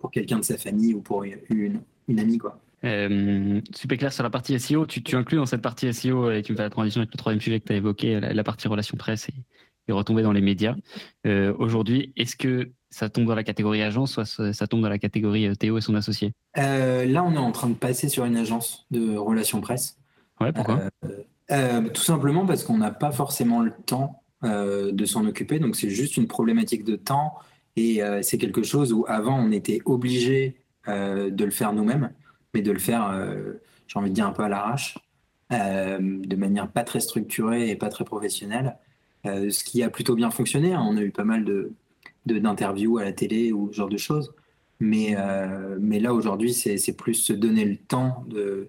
pour 0.00 0.10
quelqu'un 0.10 0.38
de 0.38 0.44
sa 0.44 0.56
famille 0.56 0.94
ou 0.94 1.00
pour 1.00 1.24
une, 1.24 1.80
une 2.08 2.20
amie, 2.20 2.38
quoi. 2.38 2.58
Euh, 2.84 3.60
super 3.74 3.96
clair 3.96 4.12
sur 4.12 4.22
la 4.22 4.30
partie 4.30 4.58
SEO. 4.60 4.86
Tu, 4.86 5.02
tu, 5.02 5.16
inclus 5.16 5.36
dans 5.36 5.46
cette 5.46 5.62
partie 5.62 5.92
SEO, 5.92 6.30
et 6.30 6.42
tu 6.42 6.52
me 6.52 6.56
fais 6.56 6.64
la 6.64 6.70
transition 6.70 7.00
avec 7.00 7.12
le 7.12 7.16
troisième 7.16 7.40
sujet 7.40 7.60
que 7.60 7.66
tu 7.66 7.72
as 7.72 7.76
évoqué, 7.76 8.20
la, 8.20 8.44
partie 8.44 8.68
relations 8.68 8.96
presse 8.96 9.28
et, 9.28 9.34
et 9.88 9.92
retomber 9.92 10.22
dans 10.22 10.32
les 10.32 10.42
médias. 10.42 10.74
Euh, 11.26 11.54
Aujourd'hui, 11.58 12.12
est-ce 12.16 12.36
que 12.36 12.72
ça 12.90 13.08
tombe 13.08 13.26
dans 13.26 13.34
la 13.34 13.44
catégorie 13.44 13.82
agence, 13.82 14.12
soit 14.12 14.26
ça, 14.26 14.66
tombe 14.66 14.82
dans 14.82 14.88
la 14.88 14.98
catégorie 14.98 15.46
euh, 15.46 15.54
Théo 15.54 15.78
et 15.78 15.80
son 15.80 15.94
associé? 15.94 16.32
Euh, 16.58 17.06
Là, 17.06 17.24
on 17.24 17.32
est 17.32 17.38
en 17.38 17.52
train 17.52 17.68
de 17.68 17.74
passer 17.74 18.08
sur 18.08 18.24
une 18.24 18.36
agence 18.36 18.86
de 18.90 19.16
relations 19.16 19.60
presse. 19.60 19.96
Ouais, 20.40 20.52
pourquoi? 20.52 20.90
Tout 21.48 22.02
simplement 22.02 22.44
parce 22.44 22.64
qu'on 22.64 22.78
n'a 22.78 22.90
pas 22.90 23.12
forcément 23.12 23.60
le 23.60 23.72
temps 23.86 24.23
de 24.44 25.04
s'en 25.04 25.26
occuper. 25.26 25.58
Donc, 25.58 25.76
c'est 25.76 25.90
juste 25.90 26.16
une 26.16 26.26
problématique 26.26 26.84
de 26.84 26.96
temps. 26.96 27.34
Et 27.76 28.00
c'est 28.22 28.38
quelque 28.38 28.62
chose 28.62 28.92
où 28.92 29.04
avant, 29.08 29.38
on 29.38 29.50
était 29.50 29.80
obligé 29.84 30.56
de 30.86 31.44
le 31.44 31.50
faire 31.50 31.72
nous-mêmes 31.72 32.10
mais 32.54 32.62
de 32.62 32.72
le 32.72 32.78
faire, 32.78 33.10
euh, 33.10 33.54
j'ai 33.88 33.98
envie 33.98 34.10
de 34.10 34.14
dire, 34.14 34.26
un 34.26 34.32
peu 34.32 34.44
à 34.44 34.48
l'arrache, 34.48 34.96
euh, 35.52 35.98
de 36.00 36.36
manière 36.36 36.70
pas 36.70 36.84
très 36.84 37.00
structurée 37.00 37.68
et 37.68 37.76
pas 37.76 37.88
très 37.88 38.04
professionnelle. 38.04 38.78
Euh, 39.26 39.50
ce 39.50 39.64
qui 39.64 39.82
a 39.82 39.90
plutôt 39.90 40.14
bien 40.14 40.30
fonctionné. 40.30 40.72
Hein. 40.72 40.84
On 40.86 40.96
a 40.96 41.02
eu 41.02 41.10
pas 41.10 41.24
mal 41.24 41.44
de, 41.44 41.72
d'interviews 42.26 42.98
à 42.98 43.04
la 43.04 43.12
télé 43.12 43.52
ou 43.52 43.70
ce 43.72 43.76
genre 43.76 43.88
de 43.88 43.96
choses. 43.96 44.32
Mais, 44.80 45.16
mais 45.80 46.00
là, 46.00 46.12
aujourd'hui, 46.12 46.52
c'est, 46.52 46.96
plus 46.96 47.14
se 47.14 47.32
donner 47.32 47.64
le 47.64 47.76
temps 47.76 48.24
de, 48.28 48.68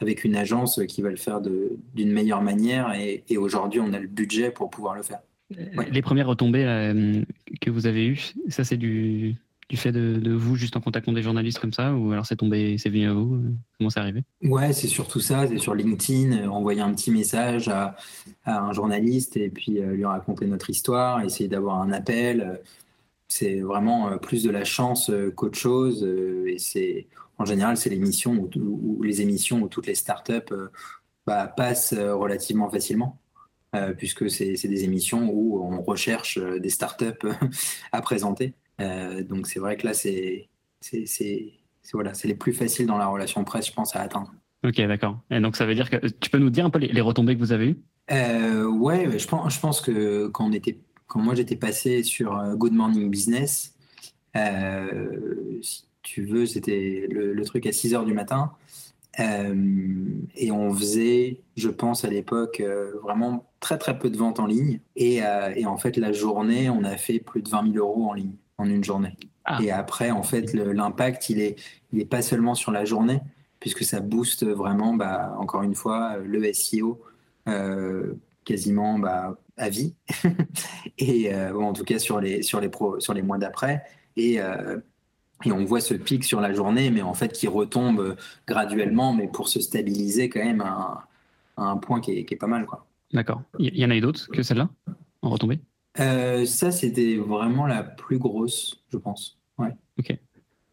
avec 0.00 0.24
une 0.24 0.36
agence 0.36 0.80
qui 0.88 1.02
va 1.02 1.10
le 1.10 1.16
faire 1.16 1.40
d'une 1.40 2.12
meilleure 2.12 2.42
manière. 2.42 2.94
Et, 2.94 3.24
et, 3.28 3.36
aujourd'hui, 3.36 3.80
on 3.80 3.92
a 3.92 3.98
le 3.98 4.08
budget 4.08 4.50
pour 4.50 4.70
pouvoir 4.70 4.94
le 4.94 5.02
faire. 5.02 5.20
Les 5.90 6.02
premières 6.02 6.28
retombées 6.28 7.24
que 7.60 7.70
vous 7.70 7.86
avez 7.86 8.06
eues, 8.06 8.32
ça, 8.48 8.64
c'est 8.64 8.76
du, 8.76 9.36
du 9.70 9.76
fait 9.76 9.92
de, 9.92 10.32
vous 10.32 10.56
juste 10.56 10.76
en 10.76 10.80
contactant 10.80 11.12
des 11.12 11.22
journalistes 11.22 11.60
comme 11.60 11.72
ça 11.72 11.94
ou 11.94 12.10
alors 12.10 12.26
c'est 12.26 12.36
tombé, 12.36 12.76
c'est 12.76 12.90
venu 12.90 13.08
à 13.08 13.14
vous 13.14 13.36
euh, 13.36 13.54
Comment 13.78 13.88
c'est 13.88 14.00
arrivé? 14.00 14.24
Ouais, 14.42 14.72
c'est 14.72 14.88
surtout 14.88 15.20
ça. 15.20 15.46
C'est 15.46 15.58
sur 15.58 15.74
LinkedIn, 15.74 16.32
euh, 16.32 16.48
envoyer 16.48 16.80
un 16.80 16.92
petit 16.92 17.12
message 17.12 17.68
à, 17.68 17.96
un 18.46 18.72
journaliste 18.72 19.36
et 19.36 19.48
puis 19.48 19.80
euh, 19.80 19.92
lui 19.92 20.04
raconter 20.04 20.46
notre 20.46 20.68
histoire, 20.68 21.22
essayer 21.22 21.48
d'avoir 21.48 21.80
un 21.80 21.92
appel. 21.92 22.60
C'est 23.30 23.60
vraiment 23.60 24.18
plus 24.18 24.42
de 24.42 24.50
la 24.50 24.64
chance 24.64 25.10
qu'autre 25.36 25.58
chose. 25.58 26.04
Et 26.46 26.58
c'est 26.58 27.06
en 27.38 27.44
général, 27.44 27.76
c'est 27.76 27.88
l'émission 27.88 28.50
ou, 28.56 29.02
les 29.02 29.22
émissions 29.22 29.62
où 29.62 29.68
toutes 29.68 29.86
les 29.86 29.94
startups 29.94 30.52
bah, 31.26 31.46
passent 31.46 31.94
relativement 31.94 32.68
facilement. 32.68 33.18
puisque 33.96 34.28
c'est 34.28 34.68
des 34.68 34.84
émissions 34.84 35.30
où 35.32 35.62
on 35.62 35.80
recherche 35.80 36.38
des 36.38 36.70
startups 36.70 37.28
à 37.92 38.02
présenter. 38.02 38.54
Euh, 38.80 39.22
donc 39.22 39.46
c'est 39.46 39.60
vrai 39.60 39.76
que 39.76 39.86
là, 39.86 39.94
c'est 39.94 40.48
voilà, 41.92 42.12
les 42.24 42.34
plus 42.34 42.52
faciles 42.52 42.86
dans 42.86 42.98
la 42.98 43.06
relation 43.06 43.44
presse, 43.44 43.66
je 43.66 43.72
pense, 43.72 43.94
à 43.96 44.00
atteindre. 44.00 44.32
Ok, 44.64 44.76
d'accord. 44.76 45.18
Et 45.30 45.40
donc 45.40 45.56
ça 45.56 45.66
veut 45.66 45.74
dire 45.74 45.90
que 45.90 46.06
tu 46.06 46.30
peux 46.30 46.38
nous 46.38 46.50
dire 46.50 46.66
un 46.66 46.70
peu 46.70 46.78
les, 46.78 47.00
retombées 47.00 47.34
que 47.34 47.40
vous 47.40 47.52
avez 47.52 47.70
eues? 47.70 47.78
Euh, 48.10 48.66
Ouais, 48.66 49.18
je 49.18 49.26
pense, 49.26 49.54
je 49.54 49.60
pense 49.60 49.80
que 49.80 50.28
quand, 50.28 50.46
on 50.46 50.52
était, 50.52 50.78
quand 51.10 51.20
moi 51.20 51.34
j'étais 51.34 51.56
passé 51.56 52.02
sur 52.02 52.38
euh, 52.38 52.54
Good 52.54 52.72
Morning 52.72 53.10
Business, 53.10 53.74
si 54.34 55.84
tu 56.02 56.24
veux, 56.24 56.46
c'était 56.46 57.06
le, 57.10 57.44
truc 57.44 57.66
à 57.66 57.72
6 57.72 57.94
heures 57.94 58.04
du 58.04 58.14
matin. 58.14 58.52
et 59.18 60.52
on 60.52 60.72
faisait, 60.72 61.40
je 61.56 61.68
pense 61.68 62.04
à 62.04 62.08
l'époque, 62.08 62.62
vraiment 63.02 63.50
très 63.58 63.76
très 63.76 63.98
peu 63.98 64.08
de 64.08 64.16
ventes 64.16 64.38
en 64.38 64.46
ligne. 64.46 64.80
Et, 64.94 65.16
et, 65.56 65.66
en 65.66 65.76
fait, 65.76 65.96
la 65.96 66.12
journée, 66.12 66.70
on 66.70 66.84
a 66.84 66.96
fait 66.96 67.18
plus 67.18 67.42
de 67.42 67.48
20 67.48 67.72
000 67.72 67.84
euros 67.84 68.08
en 68.08 68.14
ligne 68.14 68.36
en 68.56 68.66
une 68.66 68.84
journée. 68.84 69.16
Ah. 69.44 69.58
Et 69.62 69.72
après, 69.72 70.10
en 70.10 70.22
fait, 70.22 70.54
l'impact, 70.54 71.28
il 71.28 71.40
est, 71.40 71.56
il 71.92 72.00
est 72.00 72.04
pas 72.04 72.22
seulement 72.22 72.54
sur 72.54 72.70
la 72.70 72.84
journée, 72.84 73.20
puisque 73.58 73.84
ça 73.84 74.00
booste 74.00 74.44
vraiment, 74.46 74.94
bah, 74.94 75.34
encore 75.38 75.62
une 75.62 75.74
fois, 75.74 76.18
le 76.18 76.52
SEO 76.52 77.00
euh, 77.48 78.14
quasiment 78.44 78.98
bah, 78.98 79.38
à 79.56 79.68
vie, 79.68 79.94
et 81.00 81.34
euh, 81.34 81.58
en 81.58 81.72
tout 81.72 81.84
cas 81.84 81.98
sur 81.98 82.20
les, 82.20 82.42
sur 82.42 82.60
les, 82.60 82.68
pro, 82.68 83.00
sur 83.00 83.14
les 83.14 83.22
mois 83.22 83.38
d'après. 83.38 83.82
Et, 84.16 84.40
euh, 84.40 84.78
et 85.44 85.52
on 85.52 85.64
voit 85.64 85.80
ce 85.80 85.94
pic 85.94 86.24
sur 86.24 86.40
la 86.40 86.52
journée, 86.52 86.90
mais 86.90 87.02
en 87.02 87.14
fait 87.14 87.32
qui 87.32 87.48
retombe 87.48 88.16
graduellement, 88.46 89.12
mais 89.12 89.26
pour 89.26 89.48
se 89.48 89.60
stabiliser 89.60 90.28
quand 90.28 90.44
même 90.44 90.60
à 90.60 91.06
un, 91.56 91.76
point 91.76 92.00
qui 92.00 92.12
est, 92.12 92.24
qui 92.24 92.34
est, 92.34 92.36
pas 92.36 92.46
mal. 92.46 92.66
D'accord. 93.12 93.42
Il 93.58 93.76
y 93.76 93.84
en 93.84 93.90
a 93.90 93.96
eu 93.96 94.00
d'autres 94.00 94.28
que 94.28 94.42
celle-là 94.42 94.68
en 95.22 95.30
retombée? 95.30 95.60
Euh, 95.98 96.44
ça, 96.46 96.70
c'était 96.70 97.16
vraiment 97.16 97.66
la 97.66 97.82
plus 97.82 98.18
grosse, 98.18 98.82
je 98.92 98.98
pense. 98.98 99.38
Ouais. 99.58 99.70
Ok, 99.98 100.16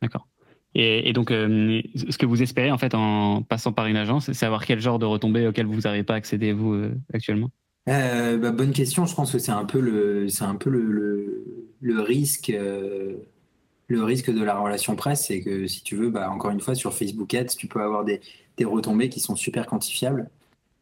d'accord. 0.02 0.28
Et, 0.76 1.12
donc, 1.12 1.32
euh, 1.32 1.82
ce 1.96 2.18
que 2.20 2.28
vous 2.28 2.44
espérez 2.44 2.70
en 2.70 2.78
fait 2.78 2.94
en 2.94 3.42
passant 3.42 3.72
par 3.72 3.88
une 3.88 3.98
agence, 3.98 4.26
c'est 4.26 4.34
savoir 4.36 4.64
quel 4.64 4.80
genre 4.80 5.00
de 5.00 5.06
retombées 5.06 5.48
auxquelles 5.48 5.66
vous 5.66 5.82
n'arrivez 5.82 6.04
pas 6.04 6.14
à 6.14 6.18
accéder 6.18 6.54
vous 6.54 6.74
euh, 6.74 6.96
actuellement? 7.12 7.50
Bah, 7.88 8.52
Bonne 8.52 8.74
question. 8.74 9.06
Je 9.06 9.16
pense 9.16 9.32
que 9.32 9.40
c'est 9.40 9.52
un 9.52 9.66
peu 9.66 9.80
peu 9.80 10.70
le, 10.70 12.02
risque, 12.02 12.52
de 12.52 14.44
la 14.44 14.60
relation 14.60 14.96
presse, 14.96 15.26
c'est 15.28 15.42
que 15.42 15.68
si 15.68 15.84
tu 15.84 15.96
veux, 15.96 16.10
bah, 16.10 16.30
encore 16.30 16.52
une 16.52 16.62
fois, 16.62 16.76
sur 16.76 16.94
Facebook 16.94 17.34
Ads, 17.34 17.56
tu 17.58 17.68
peux 17.68 17.82
avoir 17.82 18.06
des, 18.06 18.22
retombées 18.64 19.10
qui 19.10 19.20
sont 19.20 19.36
super 19.36 19.66
quantifiables. 19.66 20.30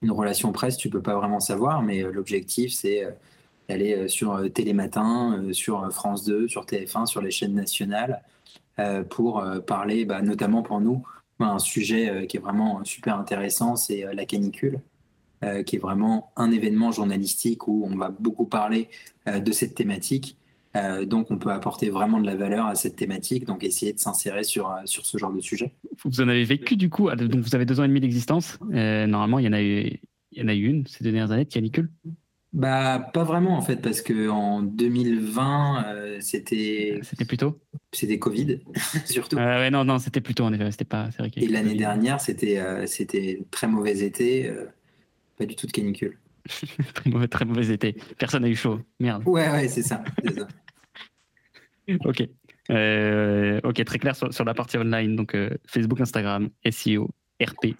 Une 0.02 0.12
relation 0.12 0.52
presse, 0.52 0.78
tu 0.78 0.89
peux 0.89 1.02
pas 1.02 1.15
vraiment 1.15 1.39
savoir, 1.39 1.82
mais 1.82 2.02
l'objectif, 2.04 2.74
c'est 2.74 3.06
aller 3.70 3.96
euh, 3.96 4.08
sur 4.08 4.34
euh, 4.34 4.50
Télématin, 4.50 5.39
euh, 5.39 5.54
sur 5.54 5.91
France 5.91 6.24
2, 6.26 6.48
sur 6.48 6.65
TF1, 6.65 7.06
sur 7.06 7.22
les 7.22 7.32
chaînes 7.32 7.54
nationales, 7.56 8.22
pour 9.10 9.41
parler, 9.65 10.04
bah, 10.04 10.22
notamment 10.22 10.62
pour 10.62 10.82
nous, 10.82 11.08
un 11.39 11.60
sujet 11.60 12.28
qui 12.28 12.36
est 12.36 12.41
vraiment 12.41 12.84
super 12.84 13.18
intéressant, 13.18 13.78
c'est 13.78 14.04
la 14.13 14.26
canicule. 14.26 14.82
Qui 15.65 15.75
est 15.75 15.79
vraiment 15.79 16.31
un 16.36 16.51
événement 16.51 16.91
journalistique 16.91 17.67
où 17.67 17.88
on 17.89 17.95
va 17.95 18.10
beaucoup 18.10 18.45
parler 18.45 18.89
de 19.27 19.51
cette 19.51 19.75
thématique. 19.75 20.38
donc, 21.03 21.31
on 21.31 21.38
peut 21.38 21.51
apporter 21.51 21.89
vraiment 21.89 22.19
de 22.19 22.25
la 22.25 22.36
valeur 22.36 22.65
à 22.65 22.75
cette 22.75 22.95
thématique, 22.95 23.45
donc 23.45 23.63
essayer 23.63 23.93
de 23.93 23.99
s'insérer 23.99 24.43
sur, 24.43 24.73
sur 24.86 25.05
ce 25.05 25.17
genre 25.17 25.31
de 25.31 25.41
sujet. 25.41 25.73
Vous 26.03 26.21
en 26.21 26.27
avez 26.27 26.43
vécu 26.43 26.75
du 26.75 26.89
coup, 26.89 27.10
donc 27.10 27.36
vous 27.36 27.55
avez 27.55 27.65
deux 27.65 27.79
ans 27.79 27.84
et 27.84 27.88
demi 27.88 28.01
d'existence. 28.01 28.58
normalement, 28.62 29.39
il 29.39 29.45
y 29.45 29.47
en 29.47 29.53
a 29.53 29.62
eu, 29.62 29.99
il 30.31 30.41
y 30.41 30.43
en 30.43 30.47
a 30.47 30.53
eu 30.53 30.65
une 30.65 30.86
ces 30.88 31.03
dernières 31.03 31.31
années 31.31 31.45
de 31.45 31.53
canicule 31.53 31.89
bah, 32.55 33.12
pas 33.13 33.25
vraiment 33.25 33.58
en 33.58 33.62
fait, 33.62 33.75
parce 33.81 34.01
que 34.01 34.29
en 34.29 34.62
2020, 34.62 35.86
euh, 35.88 36.17
c'était. 36.21 36.99
C'était 37.03 37.25
plutôt 37.25 37.60
C'était 37.91 38.17
Covid, 38.17 38.62
surtout. 39.05 39.38
Euh, 39.38 39.58
ouais, 39.58 39.69
non, 39.69 39.84
non, 39.84 39.99
c'était 39.99 40.21
plutôt 40.21 40.45
en 40.45 40.53
effet, 40.53 40.71
c'était 40.71 40.86
pas. 40.86 41.10
Vrai 41.19 41.29
Et 41.36 41.49
l'année 41.49 41.75
dernière, 41.75 42.21
c'était 42.21 42.60
euh, 42.60 42.86
c'était 42.88 43.43
très 43.51 43.67
mauvais 43.67 43.99
été, 43.99 44.49
pas 45.38 45.45
du 45.45 45.56
tout 45.56 45.67
de 45.67 45.71
canicule. 45.71 46.17
très, 46.93 47.10
mauvais, 47.10 47.28
très 47.28 47.45
mauvais 47.45 47.74
été. 47.74 47.95
Personne 48.17 48.43
n'a 48.43 48.50
eu 48.50 48.56
chaud, 48.56 48.80
merde. 49.00 49.24
Ouais, 49.26 49.50
ouais, 49.50 49.67
c'est 49.67 49.82
ça. 49.82 50.04
ça. 50.36 50.48
ok. 52.06 52.21
ok, 53.63 53.84
très 53.86 54.00
clair 54.00 54.15
sur, 54.15 54.34
sur, 54.34 54.45
la 54.45 54.54
partie 54.54 54.78
online, 54.78 55.15
donc 55.15 55.36
Facebook, 55.65 56.02
Instagram, 56.02 56.50
SEO, 56.69 57.10
RP. 57.43 57.76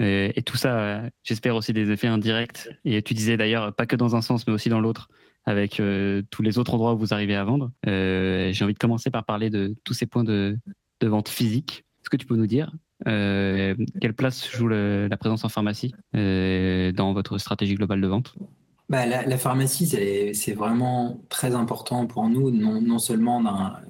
Euh, 0.00 0.30
et, 0.34 0.42
tout 0.42 0.56
ça, 0.56 0.78
euh, 0.78 1.10
j'espère 1.22 1.56
aussi 1.56 1.72
des 1.72 1.90
effets 1.90 2.06
indirects. 2.06 2.68
Et 2.84 3.02
tu 3.02 3.14
disais 3.14 3.36
d'ailleurs, 3.36 3.74
pas 3.74 3.86
que 3.86 3.96
dans 3.96 4.16
un 4.16 4.20
sens, 4.20 4.46
mais 4.46 4.52
aussi 4.52 4.68
dans 4.68 4.80
l'autre, 4.80 5.08
avec 5.44 5.80
euh, 5.80 6.22
tous 6.30 6.42
les 6.42 6.58
autres 6.58 6.74
endroits 6.74 6.94
où 6.94 6.98
vous 6.98 7.14
arrivez 7.14 7.34
à 7.34 7.44
vendre. 7.44 7.72
J'ai 7.84 8.64
envie 8.64 8.74
de 8.74 8.78
commencer 8.78 9.10
par 9.10 9.24
parler 9.24 9.50
de 9.50 9.74
tous 9.84 9.94
ces 9.94 10.06
points 10.06 10.24
de, 10.24 10.58
vente 11.02 11.28
physique. 11.28 11.84
Est-ce 12.00 12.10
que 12.10 12.16
tu 12.16 12.26
peux 12.26 12.36
nous 12.36 12.46
dire 12.46 12.72
quelle 13.04 14.14
place 14.16 14.50
joue 14.50 14.68
la 14.68 15.16
présence 15.16 15.44
en 15.44 15.48
pharmacie 15.48 15.94
dans 16.12 17.12
votre 17.12 17.38
stratégie 17.38 17.74
globale 17.74 18.00
de 18.00 18.06
vente? 18.06 18.34
Bah, 18.88 19.04
la, 19.04 19.36
pharmacie, 19.36 20.32
c'est 20.32 20.52
vraiment 20.52 21.20
très 21.28 21.56
important 21.56 22.06
pour 22.06 22.28
nous, 22.28 22.52
non, 22.52 22.98
seulement 23.00 23.42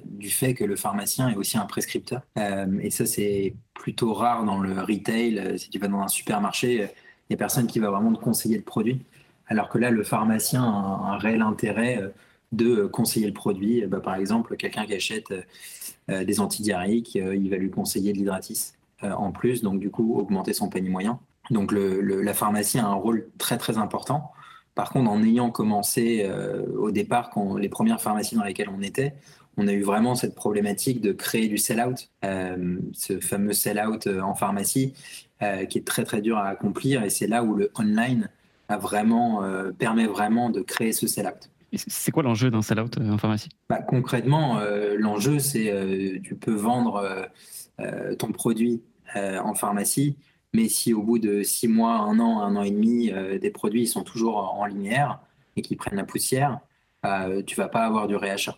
du 0.03 0.31
fait 0.31 0.55
que 0.55 0.63
le 0.63 0.75
pharmacien 0.75 1.29
est 1.29 1.35
aussi 1.35 1.57
un 1.57 1.65
prescripteur. 1.65 2.21
Euh, 2.39 2.79
et 2.81 2.89
ça, 2.89 3.05
c'est 3.05 3.53
plutôt 3.75 4.13
rare 4.13 4.43
dans 4.43 4.59
le 4.59 4.81
retail. 4.81 5.37
Euh, 5.37 5.57
si 5.57 5.69
tu 5.69 5.77
vas 5.77 5.87
dans 5.87 5.99
un 5.99 6.07
supermarché, 6.07 6.73
il 6.75 7.29
n'y 7.29 7.35
a 7.35 7.37
personne 7.37 7.67
qui 7.67 7.77
va 7.77 7.91
vraiment 7.91 8.11
te 8.11 8.19
conseiller 8.19 8.57
le 8.57 8.63
produit. 8.63 9.05
Alors 9.45 9.69
que 9.69 9.77
là, 9.77 9.91
le 9.91 10.03
pharmacien 10.03 10.63
a 10.63 11.11
un, 11.13 11.17
réel 11.19 11.43
intérêt 11.43 12.01
euh, 12.01 12.09
de 12.51 12.87
conseiller 12.87 13.27
le 13.27 13.33
produit. 13.33 13.85
Bah, 13.85 13.99
par 13.99 14.15
exemple, 14.15 14.57
quelqu'un 14.57 14.87
qui 14.87 14.95
achète 14.95 15.31
des 16.07 16.39
antidiarrhéiques, 16.39 17.15
il 17.15 17.49
va 17.49 17.57
lui 17.57 17.69
conseiller 17.69 18.13
de 18.13 18.17
l'hydratis 18.17 18.76
en 19.03 19.31
plus, 19.31 19.61
donc 19.61 19.79
du 19.79 19.91
coup, 19.91 20.17
augmenter 20.17 20.53
son 20.53 20.69
panier 20.69 20.89
moyen. 20.89 21.19
Donc 21.51 21.71
le, 21.71 22.01
la 22.01 22.33
pharmacie 22.33 22.79
a 22.79 22.85
un 22.85 22.93
rôle 22.93 23.29
très 23.37 23.57
très 23.57 23.77
important. 23.77 24.31
Par 24.75 24.91
contre, 24.91 25.09
en 25.09 25.23
ayant 25.23 25.49
commencé 25.49 26.23
euh, 26.23 26.67
au 26.77 26.91
départ, 26.91 27.31
quand 27.31 27.57
les 27.57 27.67
premières 27.67 27.99
pharmacies 27.99 28.35
dans 28.35 28.43
lesquelles 28.43 28.69
on 28.69 28.81
était, 28.81 29.15
on 29.57 29.67
a 29.67 29.73
eu 29.73 29.81
vraiment 29.81 30.13
cette 30.13 30.35
problématique 30.35 31.01
de 31.01 31.11
créer 31.11 31.47
du 31.47 31.57
sell-out, 31.57 32.09
euh, 32.23 32.77
ce 32.93 33.19
fameux 33.19 33.53
sell-out 33.53 34.05
euh, 34.05 34.21
en 34.21 34.35
pharmacie, 34.35 34.93
qui 35.69 35.77
est 35.77 35.85
très 35.85 36.03
très 36.03 36.21
dur 36.21 36.37
à 36.37 36.47
accomplir. 36.47 37.03
Et 37.03 37.11
c'est 37.11 37.27
là 37.27 37.43
où 37.43 37.55
le 37.55 37.71
online 37.77 38.29
a 38.69 38.77
vraiment, 38.77 39.43
permet 39.77 40.07
vraiment 40.07 40.49
de 40.49 40.61
créer 40.61 40.93
ce 40.93 41.05
sell-out. 41.05 41.51
C'est 41.75 42.11
quoi 42.11 42.23
l'enjeu 42.23 42.49
d'un 42.49 42.63
sell-out 42.63 42.97
en 42.97 43.19
pharmacie? 43.19 43.49
Bah, 43.69 43.83
Concrètement, 43.83 44.59
l'enjeu, 44.97 45.37
c'est 45.37 46.19
tu 46.23 46.35
peux 46.35 46.55
vendre 46.55 47.27
ton 48.17 48.31
produit 48.31 48.81
en 49.15 49.53
pharmacie, 49.53 50.17
mais 50.53 50.69
si 50.69 50.93
au 50.93 51.03
bout 51.03 51.19
de 51.19 51.43
six 51.43 51.67
mois, 51.67 51.97
un 51.97 52.19
an, 52.19 52.41
un 52.41 52.55
an 52.55 52.63
et 52.63 52.71
demi, 52.71 53.11
euh, 53.11 53.37
des 53.37 53.51
produits 53.51 53.87
sont 53.87 54.03
toujours 54.03 54.37
en 54.37 54.65
linéaire 54.65 55.19
et 55.55 55.61
qui 55.61 55.75
prennent 55.75 55.97
la 55.97 56.03
poussière, 56.03 56.59
euh, 57.05 57.43
tu 57.43 57.55
vas 57.55 57.67
pas 57.67 57.85
avoir 57.85 58.07
du 58.07 58.15
réachat. 58.15 58.57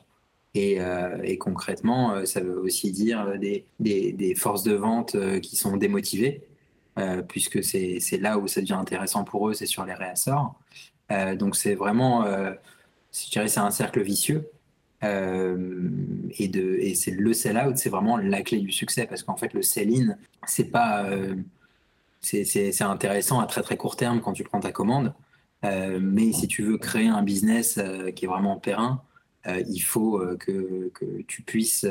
Et, 0.54 0.80
euh, 0.80 1.36
concrètement, 1.40 2.26
ça 2.26 2.40
veut 2.42 2.60
aussi 2.60 2.92
dire 2.92 3.34
des 3.40 4.36
forces 4.36 4.64
de 4.64 4.74
vente 4.74 5.16
qui 5.42 5.56
sont 5.56 5.78
démotivées, 5.78 6.44
puisque 7.28 7.64
c'est 7.64 8.18
là 8.20 8.38
où 8.40 8.48
ça 8.48 8.62
devient 8.62 8.74
intéressant 8.74 9.24
pour 9.24 9.50
eux, 9.50 9.54
c'est 9.54 9.68
sur 9.68 9.86
les 9.86 9.94
réassorts. 9.94 10.56
donc 11.38 11.56
c'est 11.56 11.76
vraiment, 11.76 12.26
je 12.26 13.30
dirais, 13.30 13.48
c'est 13.48 13.60
un 13.60 13.72
cercle 13.72 14.02
vicieux. 14.02 14.50
Et, 15.02 16.48
de, 16.48 16.78
et 16.80 16.96
c'est 16.96 17.12
le 17.12 17.34
sell-out, 17.34 17.78
c'est 17.78 17.90
vraiment 17.90 18.18
la 18.18 18.42
clé 18.42 18.60
du 18.60 18.72
succès, 18.72 19.06
parce 19.06 19.24
qu'en 19.24 19.38
fait, 19.38 19.54
le 19.54 19.62
sell-in, 19.62 20.18
c'est 20.46 20.72
pas 20.72 21.08
c'est 22.22 22.82
intéressant 22.82 23.40
à 23.40 23.46
très 23.46 23.62
très 23.62 23.78
court 23.78 23.96
terme 23.96 24.22
quand 24.22 24.34
tu 24.34 24.44
prends 24.44 24.60
ta 24.60 24.72
commande. 24.72 25.14
Euh, 25.66 26.00
mais 26.02 26.32
si 26.32 26.48
tu 26.48 26.64
veux 26.64 26.78
créer 26.78 27.08
un 27.08 27.22
business 27.22 27.78
euh, 27.78 28.12
qui 28.12 28.26
est 28.26 28.28
vraiment 28.28 28.58
périn, 28.58 29.02
euh, 29.48 29.62
il 29.68 29.80
faut 29.80 30.22
que, 30.40 30.90
que, 30.94 31.22
tu 31.28 31.42
puisses 31.42 31.86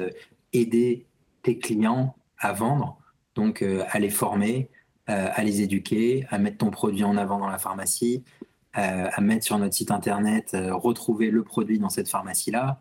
aider 0.52 1.06
tes 1.42 1.58
clients 1.58 2.14
à 2.38 2.52
vendre, 2.52 2.98
donc 3.34 3.62
à 3.62 3.98
les 3.98 4.10
former, 4.10 4.68
à 5.06 5.42
les 5.42 5.62
éduquer, 5.62 6.26
à 6.28 6.38
mettre 6.38 6.58
ton 6.58 6.70
produit 6.70 7.04
en 7.04 7.16
avant 7.16 7.38
dans 7.38 7.48
la 7.48 7.58
pharmacie, 7.58 8.22
à 8.74 9.20
mettre 9.20 9.44
sur 9.44 9.58
notre 9.58 9.74
site 9.74 9.90
internet, 9.90 10.56
retrouver 10.70 11.30
le 11.30 11.42
produit 11.42 11.78
dans 11.78 11.88
cette 11.88 12.08
pharmacie-là. 12.08 12.78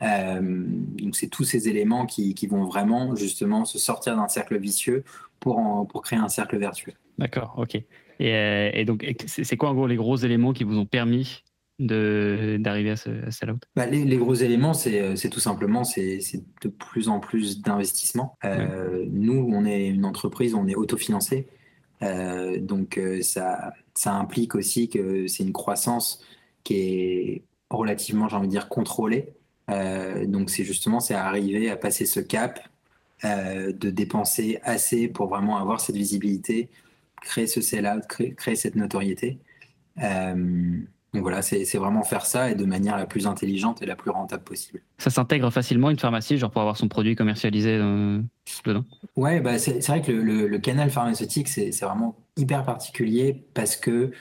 donc 0.00 1.16
c'est 1.16 1.28
tous 1.28 1.44
ces 1.44 1.68
éléments 1.68 2.06
qui, 2.06 2.34
qui, 2.34 2.46
vont 2.46 2.64
vraiment 2.64 3.16
justement 3.16 3.64
se 3.64 3.78
sortir 3.78 4.16
d'un 4.16 4.28
cercle 4.28 4.58
vicieux 4.58 5.02
pour, 5.40 5.88
pour 5.88 6.02
créer 6.02 6.18
un 6.18 6.28
cercle 6.28 6.58
vertueux. 6.58 6.92
D'accord, 7.18 7.54
ok. 7.58 7.82
Et, 8.20 8.34
euh, 8.34 8.84
donc, 8.84 9.06
c'est 9.26 9.56
quoi 9.56 9.70
en 9.70 9.74
gros 9.74 9.86
les 9.86 9.96
gros 9.96 10.16
éléments 10.16 10.52
qui 10.52 10.64
vous 10.64 10.78
ont 10.78 10.86
permis 10.86 11.42
d'arriver 11.78 12.90
à 12.90 12.96
ce, 12.96 13.08
à 13.08 13.50
out 13.50 13.62
bah, 13.74 13.86
les, 13.86 14.16
gros 14.18 14.34
éléments, 14.34 14.74
c'est 14.74 15.30
tout 15.30 15.40
simplement 15.40 15.82
c'est 15.82 16.20
de 16.60 16.68
plus 16.68 17.08
en 17.08 17.20
plus 17.20 17.62
d'investissement. 17.62 18.36
Euh, 18.44 19.06
nous, 19.10 19.48
on 19.50 19.64
est 19.64 19.88
une 19.88 20.04
entreprise, 20.04 20.54
on 20.54 20.66
est 20.66 20.74
autofinancé. 20.74 21.48
Euh, 22.02 22.58
donc 22.60 23.00
ça, 23.22 23.72
ça 24.00 24.14
implique 24.14 24.54
aussi 24.54 24.88
que 24.88 25.26
c'est 25.26 25.42
une 25.42 25.52
croissance 25.52 26.22
qui 26.64 26.74
est 26.74 27.42
relativement, 27.68 28.28
j'ai 28.28 28.36
envie 28.36 28.46
de 28.46 28.52
dire, 28.52 28.68
contrôlée. 28.68 29.34
donc 29.68 30.50
c'est 30.50 30.64
justement 30.64 31.00
c'est 31.00 31.14
arriver 31.14 31.70
à 31.70 31.76
passer 31.76 32.06
ce 32.06 32.20
cap 32.20 32.60
euh, 33.22 33.72
de 33.72 33.90
dépenser 33.90 34.60
assez 34.62 35.06
pour 35.06 35.28
vraiment 35.28 35.58
avoir 35.58 35.82
cette 35.82 35.96
visibilité, 35.96 36.70
créer 37.20 37.46
ce 37.46 37.60
sell-out, 37.60 38.06
créer, 38.06 38.56
cette 38.56 38.76
notoriété. 38.76 39.38
Euh, 40.02 40.78
donc 41.12 41.22
voilà, 41.22 41.42
c'est 41.42 41.76
vraiment 41.76 42.02
faire 42.02 42.24
ça 42.24 42.50
et 42.50 42.54
de 42.54 42.64
manière 42.64 42.96
la 42.96 43.06
plus 43.06 43.26
intelligente 43.26 43.82
et 43.82 43.86
la 43.86 43.96
plus 43.96 44.10
rentable 44.10 44.44
possible. 44.44 44.80
Ça 44.98 45.10
s'intègre 45.10 45.50
facilement 45.50 45.90
une 45.90 45.98
pharmacie, 45.98 46.38
genre 46.38 46.50
pour 46.50 46.60
avoir 46.60 46.76
son 46.76 46.88
produit 46.88 47.16
commercialisé 47.16 47.76
euh, 47.80 48.20
dedans? 48.64 48.84
Ouais, 49.16 49.40
bah 49.40 49.58
c'est 49.58 49.84
vrai 49.86 50.02
que 50.02 50.12
le, 50.12 50.58
canal 50.58 50.90
pharmaceutique, 50.90 51.48
c'est 51.48 51.70
vraiment 51.80 52.16
hyper 52.36 52.64
particulier 52.64 53.44
parce 53.54 53.76
que 53.76 54.12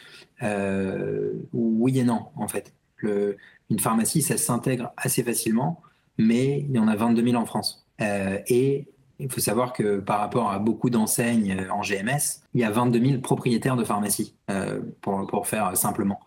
oui 1.53 1.99
et 1.99 2.03
non, 2.03 2.27
en 2.35 2.47
fait. 2.47 2.73
Le, 3.01 3.37
une 3.69 3.79
pharmacie, 3.79 4.21
ça 4.21 4.37
s'intègre 4.37 4.91
assez 4.97 5.23
facilement, 5.23 5.81
mais 6.17 6.65
il 6.67 6.75
y 6.75 6.79
en 6.79 6.87
a 6.87 6.95
22 6.95 7.23
000 7.23 7.41
en 7.41 7.45
France. 7.45 7.87
Euh, 8.01 8.39
et 8.47 8.87
il 9.19 9.31
faut 9.31 9.41
savoir 9.41 9.73
que 9.73 9.99
par 9.99 10.19
rapport 10.19 10.51
à 10.51 10.59
beaucoup 10.59 10.89
d'enseignes 10.89 11.57
euh, 11.59 11.71
en 11.71 11.81
GMS, 11.81 12.41
il 12.53 12.61
y 12.61 12.63
a 12.63 12.71
22 12.71 12.99
000 12.99 13.21
propriétaires 13.21 13.75
de 13.75 13.83
pharmacie, 13.83 14.35
euh, 14.49 14.81
pour, 15.01 15.27
pour, 15.27 15.47
faire 15.47 15.75
simplement. 15.77 16.19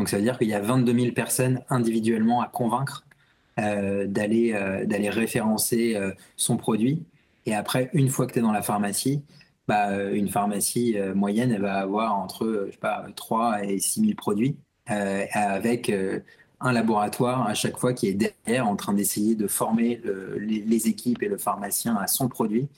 Donc 0.00 0.08
ça 0.08 0.16
veut 0.16 0.22
dire 0.22 0.38
qu'il 0.38 0.48
y 0.48 0.54
a 0.54 0.60
22 0.60 0.98
000 0.98 1.12
personnes 1.12 1.60
individuellement 1.68 2.40
à 2.40 2.48
convaincre 2.48 3.04
d'aller 3.58 4.52
d'aller 4.86 5.10
référencer 5.10 5.94
son 6.36 6.56
produit. 6.56 7.04
Et 7.44 7.54
après, 7.54 7.90
une 7.92 8.08
fois 8.08 8.26
que 8.26 8.32
tu 8.32 8.38
es 8.38 8.42
dans 8.42 8.50
la 8.50 8.62
pharmacie, 8.62 9.22
bah, 9.68 9.92
une 10.10 10.30
pharmacie 10.30 10.96
moyenne, 11.14 11.54
va 11.58 11.74
avoir 11.74 12.16
entre 12.16 12.64
je 12.68 12.72
sais 12.72 12.78
pas, 12.78 13.04
3 13.14 13.64
et 13.64 13.78
6 13.78 14.00
000 14.00 14.14
produits, 14.14 14.56
avec 14.86 15.92
un 16.60 16.72
laboratoire 16.72 17.46
à 17.46 17.54
chaque 17.54 17.78
fois 17.78 17.94
qui 17.94 18.08
est 18.08 18.14
derrière 18.14 18.68
en 18.68 18.76
train 18.76 18.92
d'essayer 18.92 19.34
de 19.34 19.46
former 19.46 20.00
les, 20.38 20.88
équipes 20.88 21.22
et 21.22 21.28
le 21.28 21.38
pharmacien 21.38 21.96
à 21.96 22.06
son 22.06 22.28
produit 22.28 22.68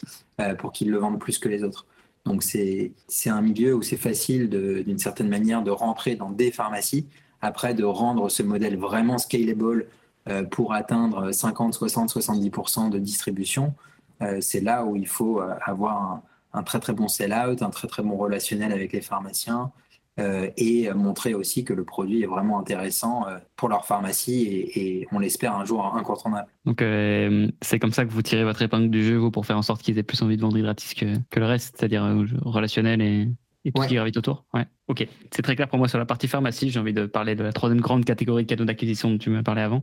euh, 0.41 0.55
pour 0.55 0.73
qu'il 0.73 0.91
le 0.91 0.99
vende 0.99 1.19
plus 1.19 1.39
que 1.39 1.49
les 1.49 1.65
autres. 1.65 1.87
Donc 2.25 2.43
c'est 2.43 2.93
un 3.27 3.41
milieu 3.41 3.75
où 3.75 3.83
c'est 3.83 3.97
facile 3.97 4.49
d'une 4.49 4.99
certaine 4.99 5.29
manière 5.29 5.63
de 5.63 5.71
rentrer 5.71 6.15
dans 6.15 6.31
des 6.31 6.53
pharmacies, 6.53 7.07
après 7.41 7.75
de 7.75 7.85
rendre 7.85 8.29
ce 8.29 8.43
modèle 8.43 8.77
vraiment 8.79 9.19
scalable 9.19 9.87
euh, 10.29 10.45
pour 10.45 10.73
atteindre 10.73 11.33
50, 11.33 11.75
60, 11.75 12.15
70% 12.15 12.91
de 12.91 12.99
distribution. 12.99 13.75
Euh, 14.23 14.39
c'est 14.41 14.61
là 14.61 14.85
où 14.85 14.95
il 14.95 15.09
faut 15.09 15.41
avoir 15.41 16.03
un, 16.03 16.23
un 16.53 16.63
très 16.63 16.81
très 16.81 16.93
bon 16.93 17.09
sell-out, 17.09 17.63
un 17.63 17.71
très 17.71 17.89
très 17.89 18.03
bon 18.03 18.17
relationnel 18.17 18.73
avec 18.73 18.93
les 18.93 19.01
pharmaciens, 19.01 19.73
euh, 20.21 20.51
et 20.59 20.93
montrer 20.93 21.33
aussi 21.33 21.65
que 21.65 21.73
le 21.73 21.85
produit 21.85 22.23
est 22.23 22.27
vraiment 22.27 22.59
intéressant 22.59 23.27
euh, 23.27 23.39
pour 23.57 23.71
leur 23.71 23.87
pharmacie 23.87 24.69
et, 24.75 25.07
on 25.11 25.19
l'espère 25.19 25.57
un 25.57 25.65
jour 25.65 25.87
incontournable. 25.97 26.49
Donc 26.67 26.83
euh, 26.83 27.49
c'est 27.63 27.79
comme 27.79 27.93
ça 27.93 28.05
que 28.05 28.11
vous 28.11 28.21
tirez 28.21 28.45
votre 28.45 28.61
épingle 28.61 28.91
du 28.91 29.03
jeu 29.03 29.17
vous, 29.17 29.31
pour 29.31 29.47
faire 29.47 29.57
en 29.57 29.63
sorte 29.63 29.81
qu'ils 29.81 29.99
aient 29.99 30.03
plus 30.03 30.21
envie 30.21 30.37
de 30.37 30.43
vendre 30.43 30.59
Hydratis 30.59 30.95
que, 30.95 31.17
que 31.31 31.41
le 31.41 31.47
reste, 31.47 31.77
c'est-à-dire 31.79 32.05
relationnel 32.43 33.01
et, 33.01 33.29
et 33.65 33.73
tout 33.73 33.83
ce 33.83 33.89
qui 33.89 33.95
gravite 33.95 34.19
autour. 34.19 34.45
Ouais. 34.53 34.67
Ok, 34.89 35.07
c'est 35.31 35.43
très 35.43 35.57
clair 35.57 35.69
pour 35.69 35.79
moi 35.79 35.89
sur 35.89 35.99
la 35.99 36.05
partie 36.05 36.29
pharmacie. 36.29 36.69
J'ai 36.69 36.81
envie 36.81 36.93
de 36.93 37.07
parler 37.07 37.35
de 37.35 37.43
la 37.43 37.53
troisième 37.55 37.81
grande 37.81 38.05
catégorie 38.05 38.45
de 38.45 38.49
canaux 38.49 38.67
d'acquisition 38.67 39.11
dont 39.11 39.19
tu 39.19 39.31
m'as 39.31 39.43
parlé 39.43 39.63
avant, 39.63 39.83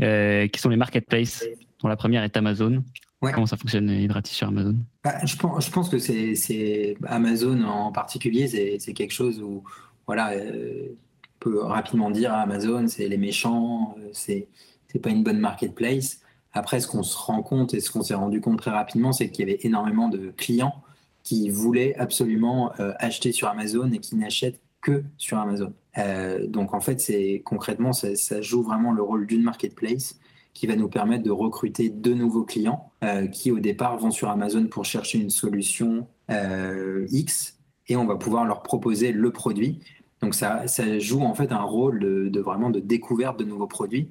qui 0.00 0.60
sont 0.60 0.70
les 0.70 0.76
marketplaces, 0.76 1.44
dont 1.82 1.88
la 1.88 1.96
première 1.96 2.24
est 2.24 2.36
Amazon. 2.36 2.82
Comment 3.20 3.46
ça 3.46 3.56
fonctionne 3.56 3.88
Hydratis 3.90 4.34
sur 4.34 4.48
Amazon? 4.48 4.76
Bah, 5.02 5.14
je, 5.24 5.36
pense, 5.36 5.66
je, 5.66 5.70
pense, 5.70 5.88
que 5.88 5.98
c'est 5.98 6.96
Amazon 7.06 7.62
en 7.64 7.90
particulier, 7.92 8.46
c'est 8.78 8.92
quelque 8.92 9.12
chose 9.12 9.42
où 9.42 9.64
voilà, 10.06 10.30
euh, 10.30 10.88
on 11.24 11.38
peut 11.40 11.62
rapidement 11.62 12.10
dire 12.10 12.32
ah, 12.32 12.42
Amazon, 12.42 12.86
c'est 12.86 13.08
les 13.08 13.18
méchants, 13.18 13.96
euh, 13.98 14.08
c'est 14.12 14.48
pas 15.02 15.10
une 15.10 15.22
bonne 15.22 15.38
marketplace. 15.38 16.20
Après, 16.52 16.80
ce 16.80 16.86
qu'on 16.86 17.02
se 17.02 17.16
rend 17.16 17.42
compte 17.42 17.74
et 17.74 17.80
ce 17.80 17.90
qu'on 17.90 18.02
s'est 18.02 18.14
rendu 18.14 18.40
compte 18.40 18.58
très 18.58 18.70
rapidement, 18.70 19.12
c'est 19.12 19.30
qu'il 19.30 19.46
y 19.46 19.50
avait 19.50 19.60
énormément 19.62 20.08
de 20.08 20.32
clients 20.36 20.82
qui 21.22 21.50
voulaient 21.50 21.94
absolument 21.96 22.72
euh, 22.80 22.92
acheter 22.98 23.32
sur 23.32 23.48
Amazon 23.48 23.92
et 23.92 23.98
qui 23.98 24.16
n'achètent 24.16 24.60
que 24.80 25.04
sur 25.18 25.38
Amazon. 25.38 25.74
Euh, 25.98 26.46
donc 26.46 26.72
en 26.72 26.80
fait, 26.80 27.00
c'est 27.00 27.42
concrètement, 27.44 27.92
ça, 27.92 28.40
joue 28.40 28.62
vraiment 28.62 28.92
le 28.92 29.02
rôle 29.02 29.26
d'une 29.26 29.42
marketplace 29.42 30.18
qui 30.58 30.66
va 30.66 30.74
nous 30.74 30.88
permettre 30.88 31.22
de 31.22 31.30
recruter 31.30 31.88
de 31.88 32.12
nouveaux 32.12 32.44
clients 32.44 32.90
euh, 33.04 33.28
qui 33.28 33.52
au 33.52 33.60
départ 33.60 33.96
vont 33.98 34.10
sur 34.10 34.28
Amazon 34.28 34.66
pour 34.66 34.84
chercher 34.84 35.18
une 35.18 35.30
solution 35.30 36.08
X 37.10 37.58
et 37.86 37.96
on 37.96 38.04
va 38.04 38.16
pouvoir 38.16 38.44
leur 38.44 38.62
proposer 38.62 39.12
le 39.12 39.30
produit. 39.30 39.78
Donc 40.20 40.34
ça, 40.34 40.66
ça 40.66 40.98
joue 40.98 41.22
en 41.22 41.34
fait 41.34 41.52
un 41.52 41.62
rôle 41.62 42.00
de, 42.00 42.28
de 42.28 42.40
vraiment 42.40 42.70
de 42.70 42.80
découverte 42.80 43.38
de 43.38 43.44
nouveaux 43.44 43.68
produits 43.68 44.10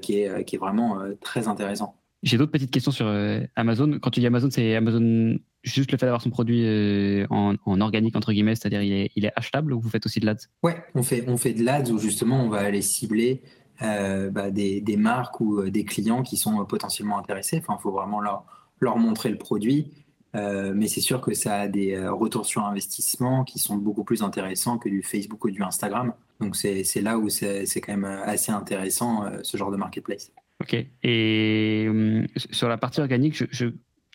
qui, 0.00 0.20
est, 0.20 0.44
qui 0.44 0.56
est 0.56 0.58
vraiment 0.58 0.98
très 1.20 1.46
intéressant. 1.46 1.94
J'ai 2.24 2.38
d'autres 2.38 2.50
petites 2.50 2.72
questions 2.72 2.90
sur 2.90 3.06
Amazon. 3.54 4.00
Quand 4.00 4.10
tu 4.10 4.18
dis 4.18 4.26
Amazon, 4.26 4.48
c'est 4.50 4.74
Amazon 4.74 5.38
juste 5.62 5.92
le 5.92 5.98
fait 5.98 6.06
d'avoir 6.06 6.22
son 6.22 6.30
produit 6.30 6.64
euh, 6.64 7.26
en, 7.30 7.80
organique, 7.80 8.16
entre 8.16 8.32
guillemets, 8.32 8.54
c'est-à-dire 8.54 8.82
il 8.82 8.92
est, 8.92 9.10
il 9.16 9.24
est 9.24 9.32
achetable 9.36 9.72
ou 9.72 9.80
vous 9.80 9.88
faites 9.88 10.06
aussi 10.06 10.20
de 10.20 10.26
l'ADS? 10.26 10.48
Ouais, 10.62 10.76
on 10.94 11.02
fait, 11.02 11.24
on 11.28 11.36
fait 11.36 11.52
de 11.52 11.64
l'ADS 11.64 11.90
où 11.90 11.98
justement 11.98 12.42
on 12.42 12.48
va 12.48 12.58
aller 12.58 12.82
cibler 12.82 13.42
euh, 13.82 14.30
bah, 14.30 14.50
des, 14.50 14.80
des, 14.80 14.96
marques 14.96 15.40
ou 15.40 15.60
euh, 15.60 15.70
des 15.70 15.84
clients 15.84 16.22
qui 16.22 16.36
sont 16.36 16.64
potentiellement 16.64 17.18
intéressés. 17.18 17.58
Enfin, 17.58 17.76
il 17.78 17.82
faut 17.82 17.92
vraiment 17.92 18.20
leur, 18.20 18.44
leur 18.80 18.96
montrer 18.98 19.30
le 19.30 19.38
produit. 19.38 19.92
mais 20.34 20.86
c'est 20.88 21.00
sûr 21.00 21.20
que 21.20 21.34
ça 21.34 21.62
a 21.62 21.68
des 21.68 21.98
retours 22.08 22.46
sur 22.46 22.64
investissement 22.64 23.44
qui 23.44 23.58
sont 23.58 23.76
beaucoup 23.76 24.04
plus 24.04 24.22
intéressants 24.22 24.78
que 24.78 24.88
du 24.88 25.02
Facebook 25.02 25.44
ou 25.44 25.50
du 25.50 25.62
Instagram. 25.62 26.12
Donc 26.40 26.54
c'est 26.54 27.02
là 27.02 27.18
où 27.18 27.28
c'est 27.28 27.80
quand 27.80 27.96
même 27.96 28.04
assez 28.04 28.52
intéressant 28.52 29.24
ce 29.42 29.56
genre 29.56 29.72
de 29.72 29.76
marketplace. 29.76 30.30
Ok. 30.60 30.76
Et 31.02 31.88
sur 32.36 32.68
la 32.68 32.78
partie 32.78 33.00
organique, 33.00 33.34
je 33.50 33.66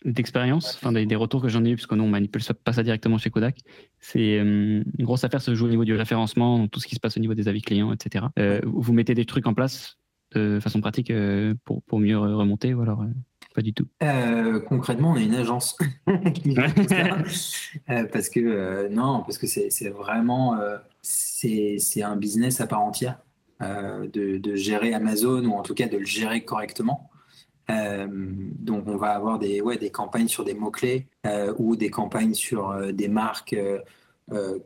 d'expérience, 0.04 0.76
enfin 0.76 0.92
des, 0.92 1.16
retours 1.16 1.40
que 1.40 1.48
j'en 1.48 1.64
ai 1.64 1.70
eu, 1.70 1.74
puisque 1.74 1.92
nous 1.92 2.04
on 2.04 2.08
manipule 2.08 2.42
pas 2.62 2.72
ça 2.72 2.82
directement 2.82 3.18
chez 3.18 3.30
Kodak. 3.30 3.60
C'est 4.00 4.38
euh, 4.38 4.82
une 4.98 5.04
grosse 5.04 5.24
affaire 5.24 5.40
se 5.40 5.54
joue 5.54 5.66
au 5.66 5.70
niveau 5.70 5.84
du 5.84 5.94
référencement, 5.94 6.68
tout 6.68 6.80
ce 6.80 6.86
qui 6.86 6.94
se 6.94 7.00
passe 7.00 7.16
au 7.16 7.20
niveau 7.20 7.34
des 7.34 7.48
avis 7.48 7.62
clients, 7.62 7.92
etc. 7.92 8.26
Euh, 8.38 8.60
vous 8.64 8.92
mettez 8.92 9.14
des 9.14 9.24
trucs 9.24 9.46
en 9.46 9.54
place 9.54 9.96
de 10.34 10.58
façon 10.60 10.80
pratique 10.80 11.10
euh, 11.10 11.54
pour, 11.64 11.82
pour 11.84 12.00
mieux 12.00 12.18
remonter 12.18 12.74
ou 12.74 12.82
alors 12.82 13.04
pas 13.54 13.62
du 13.62 13.72
tout? 13.72 13.86
Concrètement, 14.68 15.12
on 15.12 15.16
est 15.16 15.24
une 15.24 15.36
agence 15.36 15.78
qui 16.34 16.54
ça, 16.54 16.66
parce 18.12 18.28
que 18.28 18.88
non, 18.88 19.22
parce 19.24 19.38
que 19.38 19.46
c'est 19.46 19.90
vraiment 19.90 20.58
c'est 21.02 22.02
un 22.02 22.16
business 22.16 22.60
à 22.60 22.66
part 22.66 22.82
entière 22.82 23.20
de, 23.60 24.38
de 24.38 24.54
gérer 24.56 24.92
Amazon 24.92 25.44
ou 25.44 25.52
en 25.52 25.62
tout 25.62 25.74
cas 25.74 25.88
de 25.88 25.96
le 25.96 26.04
gérer 26.04 26.44
correctement. 26.44 27.10
Euh, 27.70 28.06
donc 28.10 28.86
on 28.86 28.96
va 28.96 29.10
avoir 29.10 29.38
des, 29.38 29.60
ouais, 29.60 29.78
des 29.78 29.90
campagnes 29.90 30.28
sur 30.28 30.44
des 30.44 30.54
mots-clés 30.54 31.06
euh, 31.26 31.54
ou 31.58 31.76
des 31.76 31.90
campagnes 31.90 32.34
sur 32.34 32.70
euh, 32.70 32.92
des 32.92 33.08
marques 33.08 33.56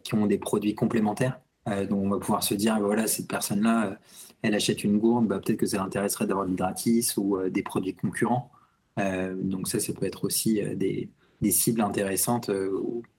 qui 0.05 0.15
ont 0.15 0.27
des 0.27 0.39
produits 0.39 0.77
complémentaires. 0.77 1.41
donc 1.67 2.05
on 2.05 2.09
va 2.09 2.19
pouvoir 2.19 2.45
se 2.45 2.55
dire, 2.55 2.79
voilà, 2.79 3.09
cette 3.09 3.27
personne-là, 3.27 3.99
elle 4.43 4.55
achète 4.55 4.85
une 4.85 4.99
gourde, 4.99 5.27
bah, 5.27 5.41
peut-être 5.41 5.59
que 5.59 5.67
ça 5.67 5.79
l'intéresserait 5.79 6.29
d'avoir 6.29 6.47
du 6.47 6.55
gratis 6.55 7.17
ou 7.17 7.37
des 7.51 7.65
produits 7.65 7.93
concurrents. 7.93 8.53
donc 8.97 9.67
ça, 9.67 9.81
ça 9.81 9.93
peut 9.93 10.07
être 10.07 10.25
aussi 10.25 10.63
des, 10.77 11.11
des, 11.41 11.51
cibles 11.51 11.81
intéressantes 11.81 12.53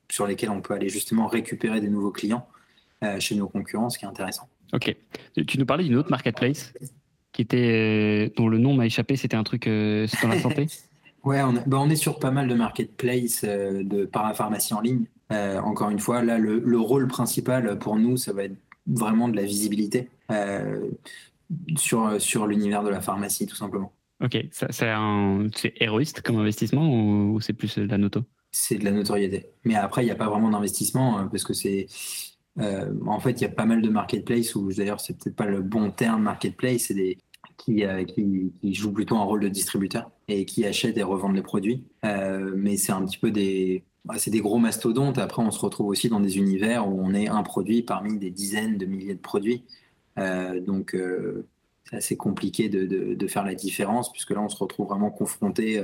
sur 0.10 0.28
lesquelles 0.28 0.50
on 0.50 0.62
peut 0.62 0.74
aller 0.74 0.88
justement 0.88 1.28
récupérer 1.28 1.82
des 1.82 1.90
nouveaux 1.90 2.12
clients 2.12 2.48
chez 3.20 3.36
nos 3.36 3.50
concurrents, 3.50 3.90
ce 3.90 4.00
qui 4.00 4.06
est 4.06 4.08
intéressant. 4.08 4.48
Ok. 4.72 4.96
Tu 5.46 5.60
nous 5.60 5.66
parlais 5.66 5.84
d'une 5.84 5.98
autre 5.98 6.10
marketplace 6.10 6.72
qui 7.40 7.44
était, 7.44 8.28
euh, 8.28 8.30
dont 8.36 8.50
le 8.50 8.58
nom 8.58 8.74
m'a 8.74 8.86
échappé, 8.86 9.16
c'était 9.16 9.38
un 9.38 9.44
truc 9.44 9.66
euh, 9.68 10.06
dans 10.22 10.28
la 10.28 10.42
santé 10.42 10.68
Ouais, 11.24 11.42
on, 11.42 11.54
bah, 11.54 11.78
on, 11.80 11.90
est 11.90 11.96
sur 11.96 12.20
pas 12.20 12.32
mal 12.32 12.50
de 12.50 12.54
marketplaces 12.54 13.46
euh, 13.46 13.82
de 13.82 14.04
parapharmacie 14.04 14.74
en 14.74 14.82
ligne. 14.82 15.06
encore 15.30 15.90
une 15.90 16.00
fois, 16.00 16.22
là, 16.22 16.38
le, 16.38 16.80
rôle 16.80 17.08
principal 17.08 17.80
pour 17.80 17.96
nous, 17.96 18.18
ça 18.18 18.34
va 18.34 18.44
être 18.44 18.58
vraiment 18.88 19.30
de 19.30 19.38
la 19.38 19.44
visibilité 19.44 20.10
sur, 21.78 22.22
sur 22.22 22.46
l'univers 22.46 22.84
de 22.84 22.90
la 22.90 23.00
pharmacie, 23.00 23.46
tout 23.46 23.56
simplement. 23.56 23.94
Ok, 24.22 24.38
c'est 24.52 25.74
héroïste 25.80 26.22
comme 26.22 26.38
investissement 26.38 26.90
ou, 26.90 27.40
c'est 27.40 27.54
plus 27.54 27.78
de 27.78 27.86
la 27.86 27.98
noto? 27.98 28.22
C'est 28.52 28.78
de 28.78 28.84
la 28.86 28.92
notoriété. 28.92 29.46
Mais 29.64 29.76
après, 29.76 30.04
il 30.04 30.06
n'y 30.06 30.12
a 30.12 30.16
pas 30.16 30.28
vraiment 30.30 30.50
d'investissement 30.50 31.28
parce 31.30 31.44
que 31.44 31.54
c'est. 31.54 31.88
en 32.58 33.20
fait, 33.20 33.32
il 33.32 33.42
y 33.42 33.46
a 33.46 33.50
pas 33.50 33.66
mal 33.66 33.82
de 33.82 33.90
marketplaces 33.90 34.56
où, 34.56 34.74
d'ailleurs, 34.74 35.00
c'est 35.00 35.18
peut-être 35.18 35.36
pas 35.36 35.46
le 35.46 35.62
bon 35.62 35.92
terme 35.92 36.24
marketplace, 36.24 36.86
c'est 36.88 36.96
des, 36.96 37.18
euh, 37.68 38.04
qui, 38.04 38.52
qui, 38.62 38.74
jouent 38.74 38.94
plutôt 38.94 39.18
un 39.18 39.24
rôle 39.24 39.42
de 39.42 39.50
distributeur 39.50 40.10
et 40.28 40.46
qui 40.46 40.66
achètent 40.66 40.98
et 40.98 41.04
revendent 41.04 41.36
les 41.36 41.42
produits. 41.42 41.84
Euh, 42.06 42.54
mais 42.56 42.78
c'est 42.78 42.92
un 42.92 43.06
petit 43.06 43.18
peu 43.18 43.32
des, 43.32 43.84
bah, 44.06 44.16
c'est 44.18 44.32
des 44.32 44.42
gros 44.42 44.58
mastodontes. 44.58 45.18
Après, 45.18 45.42
on 45.42 45.52
se 45.52 45.60
retrouve 45.60 45.88
aussi 45.88 46.10
dans 46.10 46.20
des 46.20 46.38
univers 46.38 46.88
où 46.88 47.00
on 47.02 47.14
est 47.14 47.28
un 47.28 47.44
produit 47.44 47.84
parmi 47.84 48.18
des 48.18 48.32
dizaines 48.32 48.78
de 48.78 48.86
milliers 48.86 49.14
de 49.14 49.20
produits. 49.20 49.64
Euh, 50.18 50.60
donc, 50.60 50.98
c'est 51.86 51.96
assez 51.96 52.18
compliqué 52.18 52.70
de, 52.70 52.86
de, 53.16 53.28
faire 53.28 53.46
la 53.46 53.56
différence 53.56 54.12
puisque 54.12 54.32
là, 54.32 54.42
on 54.42 54.50
se 54.50 54.58
retrouve 54.58 54.88
vraiment 54.88 55.12
confronté 55.12 55.82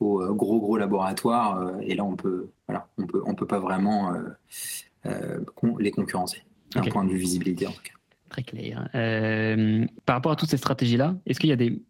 aux 0.00 0.34
gros 0.34 0.60
gros 0.60 0.76
laboratoires 0.76 1.78
et 1.82 1.94
là, 1.94 2.04
on 2.04 2.16
peut, 2.16 2.48
voilà, 2.66 2.88
on 2.98 3.06
peut, 3.06 3.22
on 3.26 3.34
peut 3.34 3.46
pas 3.46 3.60
vraiment 3.60 4.12
les 5.78 5.90
concurrencer 5.90 6.42
d'un 6.74 6.82
point 6.82 7.04
de 7.04 7.10
vue 7.10 7.18
visibilité 7.18 7.66
en 7.66 7.72
tout 7.72 7.82
cas. 7.82 7.99
Très 8.30 8.44
clair. 8.44 8.88
Euh, 8.94 9.84
par 10.06 10.16
rapport 10.16 10.32
à 10.32 10.36
toutes 10.36 10.48
ces 10.48 10.56
stratégies-là, 10.56 11.16
est-ce 11.26 11.40
qu'il 11.40 11.50
y 11.50 11.52
a 11.52 11.56
des, 11.56 11.82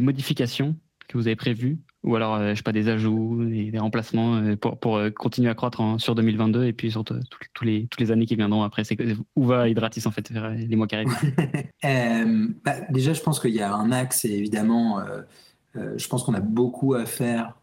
modifications 0.00 0.76
que 1.08 1.18
vous 1.18 1.26
avez 1.26 1.36
prévues 1.36 1.78
ou 2.04 2.14
alors, 2.14 2.36
euh, 2.36 2.50
je 2.50 2.54
sais 2.54 2.62
pas, 2.62 2.72
des 2.72 2.88
ajouts, 2.88 3.44
des, 3.44 3.78
remplacements 3.78 4.36
euh, 4.36 4.54
pour, 4.54 4.78
pour 4.78 5.00
continuer 5.18 5.50
à 5.50 5.54
croître 5.54 5.82
sur 5.98 6.14
2022 6.14 6.66
et 6.66 6.72
puis 6.72 6.92
sur 6.92 7.04
toutes 7.04 7.64
les 7.64 8.12
années 8.12 8.26
qui 8.26 8.36
viendront 8.36 8.62
après 8.62 8.82
Où 9.34 9.44
va 9.44 9.68
Hydratis 9.68 10.06
en 10.06 10.12
fait 10.12 10.30
les 10.30 10.76
mois 10.76 10.86
qui 10.86 10.94
arrivent? 10.94 11.16
Bah, 12.64 12.74
Déjà, 12.90 13.12
je 13.12 13.20
pense 13.20 13.40
qu'il 13.40 13.54
y 13.54 13.60
a 13.60 13.74
un 13.74 13.90
axe 13.90 14.24
et 14.24 14.30
évidemment, 14.30 15.02
je 15.74 16.08
pense 16.08 16.22
qu'on 16.22 16.34
a 16.34 16.40
beaucoup 16.40 16.94
à 16.94 17.04
faire 17.06 17.54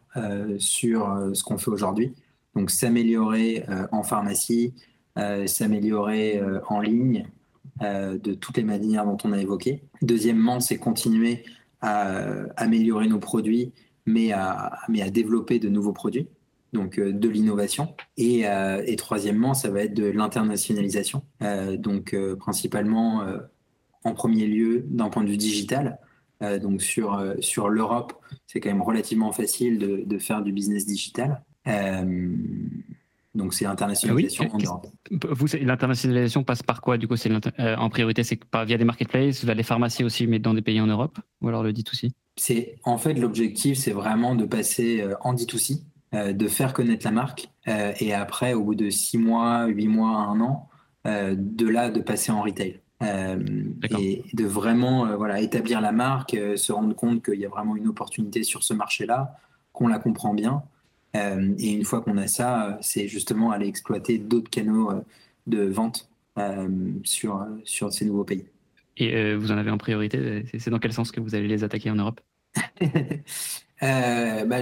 sur 0.58 1.30
ce 1.32 1.42
qu'on 1.42 1.56
fait 1.56 1.70
aujourd'hui. 1.70 2.12
Donc, 2.54 2.70
s'améliorer 2.70 3.64
en 3.92 4.02
pharmacie, 4.02 4.74
s'améliorer 5.46 6.42
en 6.68 6.80
ligne, 6.80 7.26
euh, 7.82 8.16
de 8.16 8.32
toutes 8.32 8.56
les 8.56 8.64
manières 8.64 9.04
dont 9.04 9.18
on 9.24 9.32
a 9.32 9.38
évoqué. 9.38 9.82
Deuxièmement, 10.00 10.60
c'est 10.60 10.78
continuer 10.78 11.44
à 11.82 12.08
euh, 12.08 12.46
améliorer 12.56 13.06
nos 13.06 13.18
produits, 13.18 13.72
mais 14.06 14.32
à, 14.32 14.78
mais 14.88 15.02
à 15.02 15.10
développer 15.10 15.58
de 15.58 15.68
nouveaux 15.68 15.92
produits, 15.92 16.26
donc 16.72 16.98
euh, 16.98 17.12
de 17.12 17.28
l'innovation. 17.28 17.94
Et, 18.16 18.44
troisièmement, 18.96 19.52
ça 19.52 19.68
va 19.68 19.82
être 19.82 19.94
de 19.94 20.06
l'internationalisation, 20.06 21.22
donc 21.78 22.16
principalement 22.38 23.24
en 24.04 24.14
premier 24.14 24.46
lieu 24.46 24.84
d'un 24.86 25.10
point 25.10 25.22
de 25.22 25.28
vue 25.28 25.36
digital. 25.36 25.98
donc 26.40 26.80
sur, 26.80 27.22
sur 27.40 27.68
l'Europe, 27.68 28.14
c'est 28.46 28.60
quand 28.60 28.70
même 28.70 28.82
relativement 28.82 29.32
facile 29.32 29.78
de, 29.78 30.02
de, 30.06 30.18
faire 30.18 30.42
du 30.42 30.52
business 30.52 30.86
digital. 30.86 31.42
Donc 33.36 33.52
c'est 33.52 33.66
l'internationalisation 33.66 34.48
ah 34.50 34.56
en 34.56 34.58
Europe. 34.58 34.86
Vous, 35.10 35.46
l'internationalisation 35.60 36.42
passe 36.42 36.62
par 36.62 36.80
quoi 36.80 36.96
Du 36.96 37.06
coup, 37.06 37.16
c'est 37.16 37.30
euh, 37.30 37.76
en 37.76 37.90
priorité, 37.90 38.24
c'est 38.24 38.42
pas 38.42 38.64
via 38.64 38.78
des 38.78 38.84
marketplaces, 38.84 39.44
via 39.44 39.54
les 39.54 39.62
pharmacies 39.62 40.04
aussi, 40.04 40.26
mais 40.26 40.38
dans 40.38 40.54
des 40.54 40.62
pays 40.62 40.80
en 40.80 40.86
Europe, 40.86 41.18
ou 41.42 41.48
alors 41.48 41.62
le 41.62 41.72
D2C 41.72 42.12
C'est 42.36 42.78
en 42.84 42.96
fait 42.96 43.14
l'objectif, 43.14 43.78
c'est 43.78 43.92
vraiment 43.92 44.34
de 44.34 44.46
passer 44.46 45.02
euh, 45.02 45.14
en 45.20 45.34
D2C, 45.34 45.82
euh, 46.14 46.32
de 46.32 46.48
faire 46.48 46.72
connaître 46.72 47.04
la 47.04 47.12
marque, 47.12 47.48
et 47.66 48.14
après, 48.14 48.54
au 48.54 48.62
bout 48.62 48.76
de 48.76 48.90
six 48.90 49.18
mois, 49.18 49.66
huit 49.66 49.88
mois, 49.88 50.18
un 50.18 50.40
an, 50.40 50.68
de 51.04 51.68
là 51.68 51.90
de 51.90 52.00
passer 52.00 52.30
en 52.30 52.42
retail. 52.42 52.80
et 53.02 54.22
de 54.32 54.44
vraiment 54.44 55.16
voilà, 55.16 55.40
établir 55.40 55.80
la 55.80 55.90
marque, 55.90 56.36
se 56.54 56.70
rendre 56.70 56.94
compte 56.94 57.24
qu'il 57.24 57.40
y 57.40 57.44
a 57.44 57.48
vraiment 57.48 57.74
une 57.74 57.88
opportunité 57.88 58.44
sur 58.44 58.62
ce 58.62 58.72
marché-là, 58.72 59.36
qu'on 59.72 59.88
la 59.88 59.98
comprend 59.98 60.32
bien, 60.32 60.62
et 61.58 61.72
une 61.72 61.84
fois 61.84 62.00
qu'on 62.00 62.16
a 62.16 62.26
ça, 62.26 62.68
euh, 62.68 62.76
c'est 62.80 63.08
justement 63.08 63.50
aller 63.50 63.66
exploiter 63.66 64.18
d'autres 64.18 64.50
canaux 64.50 64.90
euh, 64.90 65.00
de 65.46 65.62
vente 65.62 66.08
sur, 67.02 67.46
sur 67.64 67.90
ces 67.90 68.04
nouveaux 68.04 68.24
pays. 68.24 68.44
Et 68.98 69.34
vous 69.34 69.52
en 69.52 69.56
avez 69.56 69.70
en 69.70 69.78
priorité 69.78 70.44
C'est 70.58 70.68
dans 70.68 70.78
quel 70.78 70.92
sens 70.92 71.10
que 71.10 71.18
vous 71.18 71.34
allez 71.34 71.48
les 71.48 71.64
attaquer 71.64 71.90
en 71.90 71.96
Europe? 71.96 72.20
Bah, 73.80 74.60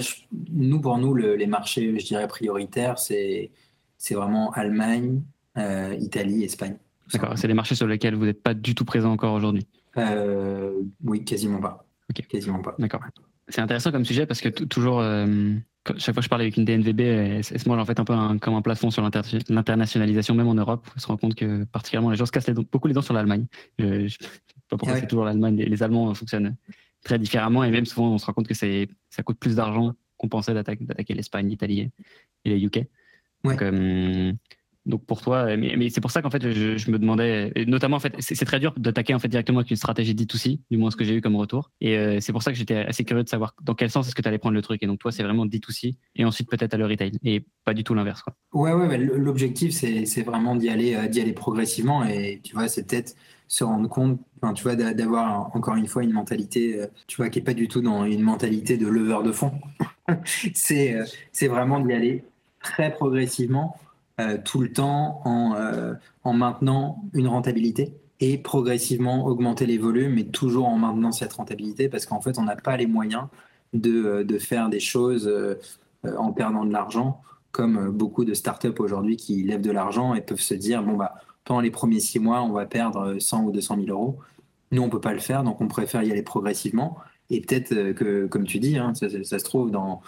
Nous, 0.52 0.80
pour 0.80 0.98
nous, 0.98 1.14
les 1.14 1.46
marchés, 1.46 1.98
je 1.98 2.04
dirais, 2.04 2.28
prioritaires, 2.28 2.98
c'est 2.98 3.50
c'est 3.98 4.14
vraiment 4.14 4.52
Allemagne, 4.52 5.22
Italie, 5.98 6.44
Espagne. 6.44 6.76
D'accord, 7.12 7.36
c'est 7.36 7.48
des 7.48 7.54
marchés 7.54 7.74
sur 7.74 7.88
lesquels 7.88 8.14
vous 8.14 8.24
n'êtes 8.24 8.42
pas 8.42 8.54
du 8.54 8.76
tout 8.76 8.84
présent 8.84 9.10
encore 9.10 9.34
aujourd'hui? 9.34 9.66
Oui, 11.04 11.24
quasiment 11.24 11.60
pas. 11.60 11.84
Quasiment 12.28 12.60
pas. 12.60 12.76
D'accord. 12.78 13.00
C'est 13.48 13.60
intéressant 13.60 13.92
comme 13.92 14.04
sujet 14.04 14.26
parce 14.26 14.40
que 14.40 14.48
toujours, 14.48 15.02
chaque 15.98 16.14
fois 16.14 16.20
que 16.20 16.22
je 16.22 16.28
parle 16.28 16.42
avec 16.42 16.56
une 16.56 16.64
DNVB, 16.64 17.00
elle, 17.00 17.44
se 17.44 17.68
mange 17.68 17.78
en 17.78 17.84
fait 17.84 18.00
un 18.00 18.04
peu 18.04 18.14
comme 18.40 18.54
un 18.54 18.62
plafond 18.62 18.90
sur 18.90 19.02
l'internationalisation, 19.02 20.34
même 20.34 20.48
en 20.48 20.54
Europe. 20.54 20.86
On 20.96 20.98
se 20.98 21.06
rend 21.06 21.16
compte 21.16 21.34
que 21.34 21.64
particulièrement 21.64 22.10
les 22.10 22.16
gens 22.16 22.26
se 22.26 22.32
cassent 22.32 22.48
beaucoup 22.50 22.88
les 22.88 22.94
dents 22.94 23.02
sur 23.02 23.14
l'Allemagne. 23.14 23.46
Je 23.78 23.84
ne 23.84 24.08
sais 24.08 24.18
pas 24.70 24.76
pourquoi 24.78 24.96
ah 24.96 25.00
c'est 25.00 25.06
toujours 25.06 25.24
l'Allemagne. 25.24 25.56
Les, 25.56 25.82
Allemands 25.82 26.14
fonctionnent 26.14 26.56
très 27.04 27.18
différemment 27.18 27.64
et 27.64 27.70
même 27.70 27.84
souvent 27.84 28.14
on 28.14 28.18
se 28.18 28.24
rend 28.24 28.32
compte 28.32 28.48
que 28.48 28.54
ça 28.54 29.22
coûte 29.22 29.38
plus 29.38 29.56
d'argent 29.56 29.92
qu'on 30.16 30.28
pensait 30.28 30.54
d'attaquer 30.54 31.14
l'Espagne, 31.14 31.48
l'Italie 31.48 31.90
et 32.44 32.50
les 32.50 32.64
UK. 32.64 32.86
Donc, 33.44 33.60
euh, 33.60 34.32
donc 34.86 35.06
pour 35.06 35.22
toi, 35.22 35.56
mais, 35.56 35.88
c'est 35.88 36.00
pour 36.00 36.10
ça 36.10 36.20
qu'en 36.20 36.30
fait, 36.30 36.52
je, 36.52 36.90
me 36.90 36.98
demandais, 36.98 37.52
notamment 37.66 37.96
en 37.96 38.00
fait, 38.00 38.14
c'est 38.18 38.44
très 38.44 38.60
dur 38.60 38.74
d'attaquer 38.76 39.14
en 39.14 39.18
fait 39.18 39.28
directement 39.28 39.60
avec 39.60 39.70
une 39.70 39.76
stratégie 39.76 40.14
D2C, 40.14 40.60
du 40.70 40.76
moins 40.76 40.90
ce 40.90 40.96
que 40.96 41.04
j'ai 41.04 41.14
eu 41.14 41.20
comme 41.22 41.36
retour. 41.36 41.70
Et 41.80 41.96
euh, 41.96 42.18
c'est 42.20 42.32
pour 42.32 42.42
ça 42.42 42.52
que 42.52 42.58
j'étais 42.58 42.76
assez 42.76 43.04
curieux 43.04 43.24
de 43.24 43.28
savoir 43.28 43.54
dans 43.62 43.74
quel 43.74 43.90
sens 43.90 44.06
est-ce 44.06 44.14
que 44.14 44.20
tu 44.20 44.28
allais 44.28 44.38
prendre 44.38 44.54
le 44.54 44.62
truc. 44.62 44.82
Et 44.82 44.86
donc 44.86 44.98
toi, 44.98 45.10
c'est 45.10 45.22
vraiment 45.22 45.46
D2C 45.46 45.96
et 46.16 46.24
ensuite 46.24 46.50
peut-être 46.50 46.74
à 46.74 46.76
le 46.76 46.86
retail 46.86 47.12
et 47.24 47.46
pas 47.64 47.72
du 47.72 47.82
tout 47.82 47.94
l'inverse. 47.94 48.22
Ouais, 48.52 48.72
ouais, 48.72 48.98
l'objectif 48.98 49.72
c'est 49.72 50.22
vraiment 50.22 50.54
d'y 50.54 50.68
aller, 50.68 50.94
euh, 50.94 51.06
aller 51.06 51.32
progressivement 51.32 52.04
et 52.04 52.40
tu 52.44 52.54
vois, 52.54 52.68
c'est 52.68 52.86
peut-être 52.86 53.14
se 53.48 53.64
rendre 53.64 53.88
compte, 53.88 54.20
tu 54.54 54.62
vois, 54.62 54.74
d'avoir 54.74 55.54
encore 55.54 55.76
une 55.76 55.86
fois 55.86 56.02
une 56.02 56.12
mentalité, 56.12 56.80
euh, 56.80 56.86
tu 57.06 57.16
vois, 57.16 57.30
qui 57.30 57.38
est 57.38 57.42
pas 57.42 57.54
du 57.54 57.68
tout 57.68 57.80
dans 57.80 58.04
une 58.04 58.22
mentalité 58.22 58.76
de 58.76 58.86
leveur 58.86 59.22
de 59.22 59.32
fonds. 59.32 59.52
c'est 60.54 60.98
c'est 61.32 61.48
vraiment 61.48 61.80
d'y 61.80 61.92
aller 61.94 62.24
très 62.60 62.92
progressivement 62.92 63.76
euh, 64.20 64.38
tout 64.44 64.60
le 64.60 64.72
temps 64.72 65.20
en, 65.24 65.54
euh, 65.56 65.94
en, 66.22 66.32
maintenant 66.34 67.04
une 67.14 67.26
rentabilité 67.26 67.94
et 68.20 68.38
progressivement 68.38 69.26
augmenter 69.26 69.66
les 69.66 69.76
volumes, 69.76 70.14
mais 70.14 70.24
toujours 70.24 70.68
en 70.68 70.78
maintenant 70.78 71.10
cette 71.10 71.32
rentabilité, 71.32 71.88
parce 71.88 72.06
qu'en 72.06 72.20
fait, 72.20 72.38
on 72.38 72.44
n'a 72.44 72.54
pas 72.54 72.76
les 72.76 72.86
moyens 72.86 73.24
de, 73.72 74.04
euh, 74.04 74.24
de, 74.24 74.38
faire 74.38 74.68
des 74.68 74.78
choses 74.78 75.30
en 76.16 76.32
perdant 76.32 76.64
de 76.64 76.72
l'argent, 76.72 77.22
comme 77.50 77.90
beaucoup 77.90 78.24
de 78.24 78.34
startups 78.34 78.78
aujourd'hui 78.78 79.16
qui 79.16 79.42
lèvent 79.42 79.62
de 79.62 79.72
l'argent 79.72 80.14
et 80.14 80.20
peuvent 80.20 80.40
se 80.40 80.54
dire, 80.54 80.82
bon, 80.84 80.96
bah, 80.96 81.14
pendant 81.44 81.60
les 81.60 81.72
premiers 81.72 82.00
six 82.00 82.20
mois, 82.20 82.42
on 82.42 82.52
va 82.52 82.66
perdre 82.66 83.16
100 83.18 83.44
ou 83.44 83.50
200 83.50 83.76
000 83.84 83.88
euros. 83.88 84.18
Nous, 84.70 84.82
on 84.82 84.90
peut 84.90 85.00
pas 85.00 85.12
le 85.12 85.18
faire, 85.18 85.42
donc 85.42 85.60
on 85.60 85.66
préfère 85.66 86.02
y 86.04 86.12
aller 86.12 86.22
progressivement. 86.22 86.98
Et 87.30 87.40
peut-être 87.40 87.92
que, 87.92 88.26
comme 88.26 88.44
tu 88.44 88.60
dis, 88.60 88.78
hein, 88.78 88.92
ça, 88.94 89.08
se 89.08 89.44
trouve 89.44 89.70
dans 89.70 90.02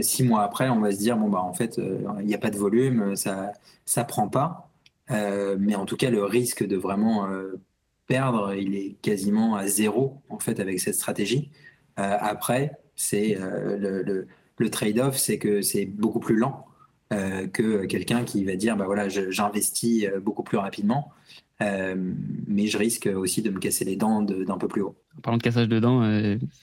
six 0.00 0.22
mois 0.22 0.42
après, 0.42 0.68
on 0.68 0.80
va 0.80 0.92
se 0.92 0.98
dire 0.98 1.16
bon 1.16 1.28
bah 1.28 1.40
en 1.40 1.52
fait 1.52 1.78
euh, 1.78 2.00
il 2.20 2.26
n'y 2.26 2.34
a 2.34 2.38
pas 2.38 2.50
de 2.50 2.56
volume, 2.58 3.16
ça 3.16 3.52
ça 3.84 4.04
prend 4.04 4.28
pas. 4.28 4.70
Euh, 5.10 5.56
mais 5.58 5.74
en 5.74 5.86
tout 5.86 5.96
cas 5.96 6.10
le 6.10 6.24
risque 6.24 6.64
de 6.64 6.76
vraiment 6.76 7.26
euh, 7.26 7.60
perdre, 8.06 8.54
il 8.54 8.76
est 8.76 8.96
quasiment 9.02 9.56
à 9.56 9.66
zéro 9.66 10.22
en 10.28 10.38
fait 10.38 10.60
avec 10.60 10.80
cette 10.80 10.94
stratégie. 10.94 11.50
après 11.96 12.72
c'est 12.96 13.36
le, 13.38 14.26
le, 14.58 14.70
trade-off, 14.70 15.16
c'est 15.16 15.38
que 15.38 15.62
c'est 15.62 15.86
beaucoup 15.86 16.20
plus 16.20 16.36
lent 16.36 16.66
que 17.10 17.86
quelqu'un 17.86 18.24
qui 18.24 18.44
va 18.44 18.56
dire 18.56 18.76
bah 18.76 18.84
voilà 18.86 19.08
j'investis 19.08 20.06
beaucoup 20.22 20.42
plus 20.42 20.58
rapidement. 20.58 21.12
Mais 21.60 22.66
je 22.66 22.78
risque 22.78 23.06
aussi 23.14 23.42
de 23.42 23.50
me 23.50 23.58
casser 23.58 23.84
les 23.84 23.96
dents 23.96 24.22
d'un 24.22 24.58
peu 24.58 24.68
plus 24.68 24.82
haut. 24.82 24.96
En 25.18 25.20
parlant 25.20 25.38
de 25.38 25.42
cassage 25.42 25.68
de 25.68 25.78
dents, 25.78 26.00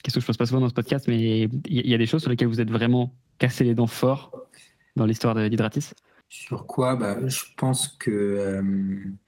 qu'est-ce 0.02 0.14
que 0.14 0.20
je 0.20 0.26
pose 0.26 0.36
pas 0.36 0.46
souvent 0.46 0.60
dans 0.60 0.68
ce 0.68 0.74
podcast, 0.74 1.06
mais 1.08 1.48
il 1.66 1.86
y, 1.86 1.94
a 1.94 1.98
des 1.98 2.06
choses 2.06 2.22
sur 2.22 2.30
lesquelles 2.30 2.48
vous 2.48 2.60
êtes 2.60 2.70
vraiment 2.70 3.14
cassé 3.38 3.64
les 3.64 3.74
dents 3.74 3.86
fort 3.86 4.32
dans 4.96 5.06
l'histoire 5.06 5.34
de 5.34 5.42
l'hydratis? 5.42 5.94
Sur 6.28 6.66
quoi? 6.66 6.96
Bah, 6.96 7.16
Je 7.26 7.44
pense 7.56 7.88
que 7.88 8.10
euh, 8.10 8.62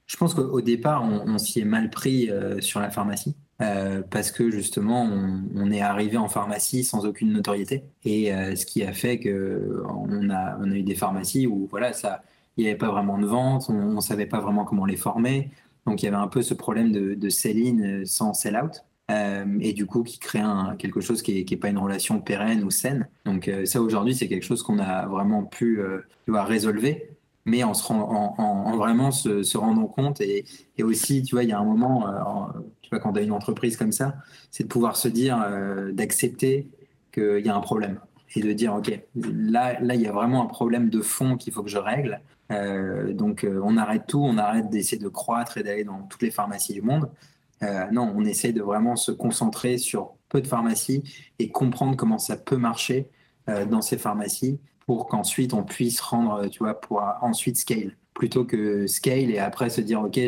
je 0.05 0.17
pense 0.17 0.33
qu'au 0.33 0.61
départ, 0.61 1.03
on, 1.03 1.37
s'y 1.37 1.61
est 1.61 1.65
mal 1.65 1.89
pris 1.89 2.29
euh, 2.29 2.61
sur 2.61 2.79
la 2.79 2.91
pharmacie. 2.91 3.35
Euh, 3.61 4.01
parce 4.09 4.31
que 4.31 4.49
justement, 4.49 5.03
on, 5.03 5.71
est 5.71 5.81
arrivé 5.81 6.17
en 6.17 6.27
pharmacie 6.27 6.83
sans 6.83 7.05
aucune 7.05 7.31
notoriété. 7.31 7.83
Et 8.03 8.31
ce 8.55 8.65
qui 8.65 8.83
a 8.83 8.91
fait 8.91 9.19
qu'on 9.19 10.29
a, 10.29 10.57
on 10.59 10.71
a 10.71 10.75
eu 10.75 10.83
des 10.83 10.95
pharmacies 10.95 11.45
où 11.45 11.67
voilà, 11.69 11.93
ça, 11.93 12.23
il 12.57 12.63
n'y 12.63 12.69
avait 12.69 12.77
pas 12.77 12.89
vraiment 12.91 13.17
de 13.17 13.25
vente, 13.25 13.69
on 13.69 13.93
ne 13.93 14.01
savait 14.01 14.25
pas 14.25 14.39
vraiment 14.39 14.65
comment 14.65 14.85
les 14.85 14.97
former. 14.97 15.51
Donc 15.85 16.03
il 16.03 16.05
y 16.05 16.07
avait 16.07 16.17
un 16.17 16.27
peu 16.27 16.41
ce 16.41 16.53
problème 16.53 16.91
de, 16.91 17.15
de 17.15 17.29
sell-in 17.29 18.03
sans 18.05 18.33
sell-out. 18.33 18.83
Euh, 19.11 19.57
et 19.59 19.73
du 19.73 19.85
coup 19.85 20.03
qui 20.03 20.19
crée 20.19 20.41
quelque 20.77 21.01
chose 21.01 21.21
qui 21.21 21.45
n'est 21.49 21.57
pas 21.57 21.69
une 21.69 21.77
relation 21.77 22.21
pérenne 22.21 22.63
ou 22.63 22.71
saine. 22.71 23.07
Donc 23.25 23.47
euh, 23.47 23.65
ça 23.65 23.81
aujourd'hui 23.81 24.15
c'est 24.15 24.27
quelque 24.27 24.45
chose 24.45 24.63
qu'on 24.63 24.79
a 24.79 25.05
vraiment 25.07 25.43
pu 25.43 25.81
euh, 25.81 26.01
résolver, 26.27 27.09
mais 27.45 27.63
en, 27.63 27.73
se 27.73 27.91
en, 27.91 28.35
en, 28.37 28.77
vraiment 28.77 29.11
se, 29.11 29.43
se, 29.43 29.57
rendant 29.57 29.87
compte 29.87 30.21
et, 30.21 30.45
et, 30.77 30.83
aussi 30.83 31.23
tu 31.23 31.35
vois 31.35 31.43
il 31.43 31.49
y 31.49 31.53
a 31.53 31.59
un 31.59 31.65
moment, 31.65 32.07
tu 32.81 32.89
vois 32.89 32.99
quand 32.99 33.13
tu 33.13 33.19
as 33.19 33.23
une 33.23 33.31
entreprise 33.31 33.75
comme 33.75 33.91
ça, 33.91 34.15
c'est 34.49 34.63
de 34.63 34.69
pouvoir 34.69 34.95
se 34.95 35.07
dire, 35.07 35.43
d'accepter 35.91 36.69
qu'il 37.11 37.45
y 37.45 37.49
a 37.49 37.55
un 37.55 37.61
problème 37.61 37.99
et 38.35 38.41
de 38.41 38.53
dire 38.53 38.73
ok 38.73 38.97
là 39.15 39.77
là 39.81 39.95
il 39.95 40.01
y 40.01 40.07
a 40.07 40.13
vraiment 40.13 40.43
un 40.43 40.45
problème 40.45 40.89
de 40.89 41.01
fond 41.01 41.35
qu'il 41.35 41.51
faut 41.51 41.63
que 41.63 41.69
je 41.69 41.79
règle. 41.79 42.21
Donc 42.51 43.47
on 43.47 43.77
arrête 43.77 44.03
tout, 44.07 44.21
on 44.23 44.37
arrête 44.37 44.69
d'essayer 44.69 45.01
de 45.01 45.07
croître 45.07 45.57
et 45.57 45.63
d'aller 45.63 45.83
dans 45.83 46.03
toutes 46.03 46.21
les 46.21 46.31
pharmacies 46.31 46.73
du 46.73 46.81
monde. 46.81 47.09
Euh, 47.63 47.85
non, 47.91 48.11
on 48.15 48.25
essaie 48.25 48.53
de 48.53 48.61
vraiment 48.61 48.95
se 48.95 49.11
concentrer 49.11 49.77
sur 49.77 50.13
peu 50.29 50.41
de 50.41 50.47
pharmacies 50.47 51.03
et 51.39 51.49
comprendre 51.49 51.95
comment 51.95 52.17
ça 52.17 52.35
peut 52.37 52.57
marcher 52.57 53.07
euh, 53.49 53.65
dans 53.65 53.81
ces 53.81 53.97
pharmacies 53.97 54.59
pour 54.85 55.07
qu'ensuite 55.07 55.53
on 55.53 55.63
puisse 55.63 56.01
rendre, 56.01 56.47
tu 56.47 56.59
vois, 56.59 56.79
pour 56.79 57.03
ensuite 57.21 57.57
scale. 57.57 57.95
Plutôt 58.13 58.45
que 58.45 58.87
scale 58.87 59.29
et 59.29 59.39
après 59.39 59.69
se 59.69 59.81
dire, 59.81 60.01
OK, 60.01 60.19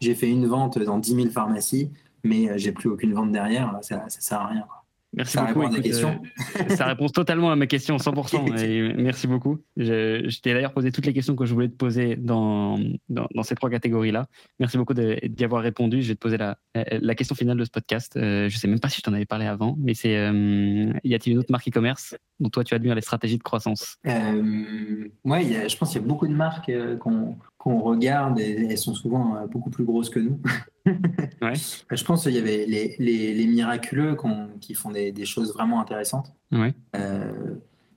j'ai 0.00 0.14
fait 0.14 0.28
une 0.28 0.46
vente 0.46 0.78
dans 0.78 0.98
10 0.98 1.14
000 1.14 1.30
pharmacies, 1.30 1.90
mais 2.22 2.50
euh, 2.50 2.54
j'ai 2.58 2.72
plus 2.72 2.90
aucune 2.90 3.14
vente 3.14 3.32
derrière, 3.32 3.78
ça 3.82 4.04
ne 4.04 4.10
sert 4.10 4.40
à 4.40 4.46
rien. 4.48 4.66
Merci 5.16 5.32
ça 5.34 5.44
beaucoup. 5.44 5.60
Répond 5.60 5.74
à 5.74 5.80
question. 5.80 6.20
Euh, 6.60 6.74
ça 6.74 6.86
répond 6.86 7.08
totalement 7.08 7.50
à 7.50 7.56
ma 7.56 7.66
question, 7.66 7.96
100%. 7.96 8.58
et 8.64 8.92
merci 8.94 9.26
beaucoup. 9.26 9.58
Je, 9.76 10.40
t'ai 10.40 10.54
d'ailleurs 10.54 10.72
posé 10.72 10.92
toutes 10.92 11.06
les 11.06 11.12
questions 11.12 11.36
que 11.36 11.44
je 11.44 11.54
voulais 11.54 11.68
te 11.68 11.76
poser 11.76 12.16
dans, 12.16 12.78
dans, 13.08 13.42
ces 13.42 13.54
trois 13.54 13.70
catégories-là. 13.70 14.26
Merci 14.58 14.76
beaucoup 14.76 14.94
d'y 14.94 15.44
avoir 15.44 15.62
répondu. 15.62 16.02
Je 16.02 16.08
vais 16.08 16.14
te 16.14 16.20
poser 16.20 16.36
la, 16.36 16.58
la 16.74 17.14
question 17.14 17.34
finale 17.34 17.56
de 17.56 17.64
ce 17.64 17.70
podcast. 17.70 18.16
Euh, 18.16 18.48
je 18.48 18.54
ne 18.54 18.58
sais 18.58 18.68
même 18.68 18.80
pas 18.80 18.88
si 18.88 18.98
je 18.98 19.02
t'en 19.02 19.12
avais 19.12 19.26
parlé 19.26 19.46
avant, 19.46 19.76
mais 19.78 19.94
c'est 19.94 20.16
euh, 20.16 20.92
y 21.04 21.14
a-t-il 21.14 21.34
une 21.34 21.38
autre 21.38 21.50
marque 21.50 21.68
e-commerce 21.68 22.16
dont 22.40 22.50
toi 22.50 22.64
tu 22.64 22.74
admires 22.74 22.94
les 22.94 23.00
stratégies 23.00 23.38
de 23.38 23.42
croissance? 23.42 23.96
Euh, 24.06 25.08
Ouais, 25.24 25.68
je 25.68 25.76
pense 25.76 25.92
qu'il 25.92 26.00
y 26.00 26.04
a 26.04 26.06
beaucoup 26.06 26.26
de 26.26 26.34
marques 26.34 26.70
qu'on 27.00 27.36
qu'on 27.64 27.80
regarde 27.80 28.38
et 28.38 28.66
elles 28.68 28.76
sont 28.76 28.92
souvent 28.92 29.46
beaucoup 29.50 29.70
plus 29.70 29.84
grosses 29.84 30.10
que 30.10 30.20
nous. 30.20 30.38
ouais. 30.86 31.54
Je 31.90 32.04
pense 32.04 32.24
qu'il 32.24 32.34
y 32.34 32.38
avait 32.38 32.66
les, 32.66 32.94
les, 32.98 33.32
les 33.32 33.46
miraculeux 33.46 34.18
qui 34.60 34.74
font 34.74 34.90
des, 34.90 35.12
des, 35.12 35.24
choses 35.24 35.54
vraiment 35.54 35.80
intéressantes. 35.80 36.34
Ouais. 36.52 36.74
Euh, 36.94 37.54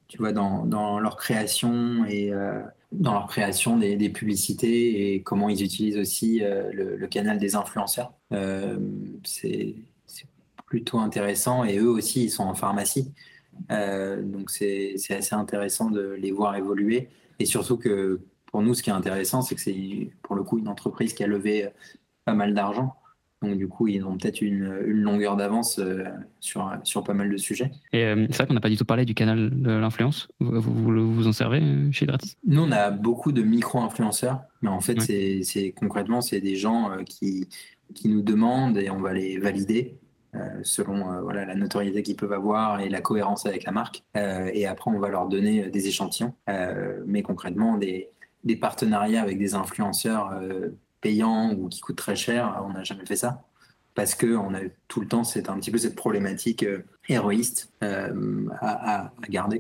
tu 0.08 0.20
vois, 0.20 0.32
dans, 0.32 0.66
dans, 0.66 1.02
leur 1.02 1.18
création 1.18 2.06
et 2.06 2.32
euh, 2.32 2.62
dans 2.94 3.12
leur 3.12 3.28
création 3.28 3.76
des, 3.76 3.98
des, 3.98 4.08
publicités 4.08 5.14
et 5.14 5.22
comment 5.22 5.50
ils 5.50 5.62
utilisent 5.62 5.98
aussi 5.98 6.42
euh, 6.42 6.72
le, 6.72 6.96
le, 6.96 7.08
canal 7.08 7.38
des 7.38 7.56
influenceurs. 7.56 8.14
c'est 9.26 9.76
plutôt 10.66 11.00
intéressant 11.00 11.66
et 11.66 11.78
eux 11.78 11.90
aussi, 11.90 12.24
ils 12.24 12.30
sont 12.30 12.46
en 12.46 12.56
pharmacie. 12.56 13.14
donc 13.70 14.50
c'est 14.50 14.96
assez 15.10 15.36
intéressant 15.36 15.90
de 15.90 16.16
les 16.18 16.32
voir 16.32 16.56
évoluer 16.56 17.10
et 17.40 17.46
surtout 17.46 17.76
que 17.76 18.22
pour 18.48 18.62
nous, 18.62 18.74
ce 18.74 18.84
qui 18.84 18.90
est 18.90 18.94
intéressant, 18.94 19.42
c'est 19.42 19.56
que 19.56 19.62
c'est 19.62 20.12
pour 20.24 20.36
le 20.36 20.44
coup 20.44 20.58
une 20.58 20.68
entreprise 20.68 21.14
qui 21.14 21.24
a 21.24 21.28
levé 21.28 21.70
pas 22.26 22.34
mal 22.34 22.54
d'argent. 22.54 22.96
Donc 23.42 23.58
du 23.58 23.68
coup, 23.68 23.88
ils 23.88 24.04
ont 24.04 24.18
peut-être 24.18 24.42
une, 24.42 24.68
longueur 24.86 25.38
d'avance 25.38 25.78
euh, 25.78 26.06
sur, 26.40 26.72
sur 26.84 27.04
pas 27.04 27.14
mal 27.14 27.30
de 27.30 27.38
sujets. 27.38 27.72
Et 27.94 28.04
euh, 28.04 28.26
c'est 28.30 28.38
vrai 28.38 28.48
qu'on 28.48 28.56
n'a 28.56 28.62
pas 28.62 28.70
du 28.70 28.78
tout 28.78 28.86
parlé 28.86 29.06
du 29.06 29.14
canal 29.14 29.52
de 29.62 29.72
l'influence. 29.72 30.28
Vous, 30.40 30.62
vous, 30.62 31.28
en 31.28 31.32
servez 31.32 31.62
euh, 31.62 31.92
chez 31.92 32.08
Gratis? 32.08 32.36
Nous, 32.46 32.62
on 32.62 32.72
a 32.72 32.90
beaucoup 32.90 33.32
de 33.32 33.44
micro-influenceurs, 33.44 34.42
mais 34.62 34.70
en 34.70 34.82
fait, 34.82 35.00
c'est 35.02 35.74
concrètement, 35.78 36.22
c'est 36.22 36.42
des 36.42 36.56
gens 36.56 36.92
qui, 37.06 37.48
qui 37.94 38.10
nous 38.10 38.24
demandent 38.24 38.78
et 38.78 38.90
on 38.90 39.00
va 39.00 39.14
les 39.14 39.38
valider. 39.38 39.98
selon 40.64 41.22
voilà, 41.22 41.46
la 41.46 41.56
notoriété 41.56 42.02
qu'ils 42.02 42.16
peuvent 42.16 42.34
avoir 42.34 42.80
et 42.80 42.90
la 42.90 43.02
cohérence 43.02 43.46
avec 43.46 43.66
la 43.66 43.72
marque. 43.72 44.04
et 44.16 44.66
après, 44.66 44.90
on 44.90 45.00
va 45.00 45.10
leur 45.10 45.28
donner 45.28 45.70
des 45.70 45.88
échantillons, 45.88 46.34
mais 47.06 47.22
concrètement, 47.22 47.78
des, 47.78 48.10
des 48.48 48.56
partenariats 48.56 49.22
avec 49.22 49.38
des 49.38 49.54
influenceurs 49.54 50.34
payants 51.02 51.54
ou 51.54 51.70
qui 51.70 51.82
coûtent 51.82 51.98
très 51.98 52.16
cher, 52.16 52.62
on 52.66 52.74
n'a 52.74 52.84
jamais 52.84 53.06
fait 53.06 53.16
ça. 53.16 53.44
Parce 53.96 54.14
qu'on 54.14 54.54
a 54.54 54.60
tout 54.88 55.02
le 55.02 55.08
temps 55.08 55.24
c'est 55.24 55.50
un 55.50 55.58
petit 55.60 55.72
peu 55.72 55.80
cette 55.80 55.96
problématique 55.96 56.64
euh, 56.64 56.84
héroïste 57.10 57.74
euh, 57.84 58.48
à, 58.62 59.12
garder. 59.30 59.60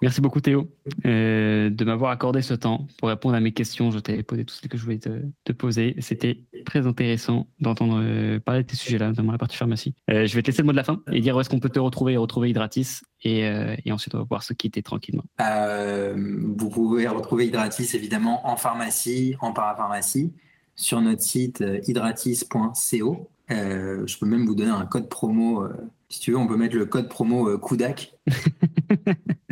Merci 0.00 0.20
beaucoup 0.20 0.40
Théo 0.40 0.68
euh, 1.06 1.70
de 1.70 1.84
m'avoir 1.84 2.12
accordé 2.12 2.40
ce 2.42 2.54
temps 2.54 2.86
pour 2.98 3.08
répondre 3.08 3.34
à 3.34 3.40
mes 3.40 3.52
questions. 3.52 3.90
Je 3.90 3.98
t'ai 3.98 4.22
posé 4.22 4.44
tout 4.44 4.54
ce 4.54 4.68
que 4.68 4.78
je 4.78 4.84
voulais 4.84 4.98
te, 4.98 5.10
te 5.44 5.52
poser. 5.52 5.96
C'était 5.98 6.44
très 6.64 6.86
intéressant 6.86 7.48
d'entendre 7.60 8.00
euh, 8.00 8.38
parler 8.38 8.62
de 8.62 8.70
ces 8.70 8.76
sujets-là, 8.76 9.08
notamment 9.08 9.32
la 9.32 9.38
partie 9.38 9.56
pharmacie. 9.56 9.94
Euh, 10.10 10.26
je 10.26 10.34
vais 10.34 10.42
te 10.42 10.48
laisser 10.48 10.62
le 10.62 10.66
mot 10.66 10.72
de 10.72 10.76
la 10.76 10.84
fin 10.84 11.02
et 11.10 11.20
dire 11.20 11.36
où 11.36 11.40
est-ce 11.40 11.50
qu'on 11.50 11.58
peut 11.58 11.68
te 11.68 11.80
retrouver 11.80 12.12
et 12.12 12.16
retrouver 12.16 12.50
Hydratis. 12.50 13.00
Et, 13.24 13.40
et, 13.84 13.90
ensuite, 13.90 14.14
on 14.14 14.18
va 14.18 14.24
pouvoir 14.24 14.44
se 14.44 14.52
quitter 14.52 14.80
tranquillement. 14.80 15.24
vous 15.38 16.70
pouvez 16.70 17.08
retrouver 17.08 17.46
Hydratis 17.46 17.96
évidemment 17.96 18.48
en 18.48 18.56
pharmacie, 18.56 19.34
en 19.40 19.52
parapharmacie, 19.52 20.32
sur 20.76 21.00
notre 21.00 21.22
site 21.22 21.64
hydratis.co. 21.88 23.28
je 23.50 24.18
peux 24.18 24.26
même 24.26 24.46
vous 24.46 24.54
donner 24.54 24.70
un 24.70 24.86
code 24.86 25.08
promo. 25.08 25.66
si 26.08 26.20
tu 26.20 26.30
veux, 26.30 26.36
on 26.36 26.46
peut 26.46 26.56
mettre 26.56 26.76
le 26.76 26.86
code 26.86 27.08
promo 27.08 27.58
KUDAK. 27.58 28.14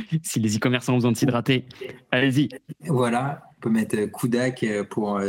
si 0.22 0.40
les 0.40 0.56
e-commerçants 0.56 0.92
ont 0.92 0.96
besoin 0.96 1.12
de 1.12 1.16
s'hydrater, 1.16 1.66
allez-y. 2.10 2.48
Voilà, 2.86 3.42
on 3.56 3.60
peut 3.60 3.70
mettre 3.70 3.96
KUDAK 4.06 4.88
pour 4.90 5.20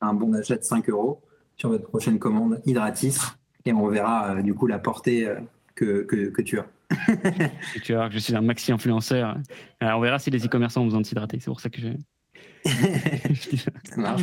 un 0.00 0.14
bon 0.14 0.30
d'achat 0.30 0.56
de 0.56 0.62
5 0.62 0.88
euros 0.90 1.22
sur 1.56 1.70
votre 1.70 1.88
prochaine 1.88 2.18
commande 2.18 2.60
Hydratis 2.64 3.18
et 3.64 3.72
on 3.72 3.88
verra 3.88 4.36
euh, 4.36 4.42
du 4.42 4.54
coup 4.54 4.66
la 4.66 4.78
portée 4.78 5.28
euh, 5.28 5.40
que, 5.74 6.02
que, 6.02 6.42
tu 6.42 6.58
as. 6.58 6.66
tu 7.84 7.94
vois 7.94 8.08
que 8.08 8.14
je 8.14 8.18
suis 8.18 8.34
un 8.34 8.40
maxi 8.40 8.72
influenceur. 8.72 9.36
Alors, 9.78 9.98
on 9.98 10.02
verra 10.02 10.18
si 10.18 10.30
les 10.30 10.44
e-commerçants 10.44 10.82
ont 10.82 10.86
besoin 10.86 11.00
de 11.00 11.06
s'hydrater. 11.06 11.38
C'est 11.38 11.50
pour 11.50 11.60
ça 11.60 11.68
que 11.68 11.80
je. 11.80 11.88
ça 13.84 13.96
marche. 13.96 14.22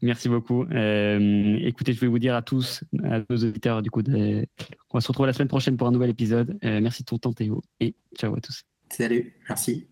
merci 0.00 0.28
beaucoup. 0.28 0.64
Euh, 0.64 1.58
écoutez, 1.62 1.92
je 1.92 2.00
vais 2.00 2.06
vous 2.06 2.20
dire 2.20 2.36
à 2.36 2.42
tous, 2.42 2.84
à 3.02 3.20
nos 3.28 3.36
auditeurs, 3.36 3.82
du 3.82 3.90
coup, 3.90 4.02
de... 4.02 4.46
on 4.90 4.98
va 4.98 5.00
se 5.00 5.08
retrouver 5.08 5.26
la 5.26 5.32
semaine 5.32 5.48
prochaine 5.48 5.76
pour 5.76 5.88
un 5.88 5.92
nouvel 5.92 6.10
épisode. 6.10 6.56
merci 6.62 7.02
de 7.02 7.06
ton 7.06 7.18
temps, 7.18 7.32
Théo, 7.32 7.62
et 7.80 7.94
ciao 8.16 8.34
à 8.36 8.40
tous. 8.40 8.62
Salut, 8.90 9.32
merci. 9.48 9.86